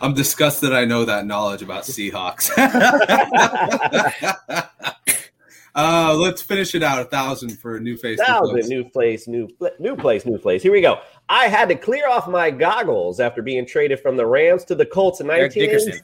I'm 0.00 0.14
disgusted. 0.14 0.72
I 0.72 0.86
know 0.86 1.04
that 1.04 1.26
knowledge 1.26 1.60
about 1.60 1.82
Seahawks. 1.82 2.50
uh, 5.74 6.14
let's 6.14 6.40
finish 6.40 6.74
it 6.74 6.82
out. 6.82 7.02
A 7.02 7.04
thousand 7.04 7.58
for 7.60 7.76
a 7.76 7.80
new 7.80 7.98
face. 7.98 8.18
new 8.18 8.24
Thousand 8.24 8.54
place. 8.54 8.68
new 8.68 8.88
place, 8.88 9.28
new 9.28 9.48
new 9.78 9.96
place, 9.96 10.24
new 10.24 10.38
place. 10.38 10.62
Here 10.62 10.72
we 10.72 10.80
go. 10.80 11.00
I 11.28 11.48
had 11.48 11.68
to 11.68 11.74
clear 11.74 12.08
off 12.08 12.26
my 12.26 12.50
goggles 12.50 13.20
after 13.20 13.42
being 13.42 13.66
traded 13.66 14.00
from 14.00 14.16
the 14.16 14.24
Rams 14.24 14.64
to 14.64 14.74
the 14.74 14.86
Colts 14.86 15.20
in 15.20 15.28
Eric 15.28 15.52
1980s. 15.52 15.54
Dickerson. 15.54 16.00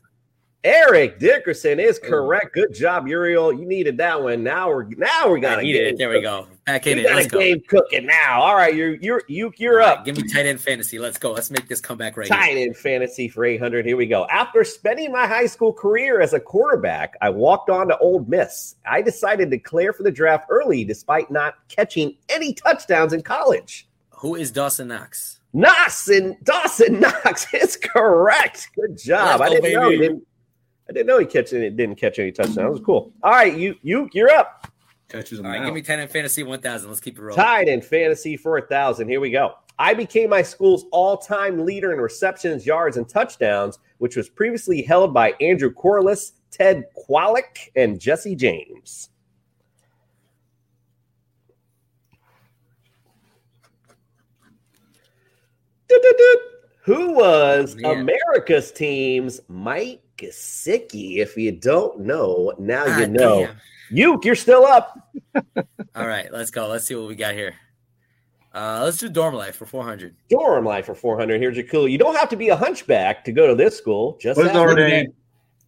Eric 0.64 1.18
Dickerson 1.18 1.78
is 1.78 1.98
correct. 1.98 2.54
Good 2.54 2.72
job, 2.72 3.06
Uriel. 3.06 3.52
You 3.52 3.66
needed 3.66 3.98
that 3.98 4.22
one. 4.22 4.42
Now 4.42 4.68
we're 4.70 4.84
now 4.96 5.28
we 5.30 5.38
got 5.38 5.58
I 5.58 5.60
a 5.60 5.64
needed 5.64 5.78
game 5.84 5.94
it. 5.94 5.98
There 5.98 6.08
we 6.08 6.22
go. 6.22 6.46
Back 6.64 6.86
in 6.86 6.96
We 6.96 7.04
it. 7.04 7.08
got 7.08 7.16
Let's 7.16 7.26
go. 7.28 7.38
game 7.38 7.60
cooking 7.68 8.06
now. 8.06 8.40
All 8.40 8.54
right, 8.56 8.74
you're 8.74 8.94
you're 8.94 9.22
you 9.28 9.52
you're 9.58 9.82
All 9.82 9.88
right, 9.90 9.98
up. 9.98 10.06
give 10.06 10.16
me 10.16 10.26
tight 10.26 10.46
end 10.46 10.58
fantasy. 10.58 10.98
Let's 10.98 11.18
go. 11.18 11.32
Let's 11.32 11.50
make 11.50 11.68
this 11.68 11.82
comeback 11.82 12.16
right 12.16 12.26
here. 12.26 12.34
Tight 12.34 12.56
end 12.56 12.78
fantasy 12.78 13.28
for 13.28 13.44
800. 13.44 13.84
Here 13.84 13.98
we 13.98 14.06
go. 14.06 14.26
After 14.30 14.64
spending 14.64 15.12
my 15.12 15.26
high 15.26 15.44
school 15.44 15.70
career 15.70 16.22
as 16.22 16.32
a 16.32 16.40
quarterback, 16.40 17.14
I 17.20 17.28
walked 17.28 17.68
on 17.68 17.86
to 17.88 17.98
Ole 17.98 18.24
Miss. 18.26 18.76
I 18.90 19.02
decided 19.02 19.50
to 19.50 19.58
declare 19.58 19.92
for 19.92 20.02
the 20.02 20.10
draft 20.10 20.46
early 20.48 20.82
despite 20.82 21.30
not 21.30 21.56
catching 21.68 22.16
any 22.30 22.54
touchdowns 22.54 23.12
in 23.12 23.20
college. 23.22 23.86
Who 24.08 24.34
is 24.34 24.50
Dawson 24.50 24.88
Knox? 24.88 25.40
Dawson 25.54 26.38
Dawson 26.42 27.00
Knox 27.00 27.46
is 27.52 27.76
correct. 27.76 28.70
Good 28.74 28.96
job. 28.96 29.40
Let's 29.40 29.52
I 29.52 29.54
didn't 29.60 29.72
know 29.74 29.90
baby. 29.90 29.98
didn't. 30.02 30.26
I 30.88 30.92
didn't 30.92 31.06
know 31.06 31.18
he 31.18 31.26
catch 31.26 31.52
any, 31.52 31.70
didn't 31.70 31.96
catch 31.96 32.18
any 32.18 32.30
touchdowns. 32.30 32.56
That 32.56 32.70
was 32.70 32.80
cool. 32.80 33.12
All 33.22 33.32
right, 33.32 33.56
you 33.56 33.76
you 33.82 34.08
you're 34.12 34.30
up. 34.30 34.68
Catches 35.08 35.38
them 35.38 35.46
All 35.46 35.52
right, 35.52 35.60
now. 35.60 35.66
give 35.66 35.74
me 35.74 35.82
ten 35.82 36.00
in 36.00 36.08
fantasy 36.08 36.42
1000. 36.42 36.88
Let's 36.88 37.00
keep 37.00 37.18
it 37.18 37.22
rolling. 37.22 37.36
Tied 37.36 37.68
in 37.68 37.80
fantasy 37.80 38.36
for 38.36 38.58
a 38.58 38.62
thousand. 38.62 39.08
Here 39.08 39.20
we 39.20 39.30
go. 39.30 39.54
I 39.78 39.92
became 39.92 40.30
my 40.30 40.42
school's 40.42 40.86
all-time 40.92 41.64
leader 41.64 41.92
in 41.92 41.98
receptions, 41.98 42.64
yards, 42.64 42.96
and 42.96 43.08
touchdowns, 43.08 43.78
which 43.98 44.16
was 44.16 44.28
previously 44.28 44.82
held 44.82 45.12
by 45.12 45.34
Andrew 45.40 45.72
Quarless, 45.72 46.32
Ted 46.50 46.84
Kwalick, 46.96 47.70
and 47.74 47.98
Jesse 47.98 48.36
James. 48.36 49.10
Who 56.82 57.14
was 57.14 57.76
Man. 57.76 58.00
America's 58.00 58.70
team's 58.70 59.40
Mike 59.48 60.03
Gesicki? 60.16 61.18
If 61.18 61.36
you 61.36 61.52
don't 61.52 62.00
know, 62.00 62.52
now 62.58 62.84
you 62.98 63.04
Ah, 63.04 63.08
know. 63.08 63.46
damn. 63.46 63.56
You, 63.90 64.18
you're 64.24 64.34
still 64.34 64.64
up. 64.64 64.98
All 65.94 66.06
right, 66.06 66.32
let's 66.32 66.50
go. 66.50 66.68
Let's 66.68 66.86
see 66.86 66.94
what 66.94 67.06
we 67.08 67.14
got 67.14 67.34
here. 67.34 67.54
Uh, 68.54 68.82
let's 68.84 68.98
do 68.98 69.08
dorm 69.08 69.34
life 69.34 69.56
for 69.56 69.66
400. 69.66 70.14
Dorm 70.30 70.64
Life 70.64 70.86
for 70.86 70.94
400. 70.94 71.40
Here's 71.40 71.56
your 71.56 71.66
clue. 71.66 71.86
You 71.86 71.98
don't 71.98 72.14
have 72.16 72.28
to 72.28 72.36
be 72.36 72.50
a 72.50 72.56
hunchback 72.56 73.24
to 73.24 73.32
go 73.32 73.48
to 73.48 73.54
this 73.56 73.76
school. 73.76 74.16
Just 74.20 74.36
What's 74.36 74.50
ask 74.50 74.54
Notre 74.54 74.74
Notre 74.74 74.88
Dame? 74.88 75.12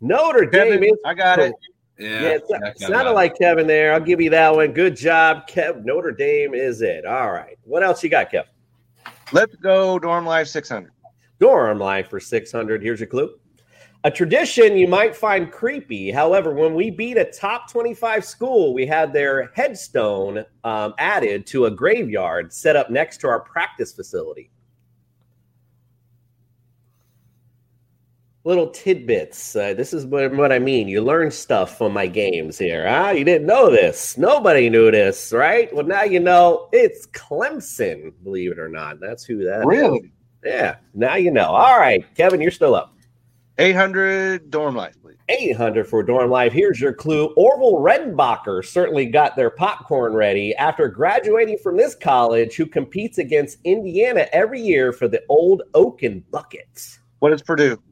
Notre 0.01 0.47
Dame 0.47 0.73
Kevin, 0.75 0.85
is 0.85 0.99
I 1.05 1.15
got 1.15 1.39
it. 1.41 1.53
Yeah, 1.99 2.09
Yeah, 2.09 2.29
it's, 2.29 2.47
yeah, 2.49 2.59
it's 2.69 2.89
not 2.89 3.07
yeah. 3.07 3.11
like 3.11 3.37
Kevin 3.37 3.67
there. 3.67 3.93
I'll 3.93 3.99
give 4.01 4.21
you 4.21 4.31
that 4.31 4.55
one. 4.55 4.71
Good 4.73 4.95
job, 4.97 5.49
Kev. 5.49 5.85
Notre 5.85 6.13
Dame 6.13 6.55
is 6.55 6.81
it. 6.81 7.05
All 7.05 7.33
right. 7.33 7.59
What 7.65 7.83
else 7.83 8.05
you 8.05 8.09
got, 8.11 8.31
Kev? 8.31 8.45
Let's 9.33 9.57
go 9.57 9.99
dorm 9.99 10.25
life 10.25 10.47
600. 10.47 10.93
Dorm 11.41 11.81
life 11.81 12.09
for 12.09 12.21
600. 12.21 12.83
Here's 12.83 13.01
your 13.01 13.09
clue. 13.09 13.37
A 14.05 14.11
tradition 14.11 14.77
you 14.77 14.87
might 14.87 15.17
find 15.17 15.51
creepy. 15.51 16.11
However, 16.11 16.53
when 16.53 16.75
we 16.75 16.91
beat 16.91 17.17
a 17.17 17.25
top 17.25 17.71
25 17.71 18.25
school, 18.25 18.73
we 18.73 18.87
had 18.87 19.13
their 19.13 19.51
headstone 19.55 20.45
um, 20.65 20.95
added 20.99 21.47
to 21.49 21.67
a 21.67 21.71
graveyard 21.71 22.53
set 22.53 22.77
up 22.77 22.91
next 22.91 23.19
to 23.19 23.29
our 23.29 23.41
practice 23.41 23.93
facility. 23.93 24.51
Little 28.45 28.71
tidbits. 28.71 29.57
Uh, 29.57 29.75
this 29.75 29.93
is 29.93 30.07
what, 30.07 30.33
what 30.33 30.53
I 30.53 30.61
mean. 30.61 30.87
You 30.87 31.03
learn 31.03 31.33
stuff 31.33 31.77
from 31.77 31.93
my 31.93 32.07
games 32.07 32.57
here. 32.57 32.89
Huh? 32.89 33.11
You 33.11 33.25
didn't 33.25 33.49
know 33.49 33.71
this. 33.71 34.17
Nobody 34.17 34.71
knew 34.71 34.93
this, 34.93 35.33
right? 35.33 35.75
Well, 35.75 35.85
now 35.85 36.05
you 36.05 36.21
know 36.21 36.69
it's 36.71 37.09
Clemson, 37.09 38.13
believe 38.23 38.53
it 38.53 38.61
or 38.61 38.69
not. 38.69 39.01
That's 39.01 39.25
who 39.25 39.43
that 39.45 39.63
is. 39.63 39.67
Really? 39.67 40.13
Yeah, 40.45 40.77
now 40.95 41.17
you 41.17 41.33
know. 41.33 41.47
All 41.47 41.77
right, 41.77 42.05
Kevin, 42.15 42.41
you're 42.41 42.53
still 42.53 42.77
up. 42.77 42.96
800 43.59 44.51
dorm 44.51 44.77
life, 44.77 44.95
please. 45.01 45.17
800 45.29 45.89
for 45.89 46.03
Dorm 46.03 46.31
Life. 46.31 46.53
Here's 46.53 46.81
your 46.81 46.93
clue. 46.93 47.33
Orville 47.37 47.81
Redenbacher 47.81 48.65
certainly 48.65 49.07
got 49.07 49.35
their 49.35 49.51
popcorn 49.51 50.13
ready 50.15 50.55
after 50.55 50.89
graduating 50.89 51.59
from 51.59 51.77
this 51.77 51.95
college, 51.95 52.55
who 52.55 52.67
competes 52.67 53.19
against 53.19 53.59
Indiana 53.65 54.29
every 54.33 54.61
year 54.61 54.93
for 54.93 55.09
the 55.09 55.23
Old 55.29 55.63
Oaken 55.75 56.25
Buckets. 56.31 57.01
What 57.19 57.33
is 57.33 57.43
Purdue? 57.43 57.83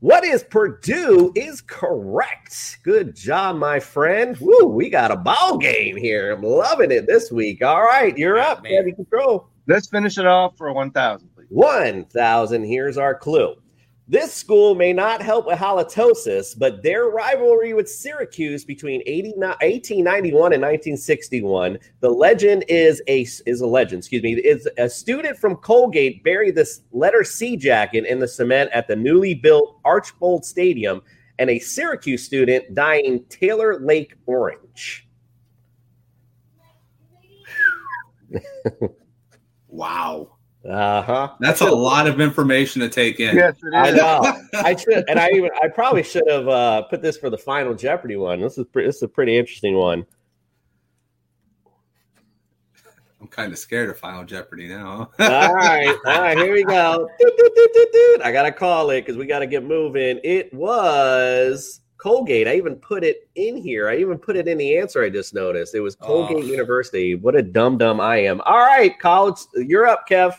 What 0.00 0.24
is 0.24 0.44
Purdue 0.44 1.32
is 1.34 1.62
correct. 1.62 2.78
Good 2.82 3.16
job, 3.16 3.56
my 3.56 3.80
friend. 3.80 4.36
Woo, 4.38 4.66
we 4.66 4.90
got 4.90 5.10
a 5.10 5.16
ball 5.16 5.56
game 5.56 5.96
here. 5.96 6.32
I'm 6.32 6.42
loving 6.42 6.90
it 6.90 7.06
this 7.06 7.32
week. 7.32 7.64
All 7.64 7.82
right, 7.82 8.16
you're 8.18 8.38
up, 8.38 8.62
man. 8.62 8.72
Kevin 8.72 8.94
Control. 8.96 9.48
Let's 9.66 9.88
finish 9.88 10.18
it 10.18 10.26
off 10.26 10.58
for 10.58 10.70
1,000, 10.72 11.28
please. 11.34 11.46
1,000. 11.48 12.64
Here's 12.64 12.98
our 12.98 13.14
clue. 13.14 13.56
This 14.08 14.32
school 14.32 14.76
may 14.76 14.92
not 14.92 15.20
help 15.20 15.46
with 15.46 15.58
halitosis, 15.58 16.56
but 16.56 16.80
their 16.84 17.06
rivalry 17.06 17.74
with 17.74 17.88
Syracuse 17.88 18.64
between 18.64 19.02
89 19.04 19.40
1891 19.40 20.52
and 20.52 20.62
1961, 20.62 21.78
the 21.98 22.10
legend 22.10 22.64
is 22.68 23.02
a 23.08 23.22
is 23.46 23.60
a 23.60 23.66
legend. 23.66 24.00
Excuse 24.00 24.22
me, 24.22 24.34
is 24.34 24.68
a 24.78 24.88
student 24.88 25.36
from 25.36 25.56
Colgate 25.56 26.22
buried 26.22 26.54
this 26.54 26.82
letter 26.92 27.24
C 27.24 27.56
jacket 27.56 28.04
in 28.04 28.20
the 28.20 28.28
cement 28.28 28.70
at 28.72 28.86
the 28.86 28.94
newly 28.94 29.34
built 29.34 29.80
Archbold 29.84 30.44
Stadium, 30.44 31.02
and 31.40 31.50
a 31.50 31.58
Syracuse 31.58 32.24
student 32.24 32.76
dying 32.76 33.24
Taylor 33.28 33.80
Lake 33.80 34.14
orange. 34.26 35.08
Wow. 39.68 40.35
Uh 40.68 41.02
huh. 41.02 41.32
That's 41.38 41.60
a 41.60 41.70
lot 41.70 42.06
of 42.08 42.20
information 42.20 42.80
to 42.82 42.88
take 42.88 43.20
in. 43.20 43.36
Yes, 43.36 43.54
it 43.62 43.74
I 43.74 43.90
know. 43.90 44.40
I 44.54 44.74
should, 44.74 45.04
and 45.08 45.18
I 45.20 45.28
even, 45.30 45.50
I 45.62 45.68
probably 45.68 46.02
should 46.02 46.28
have 46.28 46.48
uh, 46.48 46.82
put 46.82 47.02
this 47.02 47.16
for 47.16 47.30
the 47.30 47.38
final 47.38 47.74
Jeopardy 47.74 48.16
one. 48.16 48.40
This 48.40 48.58
is, 48.58 48.64
pre- 48.72 48.84
this 48.86 48.96
is 48.96 49.02
a 49.02 49.08
pretty 49.08 49.36
interesting 49.38 49.76
one. 49.76 50.04
I'm 53.20 53.28
kind 53.28 53.52
of 53.52 53.58
scared 53.58 53.90
of 53.90 53.98
Final 53.98 54.24
Jeopardy 54.24 54.68
now. 54.68 55.10
All 55.18 55.54
right, 55.54 55.96
all 56.06 56.20
right, 56.20 56.36
here 56.38 56.52
we 56.52 56.64
go. 56.64 57.08
I 58.22 58.30
gotta 58.32 58.52
call 58.52 58.90
it 58.90 59.00
because 59.02 59.16
we 59.16 59.26
gotta 59.26 59.46
get 59.46 59.64
moving. 59.64 60.20
It 60.22 60.52
was 60.52 61.80
Colgate. 61.98 62.46
I 62.46 62.54
even 62.56 62.76
put 62.76 63.02
it 63.04 63.28
in 63.34 63.56
here. 63.56 63.88
I 63.88 63.96
even 63.96 64.18
put 64.18 64.36
it 64.36 64.46
in 64.46 64.58
the 64.58 64.76
answer. 64.78 65.02
I 65.02 65.10
just 65.10 65.34
noticed 65.34 65.74
it 65.74 65.80
was 65.80 65.96
Colgate 65.96 66.44
Oh. 66.44 66.46
University. 66.46 67.14
What 67.14 67.34
a 67.34 67.42
dumb 67.42 67.78
dumb 67.78 68.00
I 68.00 68.18
am. 68.18 68.40
All 68.42 68.58
right, 68.58 68.96
college, 68.98 69.38
you're 69.54 69.86
up, 69.86 70.08
Kev. 70.08 70.34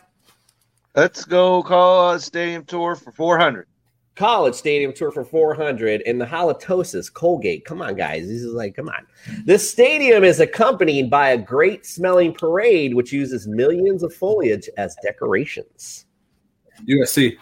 Let's 0.97 1.25
go 1.25 1.61
call 1.61 2.13
a 2.13 2.19
stadium 2.19 2.65
tour 2.65 2.95
for 2.95 3.11
400. 3.11 3.67
College 4.15 4.55
Stadium 4.55 4.91
tour 4.91 5.11
for 5.11 5.23
400 5.23 6.01
and 6.07 6.19
the 6.19 6.25
halitosis 6.25 7.13
Colgate. 7.13 7.63
Come 7.65 7.83
on, 7.83 7.93
guys. 7.95 8.27
This 8.27 8.41
is 8.41 8.51
like, 8.51 8.75
come 8.75 8.89
on. 8.89 9.05
This 9.45 9.69
stadium 9.69 10.23
is 10.23 10.39
accompanied 10.39 11.11
by 11.11 11.29
a 11.29 11.37
great 11.37 11.85
smelling 11.85 12.33
parade, 12.33 12.95
which 12.95 13.13
uses 13.13 13.47
millions 13.47 14.01
of 14.01 14.11
foliage 14.11 14.67
as 14.77 14.95
decorations. 15.03 16.07
USC 16.89 17.37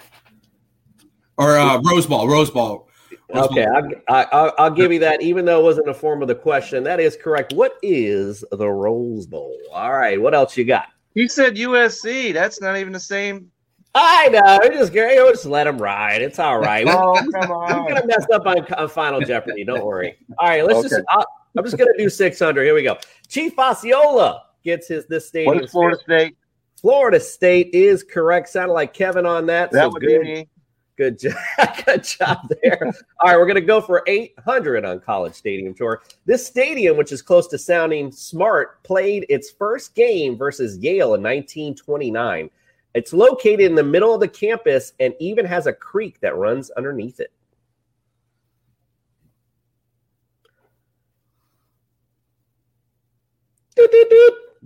or 1.37 1.57
uh, 1.57 1.81
Rose 1.81 2.07
Bowl. 2.07 2.27
Rose 2.27 2.51
Bowl. 2.51 2.89
Rose 3.33 3.45
Okay, 3.45 3.65
Bowl. 3.65 3.93
I, 4.09 4.23
I, 4.23 4.27
I'll, 4.33 4.53
I'll 4.57 4.71
give 4.71 4.91
you 4.91 4.99
that, 4.99 5.21
even 5.21 5.45
though 5.45 5.61
it 5.61 5.63
wasn't 5.63 5.87
a 5.87 5.93
form 5.93 6.21
of 6.21 6.27
the 6.27 6.35
question. 6.35 6.83
That 6.83 6.99
is 6.99 7.15
correct. 7.15 7.53
What 7.53 7.77
is 7.81 8.43
the 8.51 8.67
Rose 8.67 9.25
Bowl? 9.25 9.57
All 9.71 9.93
right, 9.93 10.21
what 10.21 10.35
else 10.35 10.57
you 10.57 10.65
got? 10.65 10.87
He 11.15 11.27
said 11.27 11.55
USC. 11.55 12.33
That's 12.33 12.61
not 12.61 12.77
even 12.77 12.93
the 12.93 12.99
same. 12.99 13.49
I 13.97 14.27
know. 14.27 14.59
Just, 14.71 14.93
we'll 14.93 15.27
oh, 15.27 15.31
just 15.31 15.45
let 15.45 15.65
him 15.65 15.77
ride. 15.77 16.21
It's 16.21 16.37
all 16.37 16.59
right. 16.59 16.85
Oh, 16.89 17.15
come 17.33 17.51
on. 17.51 17.71
I'm 17.71 17.87
gonna 17.87 18.05
mess 18.05 18.25
up 18.31 18.45
on, 18.45 18.65
on 18.73 18.89
Final 18.89 19.21
Jeopardy. 19.21 19.63
Don't 19.63 19.85
worry. 19.85 20.17
All 20.37 20.49
right, 20.49 20.65
let's 20.65 20.81
just. 20.81 20.93
Okay. 20.93 21.03
I'll, 21.09 21.25
I'm 21.57 21.63
just 21.63 21.77
gonna 21.77 21.97
do 21.97 22.09
600. 22.09 22.63
Here 22.63 22.75
we 22.75 22.83
go. 22.83 22.97
Chief 23.29 23.57
Osceola 23.57 24.43
gets 24.63 24.89
his 24.89 25.05
this 25.07 25.29
stadium. 25.29 25.55
What 25.55 25.63
is 25.63 25.71
Florida 25.71 25.97
State? 25.97 26.35
Florida 26.81 27.19
State 27.19 27.69
is 27.73 28.03
correct. 28.03 28.49
Sounded 28.49 28.73
like 28.73 28.93
Kevin 28.93 29.25
on 29.25 29.45
that. 29.45 29.71
That 29.71 29.83
so 29.83 29.89
would 29.91 30.01
good, 30.01 30.21
be 30.21 30.33
me. 30.33 30.49
Good 30.97 31.19
job. 31.19 31.33
good 31.85 32.03
job 32.03 32.49
there. 32.61 32.93
All 33.19 33.29
right, 33.29 33.37
we're 33.37 33.47
gonna 33.47 33.61
go 33.61 33.81
for 33.81 34.03
800 34.07 34.85
on 34.85 34.99
College 34.99 35.33
Stadium 35.33 35.73
Tour. 35.73 36.03
This 36.25 36.45
stadium, 36.45 36.97
which 36.97 37.11
is 37.11 37.21
close 37.21 37.47
to 37.47 37.57
sounding 37.57 38.11
smart, 38.11 38.83
played 38.83 39.25
its 39.29 39.51
first 39.51 39.95
game 39.95 40.37
versus 40.37 40.77
Yale 40.77 41.15
in 41.15 41.21
1929. 41.21 42.49
It's 42.93 43.11
located 43.11 43.61
in 43.61 43.75
the 43.75 43.83
middle 43.83 44.13
of 44.13 44.21
the 44.21 44.27
campus 44.27 44.93
and 44.99 45.13
even 45.19 45.45
has 45.45 45.67
a 45.67 45.73
creek 45.73 46.19
that 46.21 46.37
runs 46.37 46.71
underneath 46.71 47.19
it. 47.19 47.31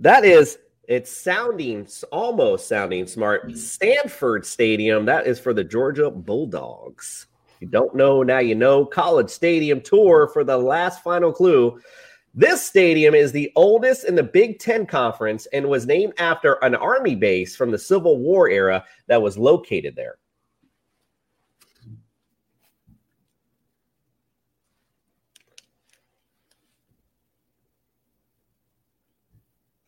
That 0.00 0.24
is, 0.24 0.58
it's 0.90 1.12
sounding 1.12 1.86
almost 2.10 2.66
sounding 2.66 3.06
smart. 3.06 3.56
Sanford 3.56 4.44
Stadium, 4.44 5.04
that 5.04 5.24
is 5.24 5.38
for 5.38 5.54
the 5.54 5.62
Georgia 5.62 6.10
Bulldogs. 6.10 7.28
If 7.54 7.62
you 7.62 7.68
don't 7.68 7.94
know, 7.94 8.24
now 8.24 8.40
you 8.40 8.56
know. 8.56 8.84
College 8.84 9.30
Stadium 9.30 9.80
Tour 9.80 10.28
for 10.32 10.42
the 10.42 10.58
last 10.58 11.04
final 11.04 11.32
clue. 11.32 11.80
This 12.34 12.60
stadium 12.66 13.14
is 13.14 13.30
the 13.30 13.52
oldest 13.54 14.04
in 14.04 14.16
the 14.16 14.24
Big 14.24 14.58
Ten 14.58 14.84
Conference 14.84 15.46
and 15.52 15.68
was 15.68 15.86
named 15.86 16.14
after 16.18 16.54
an 16.64 16.74
army 16.74 17.14
base 17.14 17.54
from 17.54 17.70
the 17.70 17.78
Civil 17.78 18.18
War 18.18 18.48
era 18.48 18.84
that 19.06 19.22
was 19.22 19.38
located 19.38 19.94
there. 19.94 20.16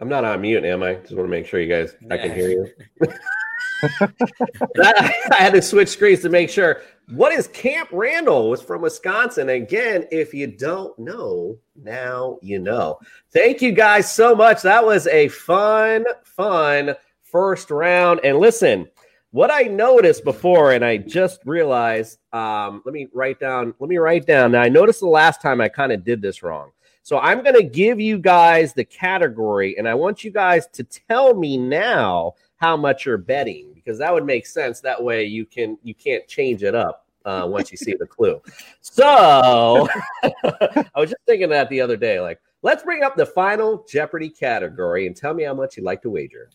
I'm 0.03 0.09
not 0.09 0.25
on 0.25 0.41
mute, 0.41 0.65
am 0.65 0.83
I? 0.83 0.95
Just 0.95 1.15
want 1.15 1.27
to 1.27 1.31
make 1.31 1.47
sure 1.47 1.61
you 1.61 1.73
guys, 1.73 1.95
I 2.11 2.17
can 2.17 2.35
hear 2.35 2.51
you. 2.51 2.67
I 4.83 5.15
had 5.31 5.53
to 5.53 5.63
switch 5.63 5.91
screens 5.91 6.23
to 6.23 6.29
make 6.29 6.51
sure. 6.51 6.83
What 7.11 7.31
is 7.31 7.47
Camp 7.47 7.89
Randall? 7.93 8.53
It's 8.53 8.65
from 8.65 8.83
Wisconsin. 8.83 9.49
Again, 9.49 10.09
if 10.11 10.35
you 10.35 10.49
don't 10.49 10.99
know, 10.99 11.57
now 11.77 12.41
you 12.43 12.59
know. 12.59 12.99
Thank 13.31 13.63
you 13.63 13.71
guys 13.71 14.13
so 14.13 14.35
much. 14.35 14.63
That 14.63 14.85
was 14.85 15.07
a 15.07 15.29
fun, 15.29 16.05
fun 16.25 16.97
first 17.23 17.71
round. 17.71 18.23
And 18.25 18.39
listen, 18.39 18.89
what 19.31 19.53
I 19.53 19.63
noticed 19.63 20.25
before, 20.25 20.73
and 20.73 20.85
I 20.85 20.97
just 20.97 21.43
realized, 21.47 22.19
um, 22.33 22.83
let 22.85 22.93
me 22.93 23.07
write 23.15 23.39
down, 23.39 23.73
let 23.79 23.89
me 23.89 23.99
write 23.99 24.27
down. 24.27 24.51
Now, 24.51 24.63
I 24.63 24.69
noticed 24.69 24.99
the 24.99 25.07
last 25.07 25.41
time 25.41 25.61
I 25.61 25.69
kind 25.69 25.93
of 25.93 26.03
did 26.03 26.21
this 26.21 26.43
wrong. 26.43 26.73
So 27.03 27.19
I'm 27.19 27.43
going 27.43 27.57
to 27.57 27.65
give 27.65 28.01
you 28.01 28.19
guys 28.19 28.73
the 28.73 28.85
category, 28.85 29.77
and 29.77 29.89
I 29.89 29.95
want 29.95 30.23
you 30.23 30.31
guys 30.31 30.67
to 30.69 30.85
tell 30.85 31.35
me 31.35 31.57
now 31.57 32.35
how 32.57 32.77
much 32.77 33.07
you're 33.07 33.19
betting 33.19 33.73
because 33.75 33.99
that 33.99 34.15
would 34.15 34.25
make 34.25 34.47
sense. 34.47 34.81
That 34.81 35.03
way 35.03 35.25
you 35.25 35.45
can 35.45 35.79
you 35.83 35.95
can't 35.95 36.27
change 36.29 36.63
it 36.63 36.75
up 36.75 37.07
uh, 37.25 37.47
once 37.49 37.71
you 37.71 37.77
see 37.77 37.95
the 37.95 38.07
clue. 38.07 38.41
So 38.81 39.89
I 40.25 40.89
was 40.97 41.11
just 41.11 41.23
thinking 41.27 41.49
that 41.51 41.69
the 41.71 41.81
other 41.81 41.97
day. 41.97 42.21
Like, 42.21 42.41
let's 42.63 42.83
bring 42.83 43.03
up 43.03 43.17
the 43.17 43.25
final 43.25 43.87
Jeopardy 43.89 44.29
category 44.29 45.07
and 45.07 45.17
tell 45.17 45.33
me 45.33 45.45
how 45.45 45.55
much 45.55 45.77
you'd 45.77 45.85
like 45.85 46.03
to 46.03 46.11
wager. 46.11 46.51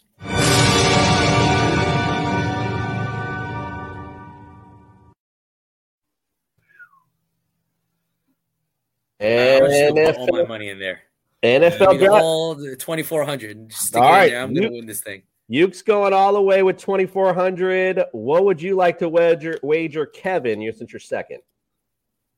I'm 9.20 9.70
just 9.70 9.94
put 9.96 10.18
all 10.18 10.28
my 10.32 10.46
money 10.46 10.70
in 10.70 10.80
there. 10.80 11.02
NFL 11.44 11.92
Give 11.92 12.02
me 12.02 12.06
draft. 12.08 12.24
all 12.24 12.56
2400. 12.56 13.70
Just 13.70 13.88
stick 13.88 14.02
All 14.02 14.08
it 14.08 14.12
right, 14.12 14.30
there. 14.32 14.42
I'm 14.42 14.54
gonna 14.54 14.72
win 14.72 14.86
this 14.86 15.02
thing. 15.02 15.24
Yuke's 15.52 15.82
going 15.82 16.12
all 16.14 16.34
the 16.34 16.42
way 16.42 16.62
with 16.64 16.78
2,400. 16.78 18.04
What 18.12 18.44
would 18.46 18.62
you 18.62 18.76
like 18.76 19.00
to 19.00 19.08
wager, 19.08 19.58
wager 19.64 20.06
Kevin, 20.08 20.60
you 20.60 20.72
since 20.74 20.92
you're 20.92 21.00
second? 21.00 21.40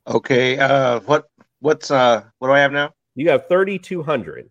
Okay. 0.08 0.58
Uh, 0.60 1.00
what 1.02 1.30
what's 1.60 1.92
uh 1.92 2.24
what 2.40 2.50
do 2.50 2.54
I 2.54 2.60
have 2.60 2.72
now? 2.72 2.94
You 3.16 3.30
have 3.30 3.48
3,200. 3.48 4.50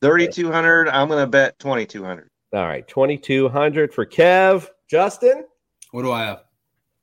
Thirty 0.00 0.26
two 0.26 0.50
hundred. 0.50 0.88
I'm 0.88 1.08
gonna 1.08 1.28
bet 1.28 1.56
twenty 1.60 1.86
two 1.86 2.02
hundred. 2.02 2.28
All 2.52 2.66
right, 2.66 2.86
2,200 2.88 3.94
for 3.94 4.04
Kev. 4.04 4.68
Justin, 4.90 5.44
What 5.92 6.02
do 6.02 6.10
I 6.12 6.24
have? 6.24 6.42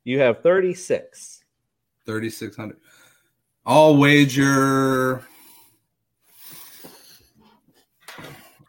you 0.03 0.20
have 0.20 0.43
36. 0.43 1.43
3600 2.05 2.78
i'll 3.70 3.95
wager 3.95 5.24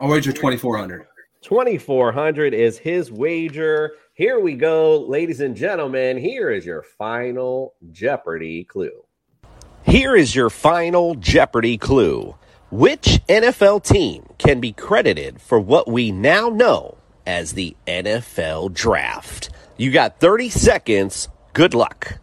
i'll 0.00 0.08
wager 0.08 0.30
2400 0.30 1.06
2,400 1.42 2.54
is 2.54 2.78
his 2.78 3.10
wager. 3.10 3.94
Here 4.14 4.38
we 4.38 4.54
go, 4.54 5.00
ladies 5.00 5.40
and 5.40 5.56
gentlemen. 5.56 6.16
Here 6.16 6.48
is 6.50 6.64
your 6.64 6.82
final 6.82 7.74
Jeopardy 7.90 8.62
clue. 8.62 9.04
Here 9.82 10.14
is 10.14 10.32
your 10.32 10.48
final 10.48 11.16
Jeopardy 11.16 11.76
clue. 11.76 12.36
Which 12.70 13.20
NFL 13.28 13.82
team 13.84 14.28
can 14.38 14.60
be 14.60 14.72
credited 14.72 15.40
for 15.40 15.58
what 15.58 15.88
we 15.88 16.12
now 16.12 16.50
know 16.50 16.98
as 17.26 17.54
the 17.54 17.74
NFL 17.86 18.74
draft? 18.74 19.50
You 19.76 19.90
got 19.90 20.20
30 20.20 20.50
seconds. 20.50 21.28
Good 21.52 21.74
luck. 21.74 22.20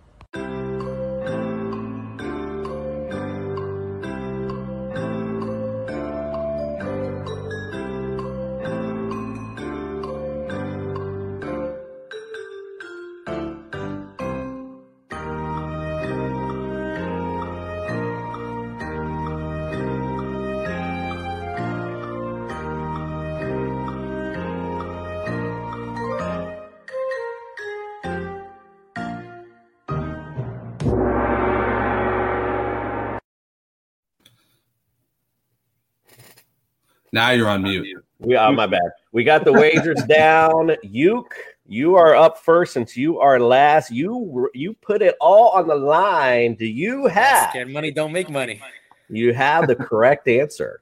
Now 37.12 37.32
you're 37.32 37.50
on 37.50 37.64
mute 37.64 38.04
We 38.20 38.36
oh 38.38 38.52
my 38.52 38.68
bad. 38.68 38.82
We 39.12 39.24
got 39.24 39.46
the 39.46 39.54
wagers 39.54 40.02
down. 40.08 40.76
Uke, 40.84 41.36
you 41.66 41.96
are 41.96 42.16
up 42.16 42.38
first 42.40 42.74
since 42.74 42.96
you 42.96 43.20
are 43.20 43.40
last. 43.40 43.92
You 43.92 44.50
you 44.54 44.74
put 44.74 45.02
it 45.02 45.16
all 45.20 45.50
on 45.50 45.68
the 45.68 45.76
line. 45.76 46.56
Do 46.56 46.66
you 46.66 47.08
have 47.08 47.50
Scared 47.52 47.70
money 47.70 47.92
don't 47.92 48.12
make 48.12 48.30
money. 48.30 48.62
you 49.10 49.34
have 49.34 49.68
the 49.68 49.76
correct 49.76 50.28
answer? 50.28 50.82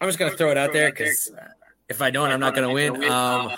I'm 0.00 0.08
just 0.08 0.18
gonna 0.18 0.36
throw 0.36 0.50
it 0.50 0.58
out 0.58 0.72
there 0.72 0.90
because 0.90 1.32
if 1.88 2.02
I 2.02 2.10
don't, 2.10 2.30
I'm 2.30 2.40
not 2.40 2.54
gonna 2.54 2.72
win. 2.72 3.02
Um, 3.04 3.52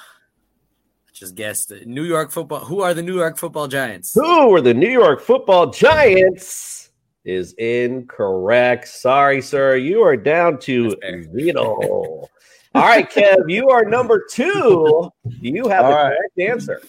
just 1.13 1.35
guessed 1.35 1.73
it. 1.73 1.87
New 1.89 2.05
York 2.05 2.31
football. 2.31 2.61
Who 2.61 2.81
are 2.81 2.95
the 2.95 3.03
New 3.03 3.17
York 3.17 3.39
Football 3.39 3.67
Giants? 3.67 4.15
Who 4.15 4.55
are 4.55 4.61
the 4.61 4.75
New 4.75 4.91
York 4.91 5.21
Football 5.21 5.71
Giants? 5.71 6.88
Is 7.25 7.53
incorrect. 7.55 8.89
Sorry, 8.89 9.43
sir. 9.43 9.77
You 9.77 10.03
are 10.03 10.17
down 10.17 10.59
to 10.61 10.97
That's 11.03 11.27
zero. 11.35 12.29
All 12.75 12.83
right, 12.87 13.11
Kev, 13.11 13.51
you 13.51 13.69
are 13.71 13.85
number 13.85 14.25
two. 14.31 15.11
You 15.41 15.69
have 15.69 15.85
All 15.85 15.91
the 15.91 15.97
right. 15.97 16.17
correct 16.17 16.39
answer? 16.39 16.81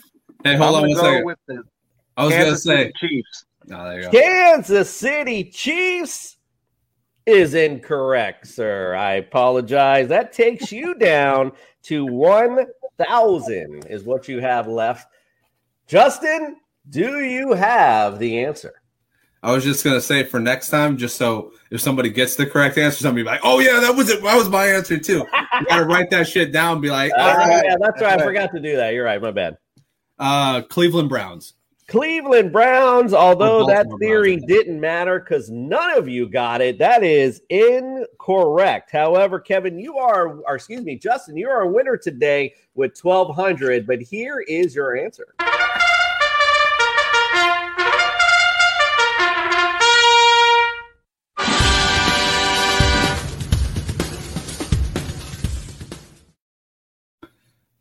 hey 0.46 0.56
hold 0.56 0.76
I'm 0.78 0.84
on 0.84 0.90
gonna 0.94 0.94
one 0.94 0.96
go 0.96 1.04
second 1.04 1.26
with 1.26 1.38
the 1.48 1.64
i 2.16 2.24
was 2.26 2.34
gonna 2.34 2.56
say 2.58 2.92
Chiefs. 2.98 3.46
oh, 3.74 3.84
there 3.84 3.98
you 3.98 4.04
go 4.04 4.12
Kansas 4.12 4.90
City 4.90 5.44
Chiefs 5.46 6.38
is 7.26 7.54
incorrect, 7.54 8.48
sir. 8.48 8.96
I 8.96 9.16
apologize. 9.16 10.08
That 10.08 10.32
takes 10.32 10.72
you 10.72 10.96
down 11.00 11.52
to 11.84 12.06
1,000 12.06 13.86
is 13.88 14.04
what 14.04 14.28
you 14.30 14.40
have 14.40 14.68
left. 14.68 15.12
Justin, 15.88 16.58
do 16.90 17.20
you 17.20 17.54
have 17.54 18.18
the 18.20 18.44
answer? 18.46 18.82
I 19.42 19.54
was 19.54 19.64
just 19.64 19.84
gonna 19.84 20.02
say 20.02 20.24
for 20.24 20.40
next 20.40 20.70
time, 20.70 20.98
just 20.98 21.16
so 21.16 21.54
if 21.72 21.80
somebody 21.80 22.10
gets 22.10 22.36
the 22.36 22.46
correct 22.46 22.78
answer, 22.78 22.98
somebody 23.02 23.24
be 23.24 23.30
like, 23.30 23.40
"Oh 23.44 23.60
yeah, 23.60 23.80
that 23.80 23.96
was 23.96 24.10
it. 24.10 24.22
That 24.24 24.36
was 24.36 24.50
my 24.50 24.66
answer 24.68 24.98
too." 24.98 25.26
You 25.60 25.66
gotta 25.68 25.86
write 25.86 26.10
that 26.10 26.28
shit 26.28 26.52
down. 26.52 26.74
And 26.74 26.82
be 26.82 26.90
like, 26.90 27.12
Uh, 27.18 27.22
"All 27.22 27.38
right, 27.38 27.64
yeah, 27.66 27.76
that's 27.80 28.02
right. 28.02 28.20
I 28.20 28.24
forgot 28.24 28.52
to 28.54 28.60
do 28.60 28.76
that. 28.76 28.94
You're 28.94 29.06
right. 29.06 29.22
My 29.22 29.32
bad. 29.32 29.58
uh, 30.20 30.62
Cleveland 30.64 31.08
Browns." 31.10 31.54
Cleveland 31.88 32.52
Browns, 32.54 33.16
although 33.16 33.66
that 33.66 33.88
theory 34.00 34.36
Browns. 34.36 34.48
didn't 34.48 34.80
matter 34.80 35.20
because 35.20 35.50
none 35.50 35.98
of 35.98 36.08
you 36.08 36.28
got 36.30 36.62
it, 36.62 36.78
that 36.78 37.04
is 37.04 37.42
incorrect. 37.50 38.92
However, 38.92 39.40
Kevin, 39.40 39.80
you 39.80 39.98
are, 39.98 40.38
or 40.48 40.56
excuse 40.56 40.84
me, 40.84 40.98
Justin, 40.98 41.36
you 41.36 41.50
are 41.50 41.62
a 41.62 41.68
winner 41.68 41.98
today 41.98 42.54
with 42.76 42.96
1,200, 43.02 43.88
but 43.88 44.02
here 44.02 44.42
is 44.42 44.76
your 44.76 44.98
answer. 44.98 45.34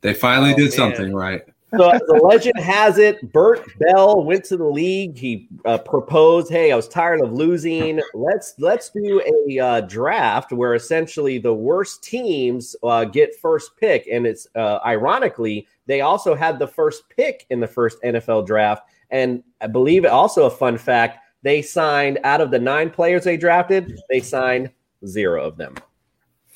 They 0.00 0.14
finally 0.14 0.52
Oh, 0.52 0.56
did 0.56 0.64
man. 0.64 0.72
something 0.72 1.14
right. 1.14 1.42
So 1.76 1.92
the 2.06 2.14
legend 2.14 2.58
has 2.58 2.96
it, 2.96 3.30
Bert 3.30 3.62
Bell 3.78 4.24
went 4.24 4.42
to 4.44 4.56
the 4.56 4.64
league. 4.64 5.18
He 5.18 5.48
uh, 5.66 5.76
proposed, 5.76 6.50
"Hey, 6.50 6.72
I 6.72 6.76
was 6.76 6.88
tired 6.88 7.20
of 7.20 7.32
losing. 7.34 8.00
Let's 8.14 8.54
let's 8.58 8.88
do 8.88 9.20
a 9.20 9.58
uh, 9.58 9.80
draft 9.82 10.50
where 10.50 10.74
essentially 10.74 11.36
the 11.36 11.52
worst 11.52 12.02
teams 12.02 12.74
uh, 12.82 13.04
get 13.04 13.38
first 13.38 13.72
pick." 13.76 14.08
And 14.10 14.26
it's 14.26 14.46
uh, 14.54 14.78
ironically 14.86 15.66
they 15.84 16.00
also 16.00 16.34
had 16.34 16.58
the 16.58 16.66
first 16.66 17.02
pick 17.14 17.44
in 17.50 17.60
the 17.60 17.66
first 17.66 18.00
NFL 18.02 18.46
draft. 18.46 18.88
And 19.10 19.42
I 19.60 19.66
believe 19.66 20.06
also 20.06 20.46
a 20.46 20.50
fun 20.50 20.78
fact: 20.78 21.18
they 21.42 21.60
signed 21.60 22.18
out 22.24 22.40
of 22.40 22.50
the 22.50 22.58
nine 22.58 22.88
players 22.88 23.24
they 23.24 23.36
drafted, 23.36 23.94
they 24.08 24.20
signed 24.20 24.70
zero 25.06 25.44
of 25.44 25.58
them. 25.58 25.74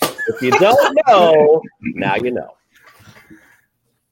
If 0.01 0.41
you 0.41 0.53
don't 0.53 0.99
know, 1.07 1.61
now 1.83 2.17
you 2.17 2.31
know. 2.31 2.55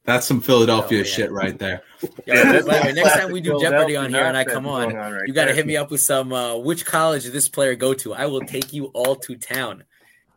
That's 0.03 0.25
some 0.25 0.41
Philadelphia 0.41 1.01
Oh, 1.01 1.03
shit 1.03 1.31
right 1.31 1.57
there. 1.57 1.83
Yeah, 2.25 2.61
by 2.63 2.81
way, 2.81 2.93
next 2.93 3.13
time 3.13 3.31
we 3.31 3.41
do 3.41 3.59
Jeopardy 3.61 3.95
on 3.95 4.09
here 4.09 4.23
and 4.23 4.35
I 4.35 4.43
come 4.43 4.65
on, 4.65 4.95
on 4.97 5.13
right 5.13 5.27
you 5.27 5.33
got 5.35 5.45
to 5.45 5.53
hit 5.53 5.67
me 5.67 5.77
up 5.77 5.91
with 5.91 6.01
some. 6.01 6.33
Uh, 6.33 6.57
which 6.57 6.83
college 6.83 7.23
did 7.25 7.33
this 7.33 7.47
player 7.47 7.75
go 7.75 7.93
to? 7.93 8.13
I 8.15 8.25
will 8.25 8.41
take 8.41 8.73
you 8.73 8.85
all 8.87 9.15
to 9.17 9.35
town. 9.35 9.83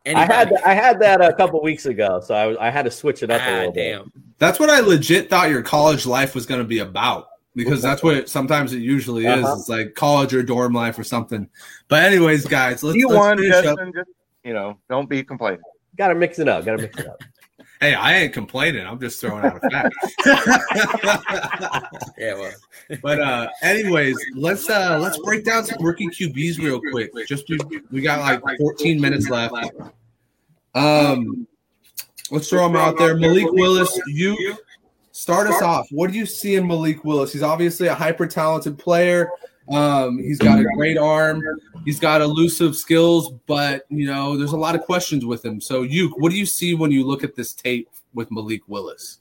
I 0.07 0.11
had 0.27 0.49
Anybody. 0.49 0.63
I 0.67 0.75
had 0.75 1.01
that 1.01 1.23
a 1.23 1.33
couple 1.33 1.63
weeks 1.63 1.87
ago, 1.87 2.21
so 2.23 2.35
I, 2.35 2.67
I 2.67 2.71
had 2.71 2.83
to 2.85 2.91
switch 2.91 3.23
it 3.23 3.31
up 3.31 3.41
a 3.41 3.45
Ah, 3.45 3.57
little 3.61 3.73
bit. 3.73 3.93
damn. 3.93 4.13
That's 4.39 4.61
what 4.61 4.69
I 4.69 4.81
legit 4.81 5.31
thought 5.31 5.49
your 5.49 5.63
college 5.63 6.05
life 6.05 6.35
was 6.35 6.45
going 6.45 6.61
to 6.61 6.67
be 6.67 6.81
about 6.81 7.29
because 7.57 7.81
that's 7.81 8.03
what 8.03 8.15
it, 8.19 8.29
sometimes 8.39 8.75
it 8.75 8.81
usually 8.81 9.25
is. 9.25 9.43
Uh-huh. 9.43 9.57
It's 9.59 9.71
like 9.71 9.95
college 9.95 10.35
or 10.35 10.43
dorm 10.43 10.75
life 10.75 10.99
or 10.99 11.05
something. 11.05 11.49
But 11.89 12.03
anyways, 12.03 12.45
guys, 12.47 12.83
let's, 12.83 12.97
You 12.99 13.09
let's 13.09 13.19
won, 13.19 13.39
finish 13.39 13.55
up. 13.55 13.65
Justin. 13.65 13.93
Just 13.95 14.11
you 14.45 14.53
know, 14.53 14.77
don't 14.91 15.09
be 15.09 15.25
complaining. 15.25 15.63
Got 15.97 16.09
to 16.09 16.15
mix 16.15 16.39
it 16.39 16.49
up. 16.49 16.67
Got 16.67 16.77
to 16.77 16.83
mix 16.83 16.99
it 16.99 17.07
up. 17.07 17.23
Hey, 17.85 17.93
I 17.93 18.15
ain't 18.15 18.33
complaining. 18.33 18.87
I'm 18.87 18.99
just 18.99 19.21
throwing 19.21 19.45
out 19.45 19.61
a 19.63 19.69
fact. 19.69 19.95
Yeah, 22.17 22.35
well, 22.35 22.53
but 23.03 23.21
uh 23.21 23.49
anyways, 23.61 24.17
let's 24.35 24.71
uh 24.71 24.99
let's 24.99 25.19
break 25.19 25.45
down 25.45 25.67
some 25.67 25.85
rookie 25.85 26.07
QBs 26.07 26.59
real 26.61 26.81
quick. 26.91 27.11
Just 27.27 27.47
we, 27.51 27.59
we 27.91 28.01
got 28.01 28.21
like 28.21 28.41
14 28.57 28.99
minutes 28.99 29.29
left. 29.29 29.55
Um 30.75 31.47
let's 32.31 32.49
throw 32.49 32.67
them 32.67 32.77
out 32.77 32.97
there. 32.97 33.17
Malik 33.17 33.53
Willis, 33.53 34.01
you 34.07 34.57
start 35.13 35.47
us 35.47 35.61
off. 35.61 35.87
What 35.91 36.11
do 36.11 36.17
you 36.17 36.25
see 36.25 36.55
in 36.55 36.67
Malik 36.67 37.05
Willis? 37.05 37.35
He's 37.35 37.43
obviously 37.43 37.89
a 37.89 37.95
hyper 37.95 38.27
talented 38.27 38.79
player. 38.79 39.29
Um, 39.71 40.19
he's 40.19 40.39
got 40.39 40.59
a 40.59 40.65
great 40.77 40.99
arm. 40.99 41.43
He's 41.85 41.99
got 41.99 42.21
elusive 42.21 42.77
skills, 42.77 43.33
but 43.47 43.87
you 43.89 44.07
know, 44.07 44.37
there's 44.37 44.53
a 44.53 44.57
lot 44.59 44.75
of 44.75 44.83
questions 44.83 45.25
with 45.25 45.45
him. 45.45 45.61
So, 45.61 45.83
you, 45.83 46.11
what 46.19 46.31
do 46.31 46.39
you 46.39 46.47
see 46.47 46.75
when 46.75 46.91
you 46.91 47.07
look 47.07 47.25
at 47.25 47.35
this 47.35 47.55
tape 47.55 47.89
with 48.13 48.31
Malik 48.31 48.63
Willis? 48.69 49.19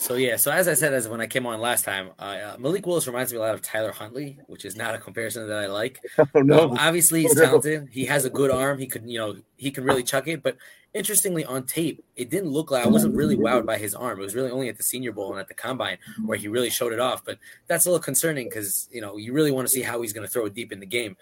So 0.00 0.14
yeah, 0.14 0.36
so 0.36 0.52
as 0.52 0.68
I 0.68 0.74
said, 0.74 0.94
as 0.94 1.08
when 1.08 1.20
I 1.20 1.26
came 1.26 1.44
on 1.44 1.60
last 1.60 1.84
time, 1.84 2.10
uh, 2.20 2.22
uh, 2.22 2.56
Malik 2.60 2.86
Willis 2.86 3.08
reminds 3.08 3.32
me 3.32 3.38
a 3.38 3.40
lot 3.40 3.52
of 3.54 3.62
Tyler 3.62 3.90
Huntley, 3.90 4.38
which 4.46 4.64
is 4.64 4.76
not 4.76 4.94
a 4.94 4.98
comparison 4.98 5.48
that 5.48 5.58
I 5.58 5.66
like. 5.66 6.00
Oh 6.18 6.40
Um, 6.40 6.78
obviously, 6.78 7.22
he's 7.22 7.32
Oh, 7.36 7.42
no. 7.42 7.46
talented. 7.46 7.88
He 7.90 8.04
has 8.04 8.24
a 8.24 8.30
good 8.30 8.52
arm. 8.52 8.78
He 8.78 8.86
could, 8.86 9.10
you 9.10 9.18
know, 9.18 9.36
he 9.56 9.72
can 9.72 9.82
really 9.82 10.04
chuck 10.04 10.28
it. 10.28 10.40
But 10.40 10.56
interestingly, 10.94 11.44
on 11.44 11.64
tape, 11.64 12.04
it 12.16 12.30
didn't 12.30 12.50
look 12.50 12.70
like 12.70 12.84
I 12.84 12.88
wasn't 12.88 13.14
really 13.14 13.36
wowed 13.36 13.66
by 13.66 13.78
his 13.78 13.94
arm. 13.94 14.20
It 14.20 14.22
was 14.22 14.34
really 14.34 14.50
only 14.50 14.68
at 14.68 14.76
the 14.76 14.82
Senior 14.82 15.12
Bowl 15.12 15.30
and 15.30 15.40
at 15.40 15.48
the 15.48 15.54
Combine 15.54 15.98
where 16.24 16.38
he 16.38 16.48
really 16.48 16.70
showed 16.70 16.92
it 16.92 17.00
off. 17.00 17.24
But 17.24 17.38
that's 17.66 17.86
a 17.86 17.90
little 17.90 18.02
concerning 18.02 18.48
because 18.48 18.88
you 18.90 19.00
know 19.00 19.16
you 19.16 19.32
really 19.32 19.52
want 19.52 19.66
to 19.66 19.72
see 19.72 19.82
how 19.82 20.00
he's 20.02 20.12
going 20.12 20.26
to 20.26 20.32
throw 20.32 20.48
deep 20.48 20.72
in 20.72 20.80
the 20.80 20.86
game. 20.86 21.16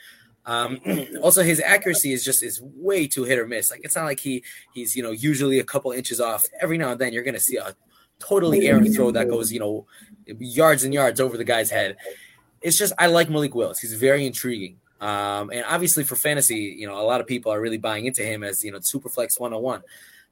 Um, 0.45 0.79
also, 1.23 1.43
his 1.43 1.61
accuracy 1.61 2.13
is 2.13 2.25
just 2.25 2.43
is 2.43 2.61
way 2.63 3.07
too 3.07 3.25
hit 3.25 3.39
or 3.39 3.47
miss. 3.47 3.71
Like 3.71 3.81
it's 3.85 3.97
not 3.97 4.05
like 4.05 4.21
he 4.21 4.45
he's 4.75 4.97
you 4.97 5.03
know 5.03 5.11
usually 5.11 5.59
a 5.59 5.65
couple 5.65 5.93
inches 5.93 6.21
off. 6.21 6.45
Every 6.61 6.79
now 6.79 6.93
and 6.93 7.01
then 7.01 7.13
you're 7.13 7.25
going 7.25 7.35
to 7.35 7.41
see 7.41 7.57
a 7.57 7.75
totally 8.19 8.67
errant 8.67 8.95
throw 8.95 9.11
that 9.11 9.29
goes 9.29 9.53
you 9.53 9.61
know 9.61 9.87
yards 10.39 10.85
and 10.85 10.95
yards 10.95 11.21
over 11.21 11.37
the 11.37 11.45
guy's 11.45 11.69
head 11.69 11.99
it's 12.67 12.77
just 12.77 12.93
I 12.99 13.07
like 13.07 13.31
Malik 13.31 13.55
Willis. 13.55 13.79
He's 13.79 13.95
very 13.95 14.27
intriguing. 14.27 14.79
Um, 15.01 15.51
and 15.51 15.65
obviously 15.69 16.05
for 16.05 16.17
fantasy, 16.17 16.75
you 16.79 16.87
know, 16.87 16.99
a 16.99 17.03
lot 17.03 17.21
of 17.21 17.27
people 17.27 17.53
are 17.53 17.61
really 17.61 17.79
buying 17.79 18.07
into 18.07 18.23
him 18.23 18.43
as 18.43 18.65
you 18.65 18.73
know 18.73 18.81
super 18.81 19.09
flex 19.09 19.39
101. 19.39 19.83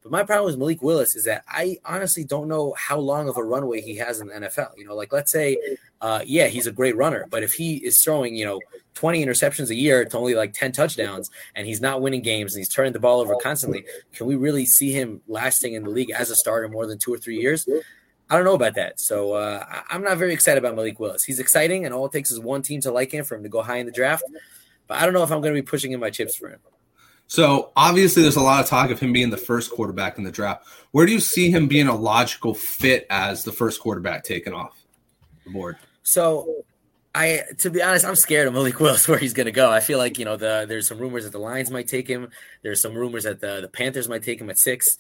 But 0.03 0.13
my 0.13 0.23
problem 0.23 0.53
with 0.53 0.59
Malik 0.59 0.83
Willis 0.83 1.17
is 1.17 1.25
that 1.25 1.45
I 1.49 1.79
honestly 1.85 2.25
don't 2.25 2.47
know 2.47 2.75
how 2.79 2.99
long 2.99 3.27
of 3.29 3.39
a 3.39 3.43
runway 3.43 3.81
he 3.81 3.97
has 3.97 4.21
in 4.21 4.29
the 4.29 4.35
NFL. 4.35 4.77
You 4.77 4.87
know, 4.87 4.95
like 4.95 5.13
let's 5.13 5.33
say, 5.33 5.57
uh, 6.03 6.21
yeah, 6.27 6.47
he's 6.47 6.67
a 6.67 6.73
great 6.73 6.95
runner, 6.95 7.27
but 7.31 7.43
if 7.43 7.55
he 7.55 7.77
is 7.77 8.01
throwing, 8.03 8.37
you 8.37 8.45
know, 8.45 8.61
20 8.95 9.25
interceptions 9.25 9.71
a 9.71 9.75
year 9.75 10.05
to 10.05 10.19
only 10.19 10.35
like 10.35 10.53
10 10.53 10.73
touchdowns 10.73 11.31
and 11.55 11.67
he's 11.67 11.81
not 11.81 12.03
winning 12.03 12.23
games 12.23 12.55
and 12.55 12.61
he's 12.61 12.69
turning 12.69 12.93
the 12.93 13.01
ball 13.01 13.21
over 13.21 13.35
constantly, 13.43 13.85
can 14.13 14.27
we 14.27 14.37
really 14.37 14.67
see 14.67 14.93
him 14.93 15.23
lasting 15.27 15.73
in 15.73 15.83
the 15.83 15.91
league 15.91 16.11
as 16.11 16.31
a 16.31 16.37
starter 16.37 16.69
more 16.69 16.87
than 16.87 16.99
two 16.99 17.13
or 17.13 17.19
three 17.19 17.41
years? 17.41 17.67
I 18.31 18.37
don't 18.37 18.45
know 18.45 18.55
about 18.55 18.75
that. 18.75 19.01
So 19.01 19.35
uh, 19.35 19.65
I'm 19.91 20.03
not 20.03 20.17
very 20.17 20.33
excited 20.33 20.59
about 20.59 20.75
Malik 20.75 20.99
Willis. 20.99 21.25
He's 21.25 21.39
exciting, 21.39 21.85
and 21.85 21.95
all 21.95 22.07
it 22.07 22.13
takes 22.13 22.31
is 22.31 22.41
one 22.41 22.63
team 22.63 22.81
to 22.83 22.91
like 22.91 23.13
him 23.13 23.25
for 23.25 23.37
him 23.37 23.43
to 23.43 23.49
go 23.49 23.63
high 23.63 23.77
in 23.77 23.87
the 23.87 23.93
draft. 23.93 24.25
But 24.87 24.99
I 24.99 25.05
don't 25.05 25.15
know 25.15 25.23
if 25.23 25.31
I'm 25.31 25.41
going 25.41 25.55
to 25.55 25.61
be 25.61 25.67
pushing 25.67 25.93
in 25.93 26.01
my 26.01 26.11
chips 26.11 26.37
for 26.37 26.49
him. 26.49 26.61
So 27.27 27.73
obviously, 27.77 28.23
there's 28.23 28.37
a 28.37 28.43
lot 28.43 28.63
of 28.63 28.69
talk 28.69 28.91
of 28.91 29.01
him 29.01 29.13
being 29.13 29.31
the 29.31 29.37
first 29.37 29.71
quarterback 29.71 30.19
in 30.19 30.25
the 30.25 30.31
draft. 30.31 30.67
Where 30.93 31.07
do 31.07 31.13
you 31.13 31.21
see 31.21 31.51
him 31.51 31.69
being 31.69 31.89
a 31.89 31.95
logical 31.95 32.55
fit 32.55 33.07
as 33.11 33.45
the 33.45 33.53
first 33.53 33.81
quarterback 33.81 34.25
taken 34.25 34.53
off 34.53 34.77
the 35.45 35.51
board? 35.51 35.77
So 36.03 36.65
I 37.15 37.43
to 37.59 37.71
be 37.71 37.83
honest, 37.83 38.05
I'm 38.05 38.17
scared 38.17 38.49
of 38.49 38.55
Malik 38.55 38.79
Willis 38.81 39.09
where 39.09 39.19
he's 39.19 39.33
gonna 39.33 39.53
go. 39.53 39.71
I 39.71 39.81
feel 39.81 39.99
like, 39.99 40.19
you 40.19 40.25
know, 40.25 40.37
the 40.37 40.67
there's 40.69 40.87
some 40.87 40.99
rumors 40.99 41.25
that 41.25 41.31
the 41.31 41.39
Lions 41.39 41.71
might 41.71 41.89
take 41.89 42.07
him. 42.07 42.29
There's 42.63 42.83
some 42.83 42.95
rumors 42.95 43.25
that 43.25 43.41
the, 43.41 43.61
the 43.63 43.69
Panthers 43.69 44.09
might 44.09 44.23
take 44.23 44.41
him 44.41 44.51
at 44.51 44.59
six. 44.59 44.99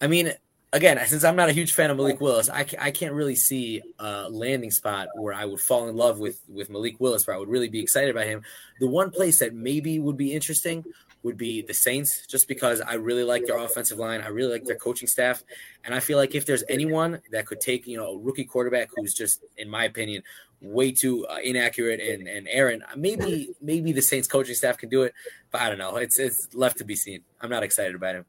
I 0.00 0.06
mean, 0.06 0.32
again, 0.72 0.98
since 1.06 1.24
I'm 1.24 1.36
not 1.36 1.48
a 1.48 1.52
huge 1.52 1.72
fan 1.72 1.90
of 1.90 1.96
Malik 1.96 2.20
Willis, 2.20 2.50
I, 2.50 2.66
I 2.78 2.90
can't 2.90 3.14
really 3.14 3.36
see 3.36 3.82
a 3.98 4.28
landing 4.28 4.70
spot 4.70 5.08
where 5.14 5.34
I 5.34 5.44
would 5.44 5.60
fall 5.60 5.88
in 5.88 5.96
love 5.96 6.18
with 6.18 6.40
with 6.48 6.70
Malik 6.70 7.00
Willis, 7.00 7.26
where 7.26 7.36
I 7.36 7.38
would 7.38 7.48
really 7.48 7.68
be 7.68 7.80
excited 7.80 8.10
about 8.10 8.26
him. 8.26 8.42
The 8.80 8.88
one 8.88 9.10
place 9.10 9.38
that 9.40 9.54
maybe 9.54 9.98
would 9.98 10.16
be 10.16 10.32
interesting 10.32 10.84
would 11.22 11.36
be 11.36 11.62
the 11.62 11.74
Saints, 11.74 12.26
just 12.26 12.46
because 12.46 12.80
I 12.80 12.94
really 12.94 13.24
like 13.24 13.44
their 13.44 13.58
offensive 13.58 13.98
line. 13.98 14.20
I 14.20 14.28
really 14.28 14.52
like 14.52 14.64
their 14.64 14.76
coaching 14.76 15.08
staff. 15.08 15.42
And 15.84 15.92
I 15.94 16.00
feel 16.00 16.16
like 16.16 16.34
if 16.34 16.46
there's 16.46 16.62
anyone 16.68 17.20
that 17.32 17.44
could 17.46 17.60
take, 17.60 17.88
you 17.88 17.96
know, 17.96 18.12
a 18.12 18.18
rookie 18.18 18.44
quarterback 18.44 18.90
who's 18.94 19.14
just, 19.14 19.44
in 19.56 19.68
my 19.68 19.84
opinion, 19.84 20.22
way 20.60 20.92
too 20.92 21.26
uh, 21.26 21.38
inaccurate 21.42 22.00
and 22.00 22.28
and 22.28 22.46
Aaron, 22.50 22.84
maybe 22.96 23.50
maybe 23.60 23.92
the 23.92 24.02
Saints 24.02 24.28
coaching 24.28 24.54
staff 24.54 24.78
can 24.78 24.88
do 24.88 25.02
it, 25.02 25.14
but 25.50 25.60
I 25.60 25.68
don't 25.68 25.78
know. 25.78 25.96
It's 25.96 26.18
it's 26.18 26.48
left 26.54 26.78
to 26.78 26.84
be 26.84 26.94
seen. 26.94 27.22
I'm 27.40 27.50
not 27.50 27.62
excited 27.62 27.94
about 27.94 28.14
him. 28.14 28.24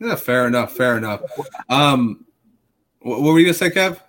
Yeah, 0.00 0.14
fair 0.14 0.46
enough. 0.46 0.72
Fair 0.72 0.96
enough. 0.96 1.22
Um, 1.68 2.24
what, 3.00 3.20
what 3.20 3.32
were 3.32 3.38
you 3.38 3.46
gonna 3.46 3.54
say, 3.54 3.70
Kev? 3.70 4.00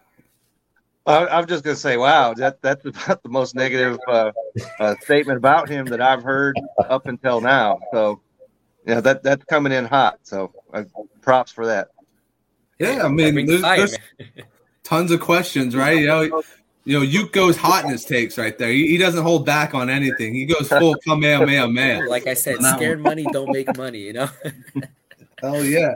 I, 1.05 1.27
I'm 1.27 1.47
just 1.47 1.63
gonna 1.63 1.75
say, 1.75 1.97
wow, 1.97 2.33
that 2.35 2.61
that's 2.61 2.85
about 2.85 3.23
the 3.23 3.29
most 3.29 3.55
negative 3.55 3.99
uh, 4.07 4.31
uh, 4.79 4.95
statement 5.01 5.37
about 5.37 5.69
him 5.69 5.85
that 5.87 6.01
I've 6.01 6.23
heard 6.23 6.55
up 6.77 7.07
until 7.07 7.41
now. 7.41 7.79
So, 7.91 8.21
yeah, 8.85 9.01
that 9.01 9.23
that's 9.23 9.43
coming 9.45 9.71
in 9.71 9.85
hot. 9.85 10.19
So, 10.23 10.53
uh, 10.73 10.83
props 11.21 11.51
for 11.51 11.65
that. 11.65 11.89
Yeah, 12.77 13.03
I 13.03 13.09
mean, 13.09 13.45
there's, 13.45 13.61
fire, 13.61 13.77
there's 13.77 13.97
tons 14.83 15.11
of 15.11 15.19
questions, 15.19 15.75
right? 15.75 15.97
You 15.97 16.07
know, 16.07 16.43
you 16.85 16.97
know, 16.97 17.01
Uke 17.01 17.33
goes 17.33 17.57
hot 17.57 17.83
in 17.83 17.91
his 17.91 18.05
takes 18.05 18.37
right 18.37 18.57
there. 18.57 18.71
He, 18.71 18.87
he 18.87 18.97
doesn't 18.97 19.21
hold 19.23 19.45
back 19.45 19.73
on 19.73 19.89
anything. 19.89 20.33
He 20.33 20.45
goes 20.45 20.69
full 20.69 20.95
Kamehameha. 21.05 21.67
Man. 21.67 22.07
Like 22.07 22.27
I 22.27 22.35
said, 22.35 22.61
scared 22.61 23.01
money 23.01 23.25
don't 23.31 23.51
make 23.51 23.75
money. 23.75 23.99
You 23.99 24.13
know. 24.13 24.29
Hell 25.41 25.63
yeah. 25.63 25.95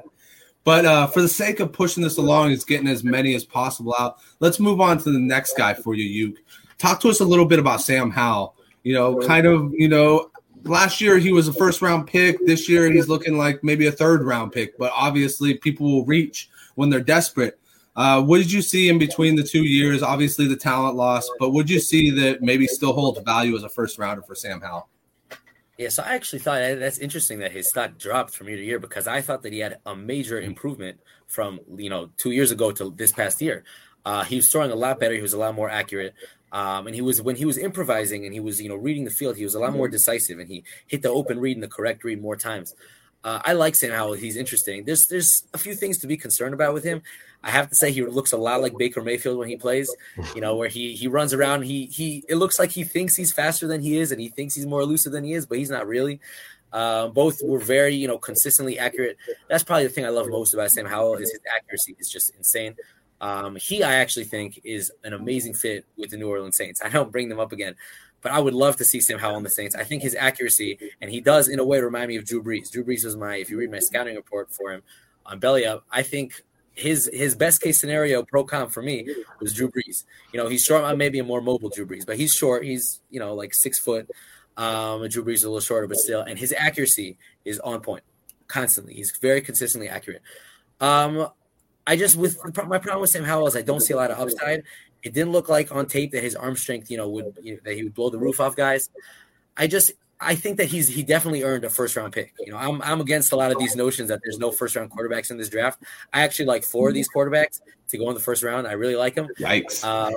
But 0.64 0.86
uh, 0.86 1.08
for 1.08 1.22
the 1.22 1.28
sake 1.28 1.60
of 1.60 1.74
pushing 1.74 2.04
this 2.04 2.18
along, 2.18 2.52
it's 2.52 2.64
getting 2.64 2.88
as 2.88 3.04
many 3.04 3.36
as 3.36 3.44
possible 3.44 3.96
out. 4.00 4.20
Let's 4.40 4.60
move 4.60 4.80
on 4.80 4.98
to 5.00 5.12
the 5.12 5.20
next 5.20 5.58
guy 5.58 5.74
for 5.74 5.94
you, 5.94 6.06
Uke. 6.06 6.38
Talk 6.78 7.00
to 7.02 7.10
us 7.10 7.20
a 7.20 7.26
little 7.26 7.46
bit 7.46 7.60
about 7.60 7.82
Sam 7.82 8.10
Howell. 8.10 8.56
You 8.84 8.94
know, 8.94 9.18
kind 9.20 9.46
of, 9.46 9.74
you 9.74 9.88
know, 9.88 10.32
last 10.64 11.02
year 11.02 11.18
he 11.18 11.32
was 11.32 11.48
a 11.48 11.54
first 11.54 11.82
round 11.82 12.08
pick. 12.08 12.46
This 12.46 12.70
year 12.70 12.90
he's 12.92 13.08
looking 13.08 13.38
like 13.38 13.64
maybe 13.64 13.88
a 13.88 13.92
third 13.92 14.24
round 14.24 14.52
pick, 14.52 14.78
but 14.78 14.92
obviously 14.96 15.56
people 15.56 15.86
will 15.86 16.06
reach 16.06 16.50
when 16.76 16.90
they're 16.90 17.02
desperate. 17.02 17.60
Uh, 17.96 18.22
what 18.22 18.40
did 18.40 18.52
you 18.52 18.62
see 18.62 18.90
in 18.90 18.98
between 18.98 19.36
the 19.36 19.44
two 19.44 19.64
years? 19.64 20.02
Obviously 20.02 20.48
the 20.48 20.56
talent 20.56 20.96
loss, 20.96 21.30
but 21.40 21.52
would 21.52 21.70
you 21.70 21.80
see 21.80 22.10
that 22.10 22.42
maybe 22.42 22.66
still 22.68 22.94
holds 22.94 23.20
value 23.20 23.56
as 23.56 23.64
a 23.64 23.70
first 23.70 24.00
rounder 24.00 24.24
for 24.24 24.34
Sam 24.34 24.62
Howell? 24.62 24.90
Yeah, 25.84 25.90
so 25.90 26.02
I 26.02 26.16
actually 26.16 26.40
thought 26.40 26.62
that's 26.80 26.98
interesting 26.98 27.40
that 27.40 27.52
his 27.52 27.68
stock 27.68 27.98
dropped 27.98 28.34
from 28.34 28.48
year 28.48 28.56
to 28.56 28.64
year 28.64 28.80
because 28.80 29.06
I 29.06 29.20
thought 29.20 29.44
that 29.44 29.52
he 29.52 29.60
had 29.60 29.80
a 29.86 29.94
major 29.94 30.40
improvement 30.40 30.98
from 31.28 31.60
you 31.76 31.90
know 31.90 32.10
two 32.16 32.32
years 32.32 32.52
ago 32.52 32.72
to 32.72 32.94
this 32.96 33.12
past 33.12 33.42
year. 33.42 33.66
Uh, 34.06 34.24
he 34.24 34.38
was 34.38 34.50
throwing 34.50 34.72
a 34.72 34.76
lot 34.76 34.98
better. 34.98 35.14
He 35.14 35.22
was 35.22 35.34
a 35.34 35.38
lot 35.38 35.56
more 35.56 35.70
accurate, 35.70 36.14
um, 36.54 36.88
and 36.88 36.96
he 36.96 37.02
was 37.02 37.22
when 37.22 37.36
he 37.36 37.44
was 37.44 37.58
improvising 37.58 38.24
and 38.24 38.34
he 38.34 38.40
was 38.40 38.62
you 38.62 38.70
know 38.70 38.78
reading 38.78 39.04
the 39.04 39.12
field. 39.12 39.36
He 39.36 39.44
was 39.44 39.56
a 39.56 39.60
lot 39.60 39.74
more 39.74 39.90
decisive, 39.90 40.40
and 40.40 40.48
he 40.48 40.64
hit 40.88 41.02
the 41.02 41.10
open 41.10 41.38
read 41.38 41.58
and 41.58 41.64
the 41.64 41.68
correct 41.68 42.06
read 42.06 42.22
more 42.22 42.38
times. 42.38 42.74
Uh, 43.26 43.42
I 43.44 43.52
like 43.52 43.76
Sam 43.76 43.92
Howell. 43.92 44.14
He's 44.14 44.38
interesting. 44.38 44.86
There's 44.86 45.08
there's 45.08 45.44
a 45.54 45.58
few 45.58 45.76
things 45.76 45.98
to 45.98 46.08
be 46.08 46.16
concerned 46.16 46.54
about 46.54 46.74
with 46.74 46.86
him. 46.86 47.02
I 47.44 47.52
have 47.52 47.70
to 47.70 47.76
say 47.76 47.92
he 47.92 48.04
looks 48.04 48.32
a 48.32 48.38
lot 48.38 48.62
like 48.62 48.78
Baker 48.78 49.02
Mayfield 49.02 49.38
when 49.38 49.50
he 49.50 49.58
plays. 49.58 49.94
You 50.34 50.42
know, 50.42 50.56
where 50.56 50.70
he 50.70 50.94
he 50.94 51.08
runs 51.08 51.34
around. 51.34 51.64
He 51.64 51.88
he 51.88 52.24
it 52.30 52.36
looks 52.36 52.58
like 52.58 52.72
he 52.72 52.84
thinks 52.84 53.16
he's 53.16 53.34
faster 53.34 53.68
than 53.68 53.82
he 53.82 53.98
is, 53.98 54.12
and 54.12 54.22
he 54.22 54.30
thinks 54.30 54.56
he's 54.56 54.66
more 54.66 54.82
elusive 54.82 55.12
than 55.12 55.24
he 55.24 55.34
is, 55.34 55.46
but 55.46 55.58
he's 55.58 55.70
not 55.70 55.88
really. 55.88 56.20
Uh, 56.72 57.08
both 57.10 57.40
were 57.44 57.60
very 57.60 57.94
you 57.94 58.08
know 58.08 58.18
consistently 58.18 58.80
accurate. 58.80 59.18
That's 59.50 59.64
probably 59.64 59.84
the 59.84 59.94
thing 59.94 60.06
I 60.06 60.10
love 60.10 60.28
most 60.30 60.54
about 60.54 60.72
Sam 60.72 60.86
Howell 60.86 61.16
is 61.16 61.32
his 61.32 61.42
accuracy 61.56 61.96
is 62.00 62.10
just 62.10 62.36
insane. 62.36 62.76
Um, 63.22 63.56
he 63.56 63.84
I 63.84 63.96
actually 63.96 64.26
think 64.26 64.60
is 64.64 64.92
an 65.04 65.14
amazing 65.14 65.54
fit 65.54 65.86
with 65.98 66.10
the 66.10 66.18
New 66.18 66.30
Orleans 66.30 66.58
Saints. 66.58 66.82
I 66.84 66.90
don't 66.90 67.12
bring 67.12 67.30
them 67.30 67.40
up 67.40 67.52
again, 67.52 67.76
but 68.22 68.32
I 68.32 68.40
would 68.40 68.54
love 68.54 68.78
to 68.78 68.86
see 68.86 69.02
Sam 69.02 69.20
Howell 69.20 69.36
on 69.36 69.44
the 69.44 69.50
Saints. 69.50 69.76
I 69.76 69.84
think 69.84 70.02
his 70.02 70.16
accuracy, 70.16 70.80
and 71.02 71.12
he 71.12 71.22
does 71.22 71.50
in 71.50 71.60
a 71.60 71.66
way 71.66 71.80
remind 71.80 72.08
me 72.08 72.16
of 72.16 72.26
Drew 72.26 72.42
Brees. 72.42 72.72
Drew 72.72 72.84
Brees 72.84 73.06
was 73.06 73.16
my, 73.16 73.36
if 73.36 73.50
you 73.50 73.58
read 73.58 73.70
my 73.70 73.80
scouting 73.80 74.16
report 74.16 74.52
for 74.52 74.72
him 74.72 74.82
on 75.26 75.40
Belly 75.40 75.66
Up, 75.66 75.86
I 75.92 76.04
think 76.04 76.42
his 76.74 77.10
his 77.14 77.36
best 77.36 77.62
case 77.62 77.80
scenario 77.80 78.24
pro 78.24 78.44
comp 78.44 78.72
for 78.72 78.82
me 78.82 79.08
was 79.40 79.54
Drew 79.54 79.70
Brees. 79.70 80.04
You 80.32 80.40
know, 80.40 80.48
he's 80.48 80.64
short, 80.64 80.98
maybe 80.98 81.20
a 81.20 81.24
more 81.24 81.42
mobile 81.42 81.70
Drew 81.70 81.86
Brees, 81.86 82.06
but 82.06 82.18
he's 82.18 82.34
short. 82.34 82.64
He's 82.64 83.02
you 83.10 83.20
know 83.20 83.34
like 83.36 83.54
six 83.54 83.80
foot. 83.80 84.10
Um, 84.58 85.08
Drew 85.08 85.24
Brees 85.24 85.36
is 85.36 85.44
a 85.44 85.50
little 85.50 85.62
shorter, 85.62 85.88
but 85.88 85.98
still, 85.98 86.22
and 86.22 86.38
his 86.38 86.54
accuracy 86.56 87.18
is 87.46 87.60
on 87.60 87.82
point 87.82 88.04
constantly. 88.48 88.94
He's 88.94 89.12
very 89.12 89.42
consistently 89.42 89.90
accurate. 89.90 90.22
Um, 90.80 91.28
I 91.86 91.96
just 91.96 92.16
with 92.16 92.40
my 92.68 92.78
problem 92.78 93.02
with 93.02 93.10
Sam 93.10 93.24
Howell 93.24 93.48
is 93.48 93.56
I 93.56 93.62
don't 93.62 93.82
see 93.82 93.94
a 93.94 93.98
lot 93.98 94.12
of 94.12 94.20
upside. 94.20 94.64
It 95.04 95.14
didn't 95.14 95.32
look 95.32 95.50
like 95.50 95.72
on 95.72 95.86
tape 95.86 96.12
that 96.12 96.24
his 96.24 96.36
arm 96.36 96.56
strength, 96.56 96.90
you 96.90 96.98
know, 96.98 97.10
would 97.10 97.38
you 97.42 97.56
know, 97.56 97.60
that 97.66 97.76
he 97.76 97.84
would 97.84 97.94
blow 97.94 98.10
the 98.10 98.18
roof 98.18 98.40
off 98.40 98.56
guys. 98.56 98.90
I 99.58 99.68
just 99.68 99.92
I 100.20 100.36
think 100.36 100.58
that 100.58 100.66
he's 100.66 100.88
he 100.88 101.04
definitely 101.04 101.44
earned 101.44 101.66
a 101.66 101.70
first 101.70 101.96
round 101.96 102.14
pick. 102.14 102.34
You 102.40 102.54
know, 102.54 102.58
I'm 102.58 102.82
I'm 102.82 103.02
against 103.02 103.32
a 103.32 103.36
lot 103.36 103.52
of 103.52 103.60
these 103.60 103.76
notions 103.76 104.10
that 104.10 104.22
there's 104.24 104.40
no 104.40 104.52
first 104.52 104.76
round 104.76 104.92
quarterbacks 104.92 105.32
in 105.32 105.38
this 105.38 105.50
draft. 105.50 105.84
I 106.14 106.22
actually 106.22 106.46
like 106.46 106.64
four 106.64 106.88
of 106.88 106.94
these 106.94 107.10
quarterbacks 107.14 107.62
to 107.90 107.98
go 107.98 108.08
in 108.10 108.16
the 108.16 108.22
first 108.22 108.44
round. 108.44 108.68
I 108.68 108.74
really 108.74 108.96
like 108.96 109.16
them. 109.16 109.28
Yikes. 109.40 109.84
Um, 109.84 110.14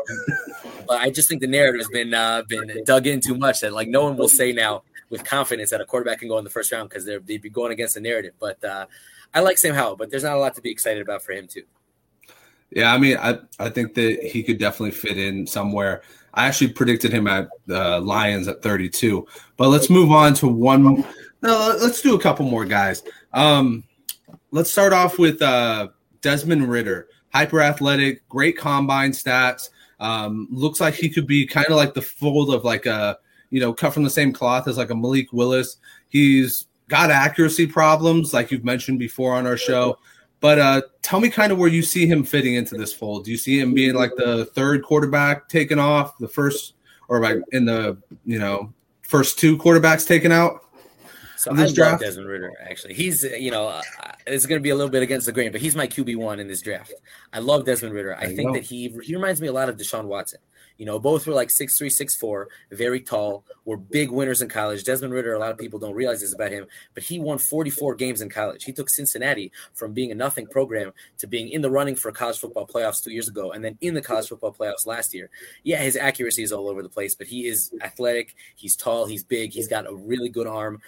but 0.86 1.00
I 1.00 1.10
just 1.10 1.28
think 1.28 1.40
the 1.40 1.46
narrative 1.46 1.80
has 1.80 1.88
been 1.88 2.14
uh, 2.14 2.42
been 2.48 2.84
dug 2.84 3.06
in 3.06 3.20
too 3.20 3.36
much 3.36 3.60
that 3.60 3.72
like 3.72 3.88
no 3.88 4.04
one 4.04 4.16
will 4.16 4.28
say 4.28 4.52
now 4.52 4.82
with 5.10 5.24
confidence 5.24 5.70
that 5.70 5.80
a 5.80 5.84
quarterback 5.84 6.20
can 6.20 6.28
go 6.28 6.38
in 6.38 6.44
the 6.44 6.50
first 6.50 6.72
round 6.72 6.88
because 6.88 7.04
they'd 7.04 7.42
be 7.42 7.50
going 7.50 7.72
against 7.72 7.94
the 7.94 8.00
narrative. 8.00 8.34
But 8.38 8.62
uh, 8.64 8.86
I 9.34 9.40
like 9.40 9.58
Sam 9.58 9.74
Howell, 9.74 9.96
but 9.96 10.10
there's 10.10 10.24
not 10.24 10.36
a 10.36 10.40
lot 10.40 10.54
to 10.54 10.60
be 10.60 10.70
excited 10.70 11.02
about 11.02 11.22
for 11.22 11.32
him 11.32 11.46
too. 11.46 11.64
Yeah, 12.70 12.92
I 12.92 12.98
mean, 12.98 13.16
I, 13.16 13.38
I 13.58 13.70
think 13.70 13.94
that 13.94 14.22
he 14.22 14.42
could 14.42 14.58
definitely 14.58 14.90
fit 14.90 15.18
in 15.18 15.46
somewhere. 15.46 16.02
I 16.36 16.46
actually 16.46 16.68
predicted 16.68 17.12
him 17.12 17.26
at 17.26 17.48
the 17.66 17.98
Lions 18.00 18.46
at 18.46 18.62
32. 18.62 19.26
But 19.56 19.68
let's 19.68 19.88
move 19.88 20.12
on 20.12 20.34
to 20.34 20.46
one. 20.46 21.02
No, 21.42 21.76
let's 21.80 22.02
do 22.02 22.14
a 22.14 22.20
couple 22.20 22.44
more 22.44 22.66
guys. 22.66 23.02
Um, 23.32 23.84
let's 24.50 24.70
start 24.70 24.92
off 24.92 25.18
with 25.18 25.40
uh, 25.40 25.88
Desmond 26.20 26.68
Ridder, 26.68 27.08
hyper 27.32 27.62
athletic, 27.62 28.28
great 28.28 28.58
combine 28.58 29.12
stats. 29.12 29.70
Um, 29.98 30.46
looks 30.50 30.80
like 30.80 30.94
he 30.94 31.08
could 31.08 31.26
be 31.26 31.46
kind 31.46 31.68
of 31.68 31.76
like 31.76 31.94
the 31.94 32.02
fold 32.02 32.52
of 32.52 32.64
like 32.64 32.84
a 32.84 33.18
you 33.48 33.60
know 33.60 33.72
cut 33.72 33.94
from 33.94 34.02
the 34.02 34.10
same 34.10 34.32
cloth 34.32 34.68
as 34.68 34.76
like 34.76 34.90
a 34.90 34.94
Malik 34.94 35.32
Willis. 35.32 35.78
He's 36.08 36.66
got 36.88 37.10
accuracy 37.10 37.66
problems, 37.66 38.34
like 38.34 38.50
you've 38.50 38.64
mentioned 38.64 38.98
before 38.98 39.34
on 39.34 39.46
our 39.46 39.56
show. 39.56 39.98
But 40.40 40.58
uh, 40.58 40.82
tell 41.02 41.20
me 41.20 41.30
kind 41.30 41.50
of 41.50 41.58
where 41.58 41.68
you 41.68 41.82
see 41.82 42.06
him 42.06 42.22
fitting 42.22 42.54
into 42.54 42.76
this 42.76 42.92
fold. 42.92 43.24
Do 43.24 43.30
you 43.30 43.38
see 43.38 43.58
him 43.58 43.74
being 43.74 43.94
like 43.94 44.12
the 44.16 44.44
third 44.46 44.82
quarterback 44.82 45.48
taken 45.48 45.78
off, 45.78 46.18
the 46.18 46.28
first, 46.28 46.74
or 47.08 47.20
like 47.20 47.38
in 47.52 47.64
the 47.64 47.96
you 48.24 48.38
know 48.38 48.72
first 49.02 49.38
two 49.38 49.56
quarterbacks 49.56 50.06
taken 50.06 50.32
out? 50.32 50.62
So 51.36 51.52
I 51.52 51.54
this 51.54 51.66
love 51.66 51.74
draft? 51.74 52.02
Desmond 52.02 52.28
Ridder. 52.28 52.52
Actually, 52.68 52.94
he's 52.94 53.24
uh, 53.24 53.28
you 53.28 53.50
know 53.50 53.68
uh, 53.68 53.82
it's 54.26 54.46
going 54.46 54.58
to 54.58 54.62
be 54.62 54.70
a 54.70 54.74
little 54.74 54.90
bit 54.90 55.02
against 55.02 55.26
the 55.26 55.32
grain, 55.32 55.52
but 55.52 55.60
he's 55.60 55.76
my 55.76 55.86
QB 55.86 56.16
one 56.16 56.40
in 56.40 56.48
this 56.48 56.60
draft. 56.60 56.94
I 57.32 57.38
love 57.38 57.64
Desmond 57.64 57.94
Ridder. 57.94 58.16
I 58.16 58.26
you 58.26 58.36
think 58.36 58.48
go. 58.48 58.54
that 58.54 58.64
he 58.64 58.88
he 59.02 59.14
reminds 59.14 59.40
me 59.40 59.48
a 59.48 59.52
lot 59.52 59.68
of 59.68 59.76
Deshaun 59.76 60.04
Watson. 60.04 60.40
You 60.78 60.86
know, 60.86 60.98
both 60.98 61.26
were 61.26 61.32
like 61.32 61.50
six 61.50 61.78
three, 61.78 61.90
six 61.90 62.14
four, 62.14 62.48
very 62.70 63.00
tall, 63.00 63.44
were 63.64 63.76
big 63.76 64.10
winners 64.10 64.42
in 64.42 64.48
college. 64.48 64.84
Desmond 64.84 65.12
Ridder, 65.12 65.34
a 65.34 65.38
lot 65.38 65.50
of 65.50 65.58
people 65.58 65.78
don't 65.78 65.94
realize 65.94 66.20
this 66.20 66.34
about 66.34 66.52
him, 66.52 66.66
but 66.94 67.02
he 67.02 67.18
won 67.18 67.38
44 67.38 67.94
games 67.94 68.20
in 68.20 68.28
college. 68.28 68.64
He 68.64 68.72
took 68.72 68.90
Cincinnati 68.90 69.52
from 69.74 69.92
being 69.92 70.12
a 70.12 70.14
nothing 70.14 70.46
program 70.46 70.92
to 71.18 71.26
being 71.26 71.48
in 71.48 71.62
the 71.62 71.70
running 71.70 71.96
for 71.96 72.12
college 72.12 72.38
football 72.38 72.66
playoffs 72.66 73.02
two 73.02 73.12
years 73.12 73.28
ago, 73.28 73.52
and 73.52 73.64
then 73.64 73.78
in 73.80 73.94
the 73.94 74.02
college 74.02 74.28
football 74.28 74.52
playoffs 74.52 74.86
last 74.86 75.14
year. 75.14 75.30
Yeah, 75.62 75.78
his 75.78 75.96
accuracy 75.96 76.42
is 76.42 76.52
all 76.52 76.68
over 76.68 76.82
the 76.82 76.88
place, 76.88 77.14
but 77.14 77.26
he 77.26 77.46
is 77.46 77.72
athletic. 77.82 78.34
He's 78.54 78.76
tall. 78.76 79.06
He's 79.06 79.24
big. 79.24 79.52
He's 79.52 79.68
got 79.68 79.86
a 79.86 79.94
really 79.94 80.28
good 80.28 80.46
arm. 80.46 80.80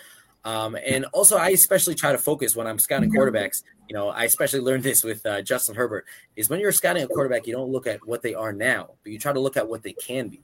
Um, 0.45 0.77
and 0.87 1.05
also, 1.07 1.37
I 1.37 1.51
especially 1.51 1.95
try 1.95 2.13
to 2.13 2.19
focus 2.19 2.55
when 2.55 2.67
I'm 2.67 2.79
scouting 2.79 3.11
quarterbacks. 3.13 3.63
You 3.89 3.95
know, 3.95 4.09
I 4.11 4.25
especially 4.25 4.61
learned 4.61 4.83
this 4.83 5.03
with 5.03 5.25
uh, 5.25 5.43
Justin 5.43 5.75
Herbert. 5.75 6.05
Is 6.37 6.51
when 6.51 6.61
you're 6.61 6.73
scouting 6.73 7.03
a 7.03 7.09
quarterback, 7.09 7.47
you 7.47 7.55
don't 7.55 7.71
look 7.71 7.87
at 7.87 8.07
what 8.07 8.23
they 8.23 8.35
are 8.35 8.53
now, 8.53 8.91
but 9.03 9.13
you 9.13 9.19
try 9.19 9.33
to 9.33 9.41
look 9.41 9.57
at 9.57 9.69
what 9.69 9.83
they 9.83 9.95
can 9.95 10.29
be. 10.29 10.43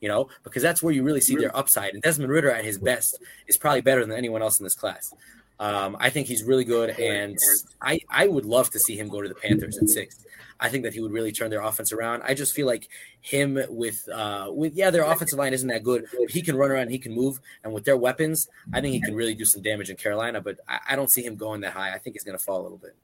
You 0.00 0.08
know, 0.08 0.28
because 0.42 0.62
that's 0.62 0.82
where 0.82 0.92
you 0.92 1.04
really 1.04 1.20
see 1.20 1.36
their 1.36 1.56
upside. 1.56 1.94
And 1.94 2.02
Desmond 2.02 2.32
Ridder 2.32 2.50
at 2.50 2.64
his 2.64 2.76
best 2.76 3.18
is 3.46 3.56
probably 3.56 3.82
better 3.82 4.04
than 4.04 4.16
anyone 4.16 4.42
else 4.42 4.58
in 4.58 4.64
this 4.64 4.74
class. 4.74 5.14
Um, 5.60 5.96
I 6.00 6.10
think 6.10 6.26
he's 6.26 6.42
really 6.42 6.64
good, 6.64 6.90
and 6.98 7.38
I, 7.80 8.00
I 8.10 8.26
would 8.26 8.44
love 8.44 8.68
to 8.70 8.80
see 8.80 8.96
him 8.96 9.08
go 9.08 9.22
to 9.22 9.28
the 9.28 9.34
Panthers 9.36 9.78
at 9.78 9.88
six. 9.88 10.24
I 10.62 10.68
think 10.68 10.84
that 10.84 10.94
he 10.94 11.00
would 11.00 11.10
really 11.10 11.32
turn 11.32 11.50
their 11.50 11.60
offense 11.60 11.92
around. 11.92 12.22
I 12.22 12.34
just 12.34 12.54
feel 12.54 12.68
like 12.68 12.88
him 13.20 13.58
with 13.68 14.08
uh, 14.08 14.46
with 14.52 14.74
yeah, 14.74 14.90
their 14.90 15.02
offensive 15.02 15.36
line 15.36 15.52
isn't 15.52 15.68
that 15.68 15.82
good, 15.82 16.06
he 16.28 16.40
can 16.40 16.56
run 16.56 16.70
around, 16.70 16.88
he 16.90 16.98
can 16.98 17.12
move, 17.12 17.40
and 17.64 17.72
with 17.72 17.84
their 17.84 17.96
weapons, 17.96 18.48
I 18.72 18.80
think 18.80 18.94
he 18.94 19.00
can 19.00 19.16
really 19.16 19.34
do 19.34 19.44
some 19.44 19.60
damage 19.60 19.90
in 19.90 19.96
Carolina. 19.96 20.40
But 20.40 20.60
I, 20.68 20.78
I 20.90 20.96
don't 20.96 21.10
see 21.10 21.24
him 21.24 21.34
going 21.34 21.62
that 21.62 21.72
high. 21.72 21.92
I 21.92 21.98
think 21.98 22.14
he's 22.14 22.22
going 22.22 22.38
to 22.38 22.42
fall 22.42 22.60
a 22.60 22.62
little 22.62 22.78
bit. 22.78 22.94